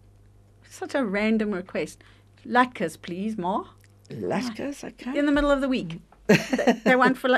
such 0.74 0.96
a 0.96 1.04
random 1.06 1.52
request. 1.52 2.04
Latkes, 2.46 3.02
please, 3.02 3.38
Ma. 3.38 3.66
Latkes, 4.10 4.84
okay. 4.84 5.18
In 5.18 5.26
the 5.26 5.32
middle 5.32 5.52
of 5.52 5.62
the 5.62 5.70
week. 5.70 6.00
they, 6.28 6.80
they 6.86 6.96
want 6.96 7.18
for, 7.18 7.30
lu- 7.30 7.38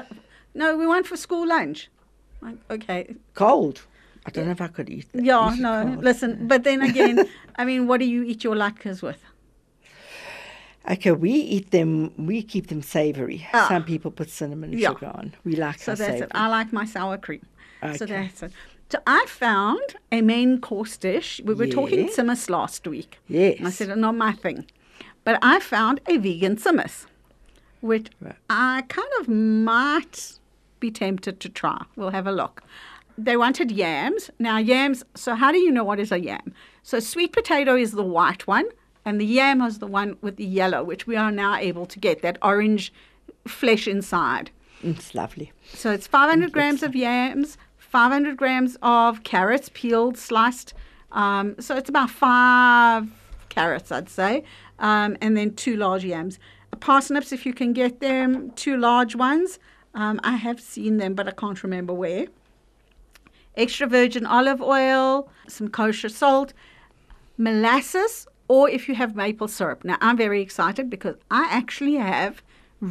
no, 0.53 0.75
we 0.77 0.87
want 0.87 1.05
for 1.07 1.17
school 1.17 1.47
lunch. 1.47 1.89
Like, 2.41 2.57
okay. 2.69 3.15
Cold. 3.33 3.83
I 4.25 4.31
don't 4.31 4.45
know 4.45 4.51
if 4.51 4.61
I 4.61 4.67
could 4.67 4.89
eat 4.89 5.11
that. 5.13 5.23
Yeah, 5.23 5.53
eat 5.53 5.59
no, 5.59 5.83
cold. 5.85 6.03
listen, 6.03 6.47
but 6.47 6.63
then 6.63 6.81
again, 6.81 7.29
I 7.57 7.65
mean, 7.65 7.87
what 7.87 7.99
do 7.99 8.05
you 8.05 8.23
eat 8.23 8.43
your 8.43 8.55
latkes 8.55 9.01
with? 9.01 9.23
Okay, 10.89 11.11
we 11.11 11.31
eat 11.31 11.71
them. 11.71 12.11
We 12.17 12.43
keep 12.43 12.67
them 12.67 12.81
savoury. 12.83 13.47
Ah. 13.53 13.67
Some 13.69 13.83
people 13.83 14.11
put 14.11 14.29
cinnamon 14.29 14.71
and 14.71 14.79
Yeah. 14.79 14.89
sugar 14.89 15.07
on. 15.07 15.33
We 15.43 15.55
like 15.55 15.79
So 15.79 15.91
that's 15.91 15.99
savoury. 16.01 16.21
it. 16.21 16.31
I 16.35 16.47
like 16.47 16.71
my 16.71 16.85
sour 16.85 17.17
cream. 17.17 17.41
So 17.95 18.05
that's 18.05 18.43
it. 18.43 18.51
So 18.91 18.99
I 19.07 19.25
found 19.27 19.81
a 20.11 20.21
main 20.21 20.59
course 20.61 20.97
dish. 20.97 21.41
We 21.43 21.53
were 21.53 21.67
talking 21.67 21.99
Yeah. 21.99 22.09
tzimmus 22.11 22.49
last 22.49 22.87
week. 22.87 23.17
Yes. 23.27 23.57
And 23.57 23.67
I 23.67 23.71
said, 23.71 23.97
not 23.97 24.15
my 24.15 24.31
thing. 24.31 24.65
But 25.23 25.39
I 25.41 25.59
found 25.59 26.01
a 26.07 26.17
vegan 26.17 26.55
tzimmus, 26.57 27.05
which 27.81 28.07
Right. 28.21 28.35
I 28.49 28.83
kind 28.87 29.07
of 29.19 29.27
might 29.27 30.33
be 30.79 30.91
tempted 30.91 31.39
to 31.39 31.49
try. 31.49 31.83
We'll 31.95 32.11
have 32.11 32.27
a 32.27 32.31
look. 32.31 32.61
They 33.17 33.37
wanted 33.37 33.71
yams. 33.71 34.29
Now, 34.39 34.57
yams, 34.57 35.03
so 35.15 35.35
how 35.35 35.51
do 35.51 35.57
you 35.57 35.71
know 35.71 35.83
what 35.83 35.99
is 35.99 36.11
a 36.11 36.19
yam? 36.19 36.53
So, 36.83 36.99
sweet 36.99 37.31
potato 37.31 37.75
is 37.75 37.93
the 37.93 38.03
white 38.03 38.45
one, 38.45 38.65
and 39.05 39.19
the 39.19 39.25
yam 39.25 39.61
is 39.61 39.79
the 39.79 39.87
one 39.87 40.17
with 40.21 40.35
the 40.35 40.45
yellow, 40.45 40.83
which 40.83 41.07
we 41.07 41.15
are 41.15 41.31
now 41.31 41.55
able 41.55 41.85
to 41.87 41.97
get, 41.97 42.21
that 42.21 42.37
orange 42.41 42.93
flesh 43.47 43.87
inside. 43.87 44.51
It's 44.83 45.15
lovely. 45.15 45.51
So 45.73 45.91
it's 45.91 46.05
500 46.07 46.51
grams 46.51 46.83
of 46.83 46.93
yams, 46.95 47.57
500 47.95 48.35
grams 48.35 48.75
of 48.81 49.23
carrots, 49.23 49.69
peeled, 49.73 50.17
sliced. 50.17 50.73
Um, 51.13 51.55
so 51.61 51.77
it's 51.77 51.87
about 51.87 52.09
five 52.09 53.07
carrots, 53.47 53.89
I'd 53.89 54.09
say, 54.09 54.43
um, 54.79 55.15
and 55.21 55.37
then 55.37 55.53
two 55.53 55.77
large 55.77 56.03
yams. 56.03 56.37
Parsnips, 56.81 57.31
if 57.31 57.45
you 57.45 57.53
can 57.53 57.71
get 57.71 58.01
them, 58.01 58.51
two 58.57 58.75
large 58.75 59.15
ones. 59.15 59.59
Um, 59.93 60.19
I 60.25 60.35
have 60.35 60.59
seen 60.59 60.97
them, 60.97 61.13
but 61.13 61.29
I 61.29 61.31
can't 61.31 61.63
remember 61.63 61.93
where. 61.93 62.25
Extra 63.55 63.87
virgin 63.87 64.25
olive 64.25 64.61
oil, 64.61 65.29
some 65.47 65.69
kosher 65.69 66.09
salt, 66.09 66.51
molasses, 67.37 68.27
or 68.49 68.69
if 68.69 68.89
you 68.89 68.95
have 68.95 69.15
maple 69.15 69.47
syrup. 69.47 69.85
Now, 69.85 69.95
I'm 70.01 70.17
very 70.17 70.41
excited 70.41 70.89
because 70.89 71.15
I 71.31 71.47
actually 71.49 71.93
have 71.93 72.43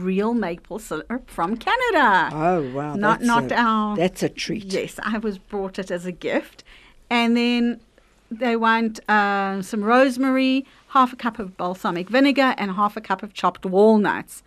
real 0.03 0.35
maple 0.35 0.79
syrup 0.79 1.31
from 1.31 1.57
Canada. 1.57 2.31
Oh 2.33 2.71
wow! 2.73 2.95
Not 2.95 3.21
that's 3.21 3.27
not 3.27 3.53
a, 3.53 3.57
our. 3.57 3.97
That's 3.97 4.23
a 4.23 4.29
treat. 4.29 4.67
Yes, 4.67 4.99
I 5.03 5.19
was 5.19 5.39
brought 5.39 5.79
it 5.79 5.91
as 5.91 6.07
a 6.07 6.13
gift, 6.13 6.65
and 7.11 7.37
then 7.37 7.81
they 8.31 8.57
want 8.57 9.01
uh, 9.09 9.63
some 9.63 9.85
rosemary, 9.85 10.67
half 10.89 11.13
a 11.13 11.17
cup 11.17 11.39
of 11.39 11.57
balsamic 11.57 12.09
vinegar, 12.09 12.55
and 12.59 12.73
half 12.73 12.97
a 12.97 13.01
cup 13.01 13.23
of 13.23 13.33
chopped 13.35 13.65
walnuts. 13.65 14.43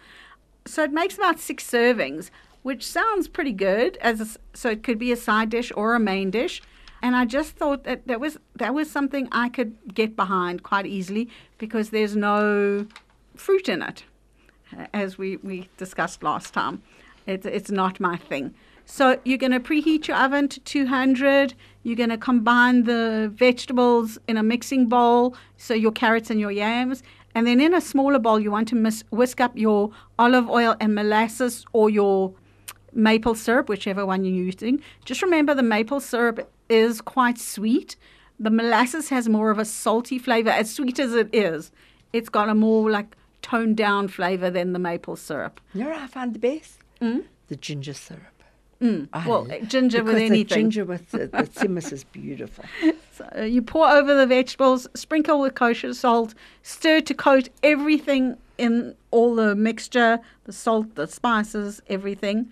So 0.66 0.84
it 0.84 0.92
makes 0.92 1.16
about 1.16 1.40
six 1.40 1.66
servings, 1.66 2.30
which 2.64 2.86
sounds 2.86 3.28
pretty 3.28 3.54
good. 3.54 3.98
As 3.98 4.22
a 4.22 4.28
so, 4.54 4.70
it 4.70 4.84
could 4.84 5.00
be 5.00 5.12
a 5.12 5.18
side 5.18 5.50
dish 5.50 5.72
or 5.76 5.96
a 5.96 6.00
main 6.00 6.32
dish. 6.32 6.62
And 7.02 7.16
I 7.16 7.26
just 7.26 7.52
thought 7.52 7.84
that 7.84 8.08
that 8.08 8.20
was 8.20 8.38
that 8.56 8.74
was 8.74 8.90
something 8.90 9.28
I 9.32 9.50
could 9.50 9.76
get 9.94 10.16
behind 10.16 10.64
quite 10.64 10.86
easily 10.86 11.30
because 11.58 11.92
there's 11.92 12.16
no 12.16 12.88
fruit 13.36 13.70
in 13.70 13.82
it 13.82 14.04
as 14.94 15.18
we, 15.18 15.38
we 15.38 15.70
discussed 15.78 16.24
last 16.24 16.54
time. 16.54 16.82
It's, 17.26 17.46
it's 17.46 17.72
not 17.72 18.00
my 18.00 18.18
thing. 18.18 18.54
So 18.86 19.20
you're 19.26 19.38
going 19.38 19.52
to 19.52 19.60
preheat 19.60 20.08
your 20.08 20.16
oven 20.16 20.48
to 20.48 20.60
200. 20.62 21.54
You're 21.84 21.98
going 21.98 22.10
to 22.10 22.18
combine 22.18 22.84
the 22.84 23.32
vegetables 23.36 24.18
in 24.30 24.38
a 24.38 24.44
mixing 24.44 24.88
bowl, 24.88 25.36
so 25.58 25.74
your 25.74 25.92
carrots 25.92 26.30
and 26.30 26.40
your 26.40 26.52
yams. 26.52 27.04
And 27.36 27.46
then 27.46 27.60
in 27.60 27.74
a 27.74 27.82
smaller 27.82 28.18
bowl, 28.18 28.40
you 28.40 28.50
want 28.50 28.70
to 28.70 28.76
mis- 28.76 29.04
whisk 29.12 29.42
up 29.42 29.58
your 29.58 29.92
olive 30.18 30.50
oil 30.50 30.76
and 30.80 30.96
molasses 30.96 31.66
or 31.74 31.90
your 31.90 32.34
maple 32.94 33.36
syrup, 33.36 33.68
whichever 33.68 34.06
one 34.06 34.24
you're 34.24 34.34
using. 34.34 34.82
Just 35.04 35.22
remember 35.22 35.54
the 35.54 35.64
maple 35.64 36.00
syrup 36.00 36.50
is 36.70 37.02
quite 37.02 37.38
sweet. 37.38 37.98
The 38.40 38.50
molasses 38.50 39.10
has 39.10 39.28
more 39.28 39.52
of 39.52 39.60
a 39.60 39.66
salty 39.66 40.18
flavor, 40.18 40.50
as 40.50 40.74
sweet 40.74 40.98
as 40.98 41.14
it 41.14 41.30
is. 41.34 41.72
It's 42.14 42.30
got 42.30 42.50
a 42.50 42.56
more 42.56 42.90
like 42.90 43.16
toned 43.48 43.78
down 43.78 44.08
flavor 44.08 44.50
than 44.50 44.74
the 44.74 44.80
maple 44.80 45.16
syrup. 45.16 45.62
You 45.74 45.84
know 45.84 45.90
what 45.92 46.00
I 46.00 46.08
find 46.08 46.34
the 46.34 46.40
best? 46.40 46.80
The 47.00 47.56
ginger 47.56 47.94
syrup. 47.94 48.44
Mm. 48.82 49.08
I 49.14 49.28
Well, 49.28 49.48
ginger 49.66 50.04
with 50.04 50.16
because 50.16 50.20
the 50.20 50.26
anything. 50.26 50.58
ginger 50.58 50.86
with 50.86 51.10
the, 51.12 51.28
the 51.28 51.28
tzimmus 51.56 51.92
is 51.92 52.04
beautiful. 52.04 52.66
So 53.14 53.44
you 53.44 53.62
pour 53.62 53.88
over 53.90 54.14
the 54.14 54.28
vegetables, 54.28 54.88
sprinkle 54.94 55.40
with 55.40 55.56
kosher 55.56 55.94
salt, 55.94 56.34
stir 56.62 57.00
to 57.02 57.14
coat 57.14 57.50
everything 57.64 58.38
in 58.58 58.96
all 59.12 59.34
the 59.36 59.56
mixture, 59.56 60.20
the 60.44 60.54
salt, 60.54 60.96
the 60.96 61.08
spices, 61.08 61.82
everything. 61.88 62.52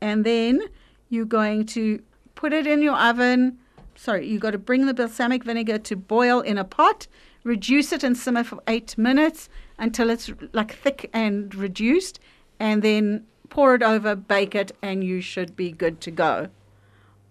And 0.00 0.24
then 0.24 0.60
you're 1.08 1.24
going 1.24 1.66
to 1.66 2.02
put 2.34 2.52
it 2.52 2.66
in 2.66 2.82
your 2.82 2.96
oven. 2.96 3.58
Sorry, 3.94 4.26
you've 4.26 4.42
got 4.42 4.50
to 4.50 4.58
bring 4.58 4.86
the 4.86 4.94
balsamic 4.94 5.44
vinegar 5.44 5.78
to 5.78 5.96
boil 5.96 6.40
in 6.40 6.58
a 6.58 6.64
pot, 6.64 7.06
reduce 7.44 7.92
it 7.92 8.02
and 8.02 8.16
simmer 8.16 8.44
for 8.44 8.60
eight 8.66 8.98
minutes 8.98 9.48
until 9.78 10.10
it's 10.10 10.30
like 10.52 10.74
thick 10.74 11.10
and 11.12 11.54
reduced, 11.54 12.18
and 12.58 12.82
then 12.82 13.26
pour 13.48 13.74
it 13.74 13.82
over, 13.82 14.14
bake 14.16 14.54
it, 14.54 14.72
and 14.82 15.04
you 15.04 15.20
should 15.20 15.54
be 15.56 15.70
good 15.70 16.00
to 16.02 16.10
go. 16.10 16.48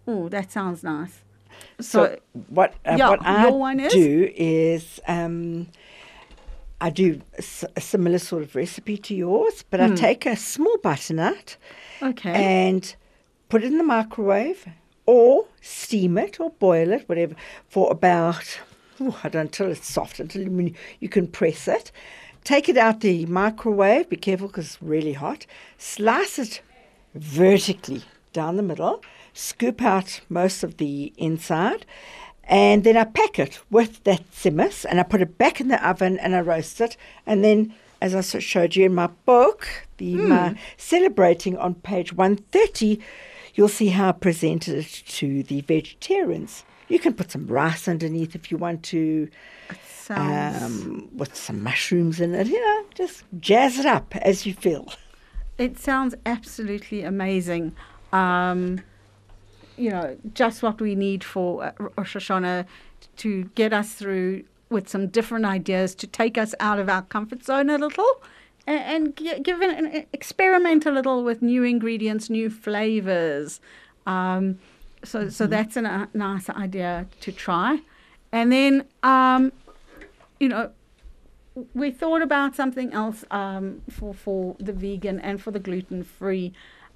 Oh, 0.08 0.30
that 0.30 0.52
sounds 0.52 0.84
nice. 0.84 1.22
So, 1.80 2.06
So, 2.06 2.20
what 2.50 2.74
uh, 2.86 2.96
yeah, 2.98 3.10
what 3.10 3.26
I 3.26 3.74
is? 3.86 3.94
do 3.94 4.32
is 4.36 5.00
um, 5.08 5.68
I 6.82 6.90
do 6.90 7.22
a 7.76 7.82
similar 7.82 8.20
sort 8.20 8.44
of 8.44 8.56
recipe 8.56 8.98
to 8.98 9.16
yours, 9.16 9.64
but 9.70 9.80
Hmm. 9.80 9.94
I 9.94 9.96
take 9.96 10.26
a 10.26 10.36
small 10.36 10.78
butternut 10.80 11.58
okay. 12.02 12.32
and 12.32 12.96
put 13.50 13.64
it 13.64 13.68
in 13.68 13.78
the 13.78 13.84
microwave 13.84 14.68
or 15.06 15.46
steam 15.62 16.18
it 16.18 16.40
or 16.40 16.50
boil 16.52 16.92
it, 16.92 17.08
whatever, 17.08 17.36
for 17.70 17.92
about, 17.92 18.60
oh, 19.00 19.20
I 19.24 19.30
don't 19.30 19.44
until 19.46 19.72
it's 19.72 19.88
soft, 19.92 20.20
until 20.20 20.42
you, 20.44 20.74
you 21.00 21.10
can 21.10 21.28
press 21.28 21.68
it. 21.68 21.92
Take 22.46 22.70
it 22.70 22.78
out 22.78 23.02
the 23.02 23.26
microwave, 23.26 24.08
be 24.08 24.16
careful 24.16 24.48
because 24.48 24.66
it's 24.68 24.82
really 24.82 25.14
hot. 25.14 25.48
Slice 25.80 26.40
it 26.40 26.62
vertically 27.16 28.04
down 28.34 28.56
the 28.56 28.64
middle, 28.64 29.04
scoop 29.34 29.82
out 29.82 30.22
most 30.30 30.64
of 30.64 30.78
the 30.78 31.12
inside, 31.18 31.88
and 32.44 32.84
then 32.84 32.98
I 32.98 33.06
pack 33.06 33.40
it 33.40 33.60
with 33.72 34.04
that 34.04 34.32
tzimmus 34.32 34.86
and 34.88 35.00
I 35.00 35.04
put 35.04 35.22
it 35.22 35.40
back 35.40 35.60
in 35.60 35.70
the 35.70 35.86
oven 35.86 36.20
and 36.20 36.36
I 36.36 36.42
roast 36.42 36.80
it 36.80 36.96
and 37.26 37.44
then 37.44 37.74
as 38.00 38.14
I 38.14 38.22
showed 38.40 38.76
you 38.76 38.86
in 38.86 38.94
my 38.94 39.08
book, 39.26 39.68
the 39.98 40.14
hmm. 40.14 40.30
my 40.30 40.56
celebrating 40.78 41.58
on 41.58 41.74
page 41.74 42.14
130, 42.14 43.00
you'll 43.56 43.68
see 43.68 43.88
how 43.88 44.10
I 44.10 44.12
presented 44.12 44.76
it 44.76 45.04
to 45.08 45.44
the 45.44 45.62
vegetarians. 45.62 46.64
You 46.88 47.00
can 47.00 47.14
put 47.14 47.32
some 47.32 47.48
rice 47.48 47.88
underneath 47.88 48.36
if 48.36 48.52
you 48.52 48.58
want 48.58 48.84
to, 48.84 49.28
um, 50.10 51.10
with 51.16 51.36
some 51.36 51.64
mushrooms 51.64 52.22
in 52.22 52.36
it. 52.36 52.48
You 52.48 52.62
know, 52.62 52.86
just 52.94 53.24
jazz 53.40 53.80
it 53.80 53.86
up 53.86 54.16
as 54.18 54.46
you 54.46 54.54
feel. 54.54 54.94
It 55.58 55.80
sounds 55.80 56.14
absolutely 56.26 57.02
amazing. 57.02 57.76
Um, 58.14 58.82
you 59.78 59.90
know, 59.90 60.16
just 60.34 60.62
what 60.62 60.80
we 60.80 60.96
need 60.96 61.24
for 61.24 61.64
uh, 61.64 61.72
Rosh 61.98 62.16
Hashanah 62.16 62.66
to 63.18 63.44
get 63.56 63.74
us 63.74 63.94
through 63.94 64.44
with 64.70 64.88
some 64.88 65.08
different 65.08 65.46
ideas 65.46 65.96
to 65.96 66.08
take 66.08 66.38
us 66.38 66.54
out 66.60 66.80
of 66.80 66.90
our 66.90 67.02
comfort 67.04 67.44
zone 67.44 67.70
a 67.70 67.78
little 67.78 68.22
and, 68.68 69.16
and 69.18 69.44
give 69.44 69.62
an, 69.62 70.06
experiment 70.14 70.86
a 70.86 70.92
little 70.92 71.24
with 71.24 71.42
new 71.42 71.64
ingredients, 71.64 72.30
new 72.30 72.50
flavors. 72.50 73.60
Um, 74.06 74.60
so, 75.04 75.30
so 75.30 75.48
that's 75.48 75.78
a 75.78 76.10
nice 76.14 76.50
idea 76.50 77.08
to 77.22 77.32
try. 77.32 77.80
And 78.32 78.52
then, 78.52 78.86
um, 79.04 79.52
you 80.40 80.50
know, 80.50 80.72
we 81.74 81.92
thought 81.92 82.22
about 82.22 82.56
something 82.56 82.92
else 82.92 83.24
um, 83.32 83.82
for 83.90 84.14
for 84.14 84.56
the 84.60 84.74
vegan 84.74 85.20
and 85.22 85.42
for 85.42 85.52
the 85.52 85.60
gluten 85.60 86.04
free, 86.04 86.54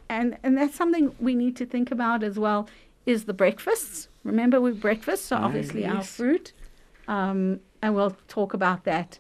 and 0.10 0.38
and 0.44 0.58
that's 0.58 0.76
something 0.76 1.16
we 1.20 1.34
need 1.34 1.56
to 1.58 1.66
think 1.66 1.92
about 1.92 2.24
as 2.24 2.38
well. 2.38 2.68
Is 3.06 3.24
the 3.24 3.34
breakfasts? 3.34 4.10
Remember, 4.24 4.60
with 4.60 4.82
breakfast, 4.82 5.28
so 5.28 5.38
obviously 5.38 5.86
our 5.86 6.04
fruit, 6.04 6.52
um, 7.08 7.62
and 7.82 7.96
we'll 7.96 8.18
talk 8.28 8.54
about 8.54 8.84
that 8.84 9.20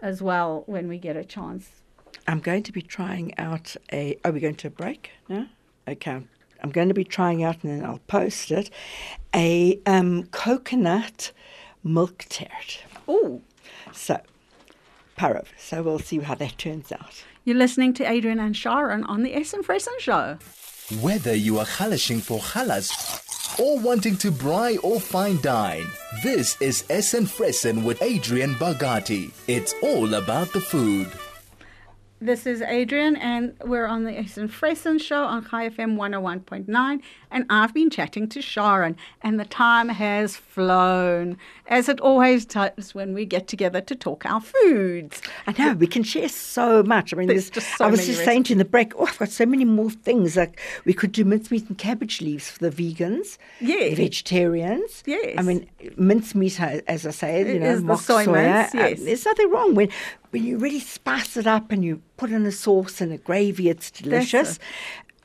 as 0.00 0.20
well 0.20 0.64
when 0.66 0.88
we 0.88 0.98
get 0.98 1.16
a 1.16 1.24
chance. 1.24 1.79
I'm 2.26 2.40
going 2.40 2.62
to 2.64 2.72
be 2.72 2.82
trying 2.82 3.36
out 3.38 3.76
a. 3.92 4.18
Are 4.24 4.32
we 4.32 4.40
going 4.40 4.54
to 4.56 4.68
a 4.68 4.70
break? 4.70 5.10
No? 5.28 5.46
Okay. 5.88 6.20
I'm 6.62 6.70
going 6.70 6.88
to 6.88 6.94
be 6.94 7.04
trying 7.04 7.42
out, 7.42 7.56
and 7.62 7.72
then 7.80 7.84
I'll 7.88 8.00
post 8.06 8.50
it, 8.50 8.68
a 9.34 9.80
um, 9.86 10.24
coconut 10.26 11.32
milk 11.82 12.26
tart. 12.28 12.82
Oh, 13.08 13.40
So, 13.92 14.20
parov. 15.18 15.46
So 15.58 15.82
we'll 15.82 15.98
see 15.98 16.18
how 16.18 16.34
that 16.34 16.58
turns 16.58 16.92
out. 16.92 17.24
you're 17.44 17.56
listening 17.56 17.94
to 17.94 18.04
Adrian 18.08 18.38
and 18.38 18.54
Sharon 18.54 19.04
on 19.04 19.22
the 19.22 19.34
Essen 19.34 19.62
Fressen 19.62 19.98
Show. 20.00 20.36
Whether 21.00 21.34
you 21.34 21.58
are 21.58 21.64
halashing 21.64 22.20
for 22.20 22.38
halas 22.40 22.90
or 23.58 23.78
wanting 23.80 24.16
to 24.18 24.30
braai 24.30 24.78
or 24.84 25.00
fine 25.00 25.40
dine, 25.40 25.86
this 26.22 26.60
is 26.60 26.84
Essen 26.90 27.24
Fressen 27.24 27.84
with 27.84 28.02
Adrian 28.02 28.54
Bagati. 28.56 29.30
It's 29.48 29.72
all 29.82 30.12
about 30.14 30.52
the 30.52 30.60
food. 30.60 31.08
This 32.22 32.44
is 32.46 32.60
Adrian, 32.60 33.16
and 33.16 33.54
we're 33.64 33.86
on 33.86 34.04
the 34.04 34.12
Essen 34.12 34.46
Fressen 34.46 35.00
show 35.00 35.24
on 35.24 35.42
Chai 35.48 35.70
FM 35.70 35.96
101.9. 35.96 37.00
And 37.30 37.46
I've 37.48 37.72
been 37.72 37.88
chatting 37.88 38.28
to 38.28 38.42
Sharon, 38.42 38.94
and 39.22 39.40
the 39.40 39.46
time 39.46 39.88
has 39.88 40.36
flown, 40.36 41.38
as 41.68 41.88
it 41.88 41.98
always 42.00 42.44
does 42.44 42.94
when 42.94 43.14
we 43.14 43.24
get 43.24 43.48
together 43.48 43.80
to 43.80 43.94
talk 43.94 44.26
our 44.26 44.42
foods. 44.42 45.22
I 45.46 45.54
know 45.56 45.72
we 45.72 45.86
can 45.86 46.02
share 46.02 46.28
so 46.28 46.82
much. 46.82 47.14
I 47.14 47.16
mean, 47.16 47.28
There's 47.28 47.48
there's 47.48 47.64
just 47.64 47.78
so 47.78 47.84
many. 47.84 47.96
I 47.96 47.96
was 47.96 48.06
just 48.06 48.22
saying 48.24 48.42
to 48.44 48.48
you 48.50 48.54
in 48.54 48.58
the 48.58 48.64
break. 48.66 48.92
Oh, 48.96 49.06
I've 49.06 49.18
got 49.18 49.30
so 49.30 49.46
many 49.46 49.64
more 49.64 49.88
things. 49.90 50.36
Like 50.36 50.60
we 50.84 50.92
could 50.92 51.12
do 51.12 51.24
mincemeat 51.24 51.68
and 51.70 51.78
cabbage 51.78 52.20
leaves 52.20 52.50
for 52.50 52.68
the 52.68 52.70
vegans, 52.70 53.38
Yes. 53.60 53.96
vegetarians. 53.96 55.02
Yes. 55.06 55.36
I 55.38 55.42
mean, 55.42 55.70
mincemeat, 55.96 56.60
as 56.60 57.06
I 57.06 57.12
say, 57.12 57.40
you 57.40 57.46
It 57.46 57.60
know, 57.60 57.70
is 57.70 57.80
the 57.80 57.86
mock 57.86 58.00
soy 58.00 58.26
soya, 58.26 58.32
mince, 58.32 58.74
uh, 58.74 58.78
yes. 58.78 59.02
there's 59.04 59.24
nothing 59.24 59.50
wrong 59.50 59.74
when 59.74 59.88
when 60.30 60.44
you 60.44 60.58
really 60.58 60.80
spice 60.80 61.36
it 61.36 61.46
up 61.46 61.70
and 61.72 61.84
you 61.84 62.00
put 62.16 62.30
in 62.30 62.46
a 62.46 62.52
sauce 62.52 63.00
and 63.00 63.12
a 63.12 63.18
gravy. 63.18 63.68
It's 63.68 63.90
delicious. 63.90 64.58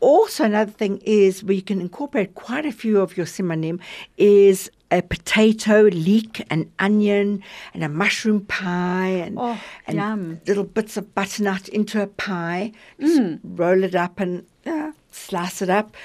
Also, 0.01 0.43
another 0.43 0.71
thing 0.71 0.97
is 1.05 1.43
where 1.43 1.53
you 1.55 1.61
can 1.61 1.79
incorporate 1.81 2.35
quite 2.35 2.65
a 2.65 2.71
few 2.71 2.99
of 2.99 3.15
your 3.17 3.25
simanim 3.25 3.79
is 4.17 4.69
a 4.91 5.01
potato 5.01 5.83
leek, 5.83 6.45
an 6.51 6.71
onion, 6.79 7.41
and 7.73 7.83
a 7.83 7.89
mushroom 7.89 8.41
pie, 8.45 9.07
and, 9.25 9.37
Oh, 9.39 9.57
and 9.87 10.41
little 10.47 10.63
bits 10.63 10.95
of 10.97 11.15
butternut 11.15 11.67
into 11.69 12.01
a 12.01 12.07
pie. 12.07 12.71
Just 12.99 13.19
Mm. 13.19 13.39
roll 13.43 13.83
it 13.83 13.95
up 13.95 14.19
and 14.19 14.45
uh, 14.65 14.91
slice 15.11 15.61
it 15.61 15.69
up. 15.69 15.95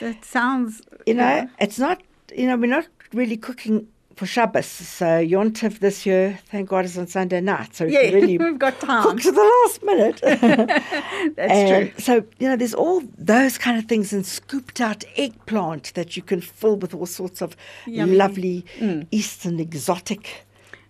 That 0.00 0.24
sounds. 0.24 0.82
You 1.06 1.14
know, 1.14 1.48
it's 1.60 1.78
not. 1.78 2.02
You 2.36 2.46
know, 2.48 2.56
we're 2.56 2.66
not 2.66 2.86
really 3.12 3.36
cooking 3.36 3.86
for 4.16 4.26
Shabbos. 4.26 4.66
So 4.66 5.06
Yontif 5.06 5.78
this 5.80 6.06
year, 6.06 6.38
thank 6.50 6.68
God, 6.68 6.84
is 6.84 6.96
on 6.98 7.06
Sunday 7.06 7.40
night. 7.40 7.74
So 7.74 7.84
Yeah, 7.84 8.10
really 8.12 8.38
we've 8.38 8.58
got 8.58 8.78
time. 8.80 9.02
cook 9.02 9.20
to 9.20 9.32
the 9.32 9.42
last 9.42 9.82
minute. 9.82 10.20
That's 11.36 11.52
And 11.52 11.90
true. 11.92 12.02
So, 12.02 12.14
you 12.38 12.48
know, 12.48 12.56
there's 12.56 12.74
all 12.74 13.02
those 13.18 13.58
kind 13.58 13.78
of 13.78 13.86
things 13.86 14.12
and 14.12 14.24
scooped 14.26 14.80
out 14.80 15.04
eggplant 15.16 15.94
that 15.94 16.16
you 16.16 16.22
can 16.22 16.40
fill 16.40 16.76
with 16.76 16.94
all 16.94 17.06
sorts 17.06 17.40
of 17.42 17.56
Yummy. 17.86 18.12
Mm. 18.14 18.18
lovely 18.18 18.64
Eastern 19.10 19.58
exotic 19.60 20.44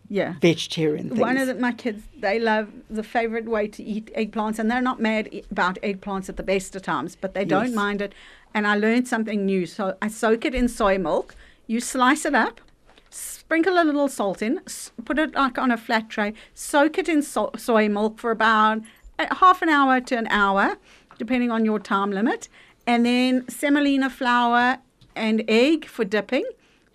Yeah. 0.09 0.35
vegetarian 0.41 1.09
things. 1.09 1.21
One 1.21 1.39
of 1.39 1.47
the, 1.47 1.55
my 1.55 1.73
kids, 1.73 2.03
they 2.21 2.39
love 2.39 2.69
the 2.91 3.03
favorite 3.03 3.47
way 3.47 3.69
to 3.69 3.83
eat 3.83 4.11
eggplants, 4.15 4.59
and 4.59 4.71
they're 4.71 4.83
not 4.83 5.01
mad 5.01 5.29
about 5.51 5.79
eggplants 5.83 6.29
at 6.29 6.37
the 6.37 6.43
best 6.43 6.77
of 6.77 6.83
times, 6.83 7.17
but 7.17 7.33
they 7.35 7.45
don't 7.45 7.67
Yes. 7.69 7.75
mind 7.75 8.01
it. 8.03 8.13
And 8.55 8.67
I 8.67 8.77
learned 8.77 9.09
something 9.09 9.45
new. 9.47 9.67
So 9.67 9.97
I 10.03 10.09
soak 10.09 10.45
it 10.45 10.55
in 10.55 10.69
soy 10.69 10.99
milk. 10.99 11.35
You 11.67 11.81
slice 11.81 12.25
it 12.27 12.35
up, 12.35 12.61
sprinkle 13.55 13.81
a 13.81 13.85
little 13.85 14.09
salt 14.09 14.43
in, 14.43 14.61
put 15.05 15.17
it 15.17 15.33
like 15.37 15.59
on 15.59 15.71
a 15.71 15.77
flat 15.77 16.11
tray, 16.11 16.35
soak 16.55 16.99
it 16.99 17.09
in 17.09 17.23
so- 17.23 17.53
soy 17.57 17.89
milk 17.89 18.19
for 18.19 18.33
about 18.33 18.83
half 19.17 19.63
an 19.63 19.69
hour 19.69 20.01
to 20.01 20.19
an 20.19 20.27
hour, 20.27 20.77
depending 21.19 21.53
on 21.53 21.65
your 21.65 21.79
time 21.79 22.11
limit, 22.11 22.49
and 22.85 23.07
then 23.07 23.49
semolina 23.49 24.11
flour 24.11 24.79
and 25.15 25.45
egg 25.47 25.85
for 25.85 26.05
dipping. 26.05 26.45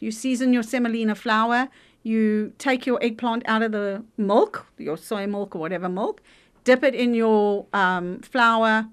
You 0.01 0.11
season 0.11 0.51
your 0.51 0.63
semolina 0.63 1.15
flour. 1.15 1.69
You 2.03 2.51
take 2.57 2.85
your 2.85 3.01
eggplant 3.01 3.43
out 3.47 3.61
of 3.61 3.71
the 3.71 4.03
milk, 4.17 4.65
your 4.77 4.97
soy 4.97 5.27
milk 5.27 5.55
or 5.55 5.59
whatever 5.59 5.87
milk, 5.87 6.21
dip 6.65 6.83
it 6.83 6.93
in 6.93 7.13
your 7.13 7.67
um, 7.71 8.19
flour, 8.19 8.89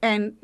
and 0.00 0.36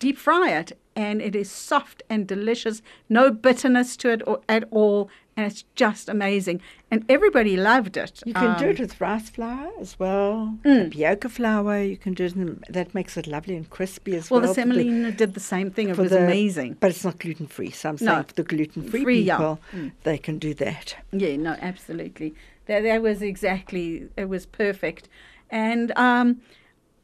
deep 0.00 0.18
fry 0.18 0.50
it. 0.50 0.76
And 0.94 1.22
it 1.22 1.34
is 1.34 1.50
soft 1.50 2.02
and 2.10 2.26
delicious, 2.26 2.82
no 3.08 3.30
bitterness 3.30 3.96
to 3.98 4.10
it 4.10 4.20
or, 4.26 4.40
at 4.46 4.64
all, 4.70 5.08
and 5.36 5.46
it's 5.50 5.64
just 5.74 6.10
amazing. 6.10 6.60
And 6.90 7.02
everybody 7.08 7.56
loved 7.56 7.96
it. 7.96 8.22
You 8.26 8.34
can 8.34 8.58
do 8.58 8.66
Um, 8.66 8.70
it 8.72 8.78
with 8.80 9.00
rice 9.00 9.30
flour 9.30 9.70
as 9.80 9.98
well, 9.98 10.58
Mm. 10.64 10.90
tapioca 10.90 11.30
flour. 11.30 11.82
You 11.82 11.96
can 11.96 12.12
do 12.12 12.24
it, 12.24 12.36
in, 12.36 12.62
that 12.68 12.94
makes 12.94 13.16
it 13.16 13.26
lovely 13.26 13.56
and 13.56 13.68
crispy 13.70 14.14
as 14.16 14.30
Well, 14.30 14.40
well. 14.42 14.48
the 14.50 14.54
semolina 14.54 15.12
did 15.12 15.32
the 15.32 15.40
same 15.40 15.70
thing. 15.70 15.88
It 15.88 15.96
was 15.96 16.10
the- 16.10 16.22
amazing. 16.24 16.76
But 16.78 16.90
it's 16.90 17.04
not 17.04 17.18
gluten 17.18 17.46
free. 17.46 17.70
So 17.70 17.88
I'm 17.88 17.96
No. 17.98 18.12
saying 18.12 18.24
for 18.24 18.34
the 18.34 18.42
gluten 18.42 18.82
free 18.82 19.02
Free, 19.02 19.20
yeah. 19.22 19.36
people, 19.38 19.60
Mm. 19.74 19.92
they 20.02 20.18
can 20.18 20.38
do 20.38 20.52
that. 20.54 20.96
Yeah, 21.10 21.36
no, 21.36 21.56
absolutely. 21.62 22.34
That 22.66 22.82
that 22.82 23.00
was 23.00 23.22
exactly 23.22 24.08
it 24.18 24.28
was 24.28 24.44
perfect, 24.44 25.08
and 25.50 25.90
um, 25.96 26.42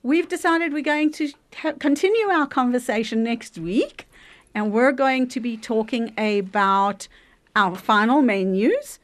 we've 0.02 0.28
decided 0.28 0.72
we're 0.72 0.82
going 0.82 1.12
to 1.12 1.32
ha- 1.56 1.74
continue 1.78 2.28
our 2.28 2.46
conversation 2.46 3.22
next 3.22 3.58
week, 3.58 4.08
and 4.54 4.72
we're 4.72 4.92
going 4.92 5.28
to 5.28 5.40
be 5.40 5.56
talking 5.56 6.12
about 6.16 7.08
our 7.54 7.76
final 7.76 8.22
menus 8.22 8.98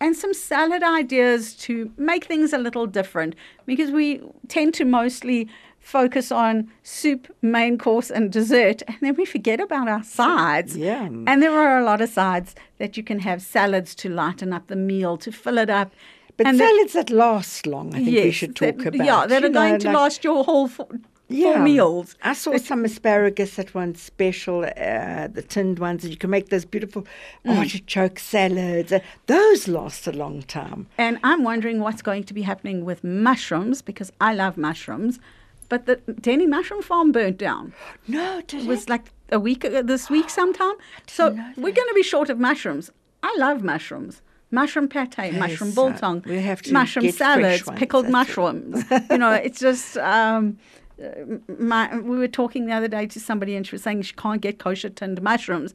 and 0.00 0.16
some 0.16 0.32
salad 0.32 0.82
ideas 0.82 1.54
to 1.54 1.92
make 1.96 2.24
things 2.24 2.52
a 2.52 2.58
little 2.58 2.86
different 2.86 3.34
because 3.66 3.90
we 3.90 4.22
tend 4.48 4.72
to 4.74 4.84
mostly 4.84 5.48
focus 5.78 6.30
on 6.30 6.70
soup, 6.82 7.34
main 7.42 7.78
course, 7.78 8.10
and 8.10 8.30
dessert, 8.30 8.82
and 8.86 8.96
then 9.00 9.14
we 9.14 9.24
forget 9.24 9.60
about 9.60 9.88
our 9.88 10.02
sides. 10.02 10.76
Yeah. 10.76 11.04
And 11.04 11.42
there 11.42 11.58
are 11.58 11.78
a 11.78 11.84
lot 11.84 12.00
of 12.00 12.10
sides 12.10 12.54
that 12.78 12.96
you 12.96 13.02
can 13.02 13.20
have 13.20 13.42
salads 13.42 13.94
to 13.96 14.08
lighten 14.08 14.52
up 14.52 14.66
the 14.68 14.76
meal, 14.76 15.16
to 15.18 15.32
fill 15.32 15.58
it 15.58 15.70
up. 15.70 15.92
But 16.40 16.46
and 16.48 16.58
salads 16.58 16.94
that 16.94 17.10
last 17.10 17.66
long, 17.66 17.94
I 17.94 17.98
think 18.02 18.16
we 18.24 18.30
should 18.30 18.56
talk 18.56 18.78
that- 18.78 18.94
about. 18.94 19.06
Yeah, 19.06 19.26
that 19.26 19.42
you 19.42 19.48
are 19.48 19.52
going 19.52 19.72
know, 19.72 19.78
to 19.78 19.86
like- 19.88 19.96
last 19.96 20.24
your 20.24 20.42
whole 20.42 20.68
four, 20.68 20.88
four 21.28 21.58
meals. 21.58 22.16
I 22.22 22.32
saw 22.32 22.56
some 22.56 22.82
asparagus 22.86 23.58
at 23.58 23.74
one 23.74 23.94
special, 23.94 24.64
uh, 24.64 25.26
the 25.28 25.44
tinned 25.46 25.78
ones, 25.78 26.02
and 26.02 26.10
you 26.10 26.16
can 26.16 26.30
make 26.30 26.48
those 26.48 26.64
beautiful 26.64 27.06
Mm. 27.44 27.58
artichoke 27.58 28.18
salads. 28.18 28.90
Uh, 28.90 29.00
those 29.26 29.68
last 29.68 30.06
a 30.06 30.12
long 30.12 30.40
time. 30.44 30.86
And 30.96 31.18
I'm 31.22 31.42
wondering 31.44 31.78
what's 31.80 32.00
going 32.00 32.24
to 32.24 32.32
be 32.32 32.40
happening 32.42 32.86
with 32.86 33.04
mushrooms 33.04 33.82
because 33.82 34.10
I 34.18 34.32
love 34.32 34.56
mushrooms. 34.56 35.20
But 35.68 35.84
the 35.84 35.96
Denny 36.20 36.46
Mushroom 36.46 36.80
Farm 36.82 37.12
burnt 37.12 37.36
down. 37.36 37.74
No, 38.08 38.40
did 38.46 38.62
It 38.62 38.66
was 38.66 38.88
like 38.88 39.12
a 39.30 39.38
week 39.38 39.62
ago, 39.62 39.82
this 39.82 40.08
week 40.08 40.30
sometime. 40.30 40.74
So 41.06 41.22
we're 41.58 41.76
going 41.80 41.88
to 41.88 41.94
be 41.94 42.02
short 42.02 42.30
of 42.30 42.38
mushrooms. 42.40 42.90
I 43.22 43.36
love 43.38 43.62
mushrooms. 43.62 44.22
Mushroom 44.52 44.88
pate, 44.88 45.32
mushroom 45.34 45.72
biltong, 45.72 46.22
we 46.26 46.40
have 46.42 46.60
to 46.62 46.72
mushroom 46.72 47.10
salads, 47.12 47.64
ones, 47.66 47.78
pickled 47.78 48.08
mushrooms. 48.08 48.84
you 49.10 49.18
know, 49.18 49.32
it's 49.32 49.60
just. 49.68 49.96
Um, 49.96 50.58
uh, 51.02 51.38
my, 51.58 51.98
we 51.98 52.18
were 52.18 52.28
talking 52.28 52.66
the 52.66 52.72
other 52.72 52.88
day 52.88 53.06
to 53.06 53.18
somebody, 53.20 53.56
and 53.56 53.66
she 53.66 53.74
was 53.74 53.82
saying 53.82 54.02
she 54.02 54.14
can't 54.14 54.42
get 54.42 54.58
kosher 54.58 54.90
tinned 54.90 55.22
mushrooms, 55.22 55.72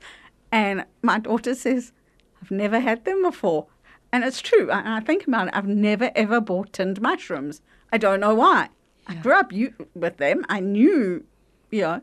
and 0.52 0.86
my 1.02 1.20
daughter 1.20 1.56
says, 1.56 1.94
"I've 2.42 2.52
never 2.52 2.80
had 2.80 3.06
them 3.06 3.24
before," 3.24 3.68
and 4.12 4.24
it's 4.24 4.42
true. 4.42 4.70
I, 4.70 4.98
I 4.98 5.00
think 5.00 5.26
about 5.26 5.48
it. 5.48 5.56
I've 5.56 5.68
never 5.68 6.12
ever 6.16 6.40
bought 6.42 6.74
tinned 6.74 7.02
mushrooms. 7.02 7.62
I 7.92 7.98
don't 7.98 8.20
know 8.20 8.36
why. 8.36 8.70
I 9.08 9.16
grew 9.16 9.34
up 9.34 9.52
you, 9.52 9.74
with 9.94 10.18
them. 10.18 10.46
I 10.50 10.60
knew, 10.60 11.24
you 11.72 11.82
know, 11.82 12.02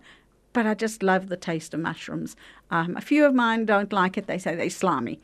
but 0.53 0.67
I 0.67 0.75
just 0.75 1.03
love 1.03 1.29
the 1.29 1.37
taste 1.37 1.75
of 1.75 1.81
mushrooms. 1.81 2.37
Um, 2.71 2.97
a 2.97 3.01
few 3.01 3.25
of 3.25 3.35
mine 3.35 3.67
don't 3.67 3.93
like 3.93 4.17
it. 4.17 4.27
They 4.27 4.39
say 4.39 4.55
they're 4.55 4.71
slimy, 4.71 5.21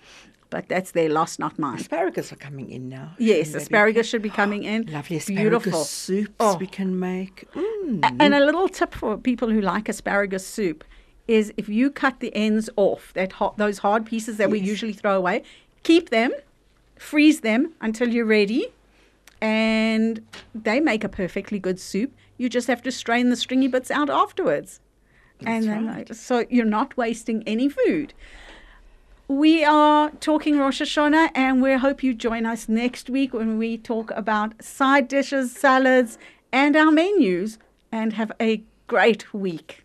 but 0.50 0.68
that's 0.68 0.92
their 0.92 1.08
loss, 1.10 1.38
not 1.38 1.58
mine. 1.58 1.78
Asparagus 1.78 2.32
are 2.32 2.36
coming 2.36 2.70
in 2.70 2.88
now. 2.88 3.12
Yes, 3.18 3.28
shouldn't 3.48 3.52
they 3.52 3.58
be? 3.58 3.62
asparagus 3.62 4.08
should 4.08 4.22
be 4.22 4.30
coming 4.30 4.62
in. 4.64 4.86
Lovely 4.92 5.16
asparagus 5.16 5.42
Beautiful. 5.42 5.84
soups 5.84 6.34
Oh. 6.40 6.56
we 6.56 6.66
can 6.66 6.98
make. 6.98 7.46
Mm. 7.52 8.16
And 8.20 8.34
a 8.34 8.40
little 8.44 8.68
tip 8.68 8.94
for 8.94 9.16
people 9.18 9.50
who 9.50 9.60
like 9.60 9.88
asparagus 9.88 10.46
soup 10.46 10.84
is 11.26 11.52
if 11.58 11.68
you 11.68 11.90
cut 11.90 12.20
the 12.20 12.34
ends 12.34 12.70
off, 12.76 13.12
that 13.14 13.32
hot, 13.32 13.58
those 13.58 13.78
hard 13.78 14.06
pieces 14.06 14.38
that 14.38 14.48
we 14.50 14.58
usually 14.60 14.94
throw 14.94 15.14
away, 15.16 15.42
keep 15.82 16.08
them, 16.10 16.32
freeze 16.96 17.40
them 17.40 17.74
until 17.82 18.08
you're 18.08 18.24
ready, 18.24 18.68
and 19.40 20.24
they 20.54 20.80
make 20.80 21.04
a 21.04 21.08
perfectly 21.08 21.58
good 21.58 21.78
soup. 21.78 22.12
You 22.38 22.48
just 22.48 22.66
have 22.68 22.82
to 22.82 22.90
strain 22.92 23.30
the 23.30 23.36
stringy 23.36 23.68
bits 23.68 23.90
out 23.90 24.10
afterwards. 24.10 24.80
and 25.40 25.48
That's 25.48 25.66
then, 25.66 25.86
right. 25.86 26.16
so 26.16 26.44
you're 26.50 26.64
not 26.64 26.96
wasting 26.96 27.42
any 27.46 27.68
food. 27.68 28.14
We 29.30 29.62
are 29.62 30.08
talking 30.20 30.58
Rosh 30.58 30.80
Hashanah, 30.80 31.32
and 31.34 31.60
we 31.60 31.74
hope 31.74 32.02
you 32.02 32.14
join 32.14 32.46
us 32.46 32.66
next 32.66 33.10
week 33.10 33.34
when 33.34 33.58
we 33.58 33.76
talk 33.76 34.10
about 34.12 34.64
side 34.64 35.06
dishes, 35.06 35.52
salads, 35.52 36.16
and 36.50 36.74
our 36.74 36.90
menus. 36.90 37.58
And 37.92 38.14
have 38.14 38.32
a 38.40 38.62
great 38.86 39.34
week. 39.34 39.84